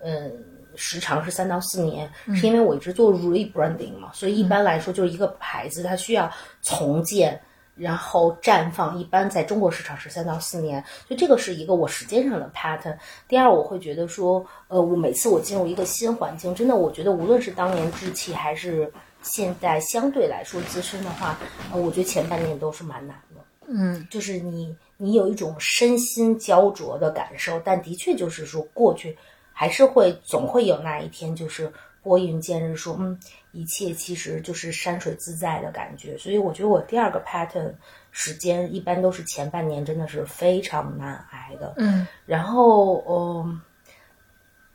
[0.00, 0.32] 嗯。
[0.76, 6.30] 时长是三到四年，是因为我一直做 rebranding 嘛，所以一般来说就是一个牌子它需要
[6.62, 7.40] 重建，
[7.74, 12.96] 然后绽放，一般在中国市场是三到四年，所以这个是一个我时间上的 pattern。
[13.28, 18.90] 第二，我会觉得说，呃，我每次我进入一个新环境，真的我觉得无论是当年志气还是
[19.22, 21.38] 现在相对来说资深的话，
[21.72, 23.42] 呃，我觉得前半年都是蛮难的。
[23.68, 29.18] 嗯就是你你有一种身心焦灼的感受，但的确就是说过去
[29.58, 31.72] 还是会总会有那一天，就是
[32.02, 33.18] 拨云见日说，嗯，
[33.52, 36.14] 一切其实就是山水自在的感觉。
[36.18, 37.72] 所以我觉得我第二个 pattern
[38.10, 41.72] 时间一般都是前半年，真的是非常难挨的。
[41.78, 43.58] 嗯然后，嗯，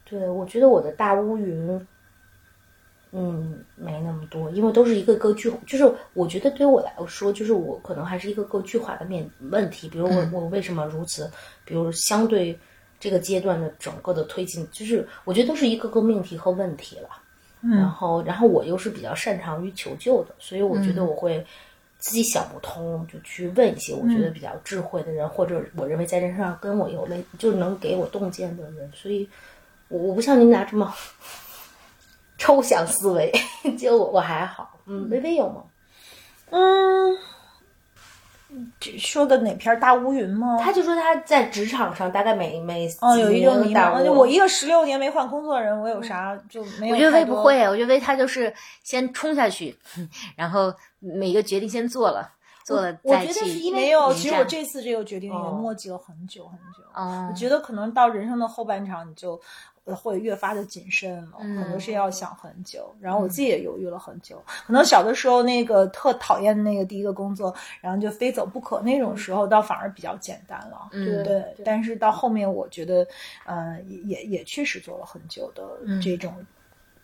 [0.03, 1.87] 对我觉得我的大乌云，
[3.11, 9.87] 嗯，没那么多，因为都是一个个具，就是我觉得对于我来说，就是我可能还是一个个具化的面问题。
[9.87, 11.29] 比如我、我为什么如此，
[11.63, 12.57] 比如相对
[13.01, 17.09] 这个阶段的整个的推进，就是我觉得都是一个个命题和问题了。
[17.63, 21.45] 然后，然后我又是比较擅长于求救的，所以我觉得我会
[21.99, 28.91] 自己想不通，就去问一些我觉得比较智慧的人，或者我认为在人上跟我有类，就是能给我洞见的人。
[28.95, 29.29] 所以，
[29.89, 30.91] 我我不像你们俩这么
[32.39, 33.31] 抽象思维，
[33.77, 34.79] 就我我还好。
[34.87, 35.63] 嗯，微微有吗？
[36.49, 37.30] 嗯，这
[38.97, 40.57] 说的哪篇大乌云吗？
[40.61, 44.03] 他就说他在职场上大概每每哦，有一个个迷茫。
[44.11, 46.95] 我一个十六年没换工作的人，我有啥就没有？
[46.95, 48.53] 我觉得不会，我觉得魏他就是
[48.83, 49.77] 先冲下去，
[50.35, 52.29] 然后每个决定先做了，
[52.65, 54.13] 做了我觉得是因为没有。
[54.13, 56.81] 其实我这次这个决定也哦磨叽了很久很久。
[56.93, 62.95] 哦我觉得可能到人生的后半场，你就呃会越发的谨慎了，嗯可能是要想很久。
[62.99, 70.89] 然后我自己也犹豫了很久，可能小的时候那个特讨厌那个第一个工作，然后就非走不可那种时候，倒反而比较简单了。
[70.91, 73.05] 嗯对，但是到后面，我觉得，
[73.45, 76.33] 呃，也也也确实做了很久的嗯这种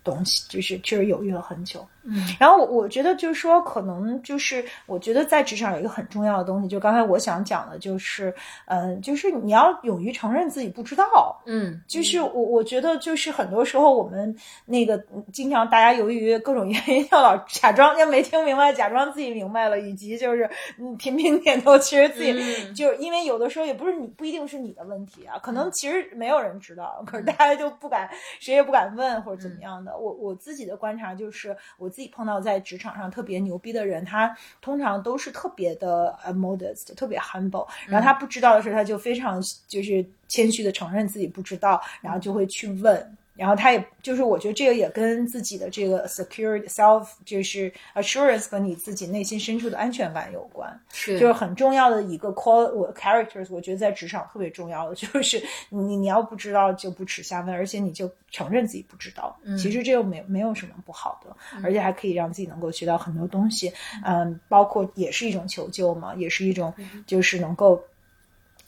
[0.07, 1.85] 东西，就是确实犹豫了很久。
[2.09, 8.33] 嗯，然后我我觉得就是说，可能就是我觉得在职场有一个很重要的东西，就刚才我想讲的，就是，
[8.67, 11.37] 嗯、就是你要勇于承认自己不知道。
[11.45, 14.33] 嗯就是我我觉得就是很多时候我们
[14.65, 28.09] 那个嗯经常大家由于各种原因要老假装要没听明白，假装自己明白了，以及就是嗯频频点头，其实自己、嗯就是因为有的时候也不是你不一定是你的问题啊，可能其实没有人知道，可是大家就不敢
[28.39, 29.96] 谁也不敢问或者怎么样的。
[29.97, 43.17] 我我自己的观察就是我自己碰到在职场上特别牛逼的人，他通常都是特别的呃 modest，特别 humble，然后他不知道的时候，他就非常就是谦虚的承认自己不知道，然后就会去问。
[43.37, 50.67] 然后他也就是，我觉得这个也跟自己的这个 security self 就是 assurance 和你自己内心深处的安全感有关。
[50.91, 59.37] 是就是很重要的一个 qual 我 characters，我觉得在职场特别重要的就是你你要不知道就不耻下问，而且你就承认自己不知道。
[59.57, 63.71] 其实这又没没有什么不好的，而且还可以让自己能够学到很多东西。
[64.03, 66.73] 嗯，包括也是一种求救嘛，也是一种
[67.05, 67.79] 就是能够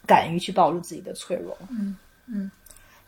[0.05, 1.57] 敢于去暴露自己的脆弱。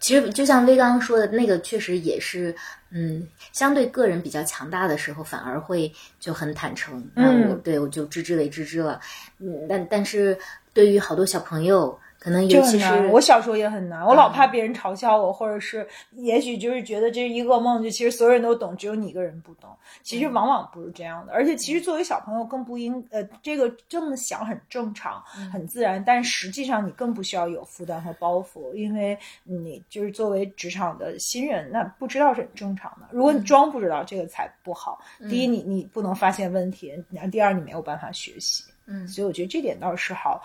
[0.01, 2.53] 其实就像威刚刚说的那个，确实也是，
[2.89, 7.07] 嗯，相对个人比较强大的时候，反而会就很坦诚。
[7.15, 8.99] 那我对我就知之为知之了，
[9.39, 10.35] 嗯，但但是
[10.73, 13.07] 对于好多小朋友，可能就尤其是。
[13.07, 19.75] 我小时候也很难，我老怕别人嘲笑我，或者是也许就是觉得这是一噩梦，就其实所有人都懂，只有你一个人不懂。
[20.03, 25.19] 其实往往不是这样的，而且其实作为小朋友更不应呃，这个这么想很正常，
[25.51, 33.07] 很自然，但实际上你更不需要有负担和包袱，因为你就是作为职场的新人，那不知道是很正常的。
[33.09, 34.99] 如果你装不知道，这个才不好。
[35.27, 38.63] 第一，你你不能发现问题；然后第二，你没有办法学习。
[38.87, 40.41] 嗯所以我觉得这点倒是，好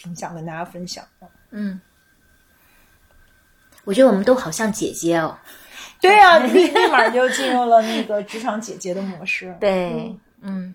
[0.00, 1.28] 挺想跟大家分享的。
[1.50, 1.80] 嗯，
[3.84, 5.36] 我觉得我们都好像姐姐哦。
[6.00, 9.52] 对呀、立立马就进入了那个职场姐姐的模式。
[9.58, 10.72] 对，嗯，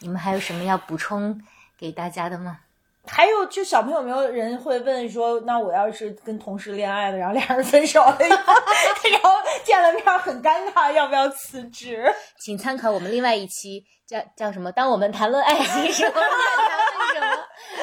[0.00, 1.40] 你们还有什么要补充
[1.78, 2.58] 给大家的吗？
[3.06, 8.52] 还有，就小朋友没有人会问说，那我要是跟同事恋爱了，然后俩人分手了以后，
[9.12, 9.30] 然后
[9.64, 12.12] 见了面很尴尬，要不要辞职？
[12.40, 14.72] 请参考我们另外一期叫叫什么？
[14.72, 16.20] 当我们谈论爱情时，我们在谈论什么？
[16.20, 16.89] 嗯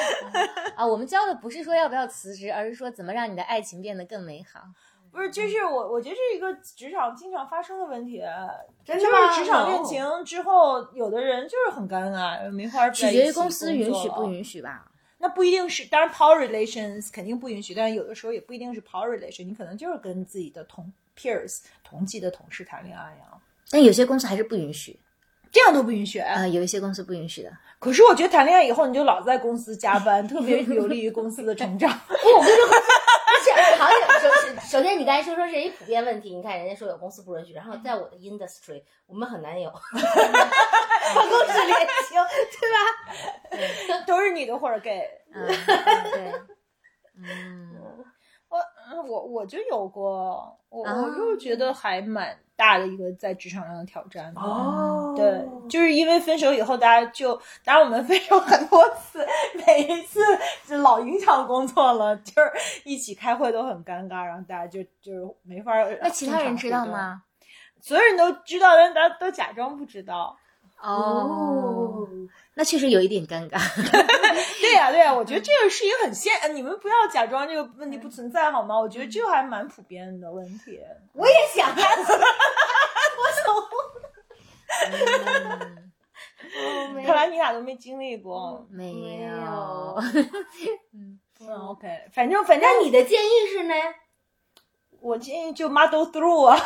[0.76, 4.60] 啊，我们教的不是说要不要辞职，而是说怎么让你的爱情变得更美好。
[5.10, 8.22] 不是，这是我我觉得这是一个职场经常发生的问题，
[8.84, 14.30] 就真的吗是职场恋情之后，有的人就是很尴尬，没法取决于公司允许不。
[14.30, 14.90] 允许吧。
[15.20, 23.26] 那不一定是，当然 power relations 肯定不允许，但是有的时候也不一定是 power relation，你可能就是跟自己的同 peers 同级的同事谈恋爱呀，
[23.70, 24.96] 但有些公司还是不允许，
[25.50, 26.18] 这样都不允许。
[26.18, 27.50] 啊、有一些公司不允许的。
[27.78, 31.88] 可是我觉得谈恋爱以后，你就老在公司加班， 特别有利于公司的成长。
[32.08, 33.96] 不，我跟你说，而且好像
[34.68, 39.80] 首先你刚才说说是一普遍问题，你看人家说有公司不允许，然后在我的 industry 我们很难有办
[41.28, 42.20] 公室恋情，
[42.58, 44.04] 对吧？
[44.06, 45.08] 都是你的或者 gay。
[45.32, 46.32] 嗯，对，
[47.16, 47.67] 嗯，
[48.90, 54.32] 我嗯我我就有过，我啊我就觉得还蛮大的一个在职场上的挑战。
[54.36, 57.34] 哦对，就是因为分手以后，大家就
[57.64, 59.26] 当然我们分手很多次，
[59.66, 60.20] 每一次
[60.66, 62.52] 就老影响工作了，就是
[62.84, 65.72] 一起开会都很尴尬，然后大家就就是没法。
[66.00, 66.86] 那其他人知道？
[66.86, 67.22] 吗？
[67.80, 70.36] 所有人都知道，但大家都假装不知道。
[70.80, 72.06] 哦，
[72.54, 73.58] 那确实有一点尴尬。
[74.78, 78.78] 对呀、对呀、我觉得这个是一个很现，呃你们不要假装这个问题不存在好吗？
[78.78, 80.80] 我觉得这个还蛮普遍的问题。
[81.14, 81.74] 我也想啊，
[86.94, 88.64] 嗯看来你俩都没经历过。
[88.70, 89.96] 没没有有。
[90.94, 91.18] 嗯
[91.66, 93.74] ，OK，反正反正那你的建议是呢？
[95.00, 96.56] 我建议就 model through 啊，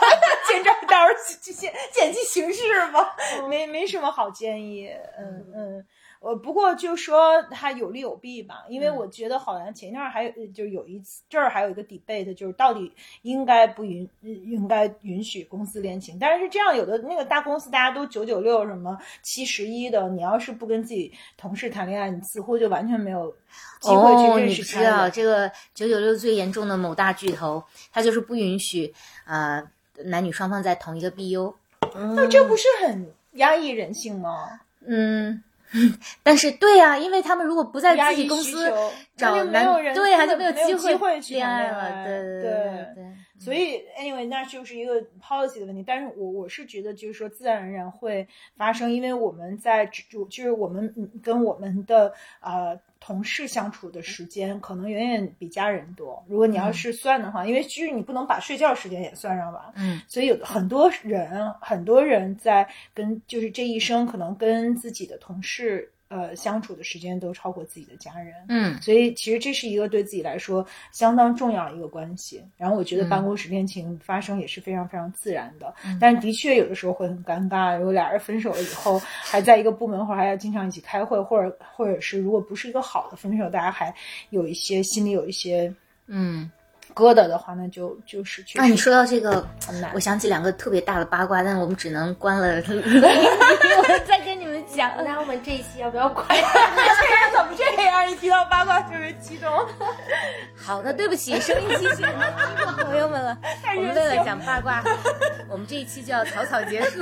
[0.48, 3.16] 见招到时候见见机行事吧，
[3.48, 4.90] 没没什么好建议。
[5.18, 5.86] 嗯嗯，
[6.22, 12.92] 呃，不过就说它有利有弊吧，因为我觉得好像前一阵儿还有呃就有一次这儿还有一个 debate，就是到底
[13.22, 23.28] 应该不允呃应该允许公司恋情，但是这样有的那个大公司大家都九九六什么七十一的，你要是不跟自己同事谈恋爱，你似乎就完全没有
[23.80, 25.10] 机会哦，去认你不知道识他人。
[25.10, 27.60] 这个九九六最严重的某大巨头，
[27.92, 28.94] 它就是不允许
[29.26, 29.60] 呃
[30.04, 31.52] 男女双方在同一个 BU。
[31.94, 34.60] 那这不是很压抑人性吗？
[34.86, 35.42] 嗯，
[36.22, 38.70] 但是对呀、因为他们如果不在自己公司
[39.16, 42.04] 找那就没男有人对，他就没有机机会去恋爱了。
[42.04, 43.04] 对对对对，
[43.38, 45.82] 所以，anyway，那就是一个 policy 的问题。
[45.86, 56.24] 但是我我是觉得，就是说自然而然会发生，因为我们在就就是我们嗯跟我们的呃同事相处的时间，可能远远比家人多。
[56.28, 59.72] 如果你要是算的话，因为其实你不能把睡觉时间也算上吧。
[59.74, 68.34] 嗯，所以有很多人，很多人在跟就是这一生可能跟自己的同事呃相处的时间都超过自己的家人。
[68.48, 72.44] 嗯所以其实这是一个对自己来说相当重要的一个关系。
[72.58, 77.76] 然后我觉得办公室恋情发生也是非常非常自然的，但是的确有的时候会很尴尬。
[77.78, 83.94] 如果俩人分手了以后，还在一个部门或者还要经常一起开会，或者或者是如果不是一个好的分手，大家还
[84.30, 85.72] 有一些心里有一些
[86.06, 86.50] 嗯。
[86.94, 89.48] 疙瘩的话，那就就是去啊，你说到这个，
[89.94, 90.00] 我。
[90.00, 94.31] 想起两个特别大的八卦，但我们只能关了 我再跟你们
[94.62, 94.90] 讲。
[95.04, 96.36] 那我们这一期要不要快？
[96.36, 98.10] 这人怎么这样？
[98.10, 99.50] 一提到八卦特别激动。
[100.56, 103.36] 好的，对不起，收音机前的听众朋友们了，
[103.76, 104.82] 我们为了讲八卦，
[105.48, 107.00] 我们这一期就要草草结束。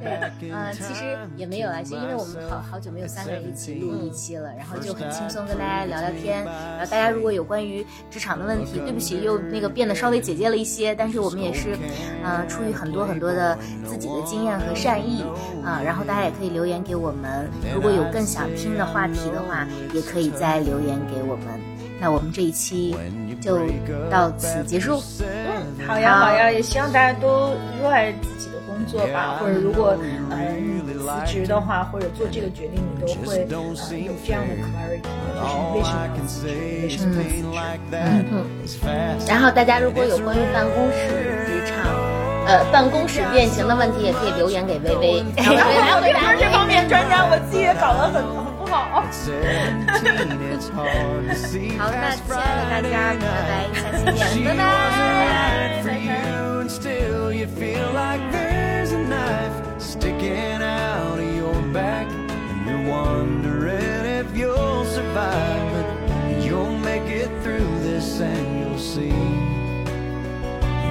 [0.00, 6.44] 对，嗯、其实也没有啊，就因为我们好好久没有三个人一起录一期了，然后就很轻松跟大家聊聊天。
[6.44, 11.76] 然后大家如果有关于职场的问题，对不起，又那个变得稍微姐姐了一些，但是我们也是，
[12.24, 15.24] 呃，出于很多很多的自己的经验和善意
[15.64, 21.46] 啊、然后大家也可以留言给我们，如果有更想听的话题的话，也可以再留言给我们。
[22.00, 22.96] 那我们这一期
[23.40, 23.58] 就
[24.08, 25.02] 到此结束。
[25.20, 25.26] 嗯
[25.86, 29.96] 好呀，好呀，也希望大家都热爱自己的工作吧，或者如果
[30.30, 35.02] 呃你辞职的话，或者做这个决定，你都会呃有这样的 clarity，
[35.34, 37.24] 就是你为什么要辞职，为什么要
[38.64, 39.26] 辞职？
[39.26, 41.47] 然后大家如果有关于办公室。
[42.48, 46.34] 呃，办公室变形的问题也可以留言给微微，微微来回答。
[46.34, 49.04] 这方面专家，我自己也搞得很很不好。
[51.78, 54.48] 好，那亲爱的大家，拜拜，下期见，拜
[58.32, 58.47] 拜，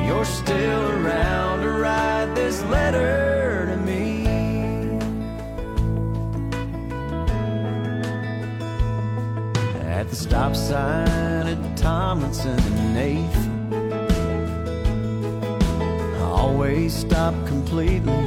[0.08, 4.26] you're still around to write this letter to me.
[9.82, 13.48] At the stop sign at Tomlinson and 8th,
[16.22, 18.26] always stop completely.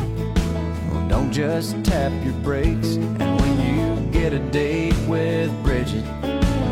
[1.09, 2.97] Don't just tap your brakes.
[2.97, 6.05] And when you get a date with Bridget,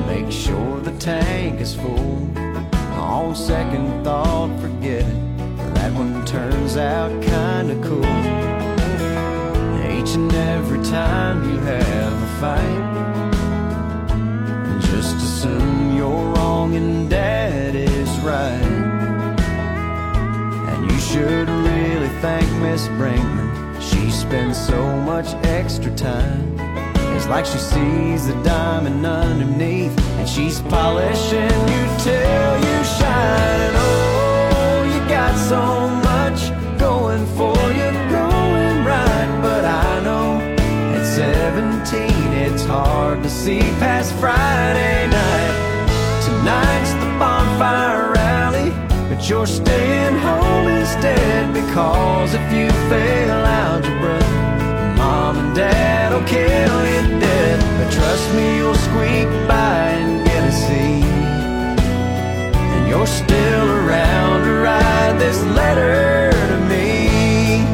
[0.07, 2.38] make sure the tank is full.
[3.19, 5.75] On second thought, forget it.
[5.75, 8.15] That one turns out kinda cool.
[9.93, 12.85] Each and every time you have a fight,
[14.81, 18.73] just assume you're wrong and dad is right.
[20.71, 23.83] And you should really thank Miss Brinkman.
[23.83, 26.58] She spends so much extra time.
[27.19, 33.61] It's like she sees the diamond underneath, and she's polishing you till you shine.
[33.67, 36.41] And oh, you got so much
[36.79, 39.41] going for you, going right.
[39.43, 40.39] But I know
[40.95, 46.23] at 17 it's hard to see past Friday night.
[46.25, 48.71] Tonight's the bonfire rally,
[49.09, 54.38] but you're staying home instead because if you fail algebra,
[55.59, 57.59] will kill you dead.
[57.79, 60.67] But trust me, you'll squeak by and get a C.
[62.75, 67.65] And you're still around to write this letter to me.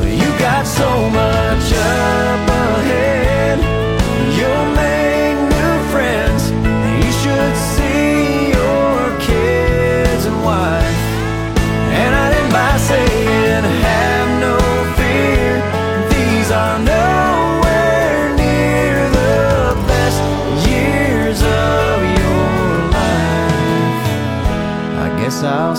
[0.00, 3.29] But you got so much up ahead.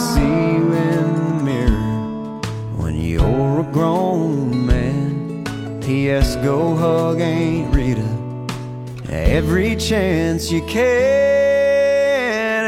[0.01, 2.39] See you in the mirror
[2.77, 5.79] when you're a grown man.
[5.81, 6.35] P.S.
[6.37, 8.21] Go hug Aunt Rita
[9.11, 10.81] every chance you can.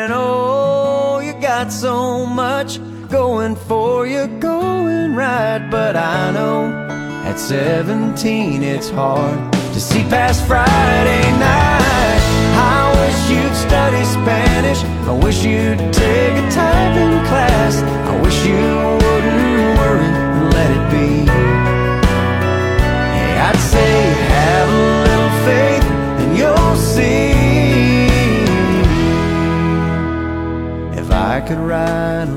[0.03, 2.79] And oh, you got so much
[3.09, 5.67] going for you, going right.
[5.69, 6.65] But I know
[7.25, 12.21] at 17 it's hard to see past Friday night.
[12.55, 14.92] I wish you'd study Spanish.
[15.05, 17.75] I wish you'd take a typing class.
[18.11, 18.55] I wish you
[19.03, 21.07] wouldn't worry and let it be.
[23.15, 23.91] Hey, I'd say
[24.33, 25.85] have a little faith
[26.21, 27.33] and you'll see.
[31.01, 32.29] If I could ride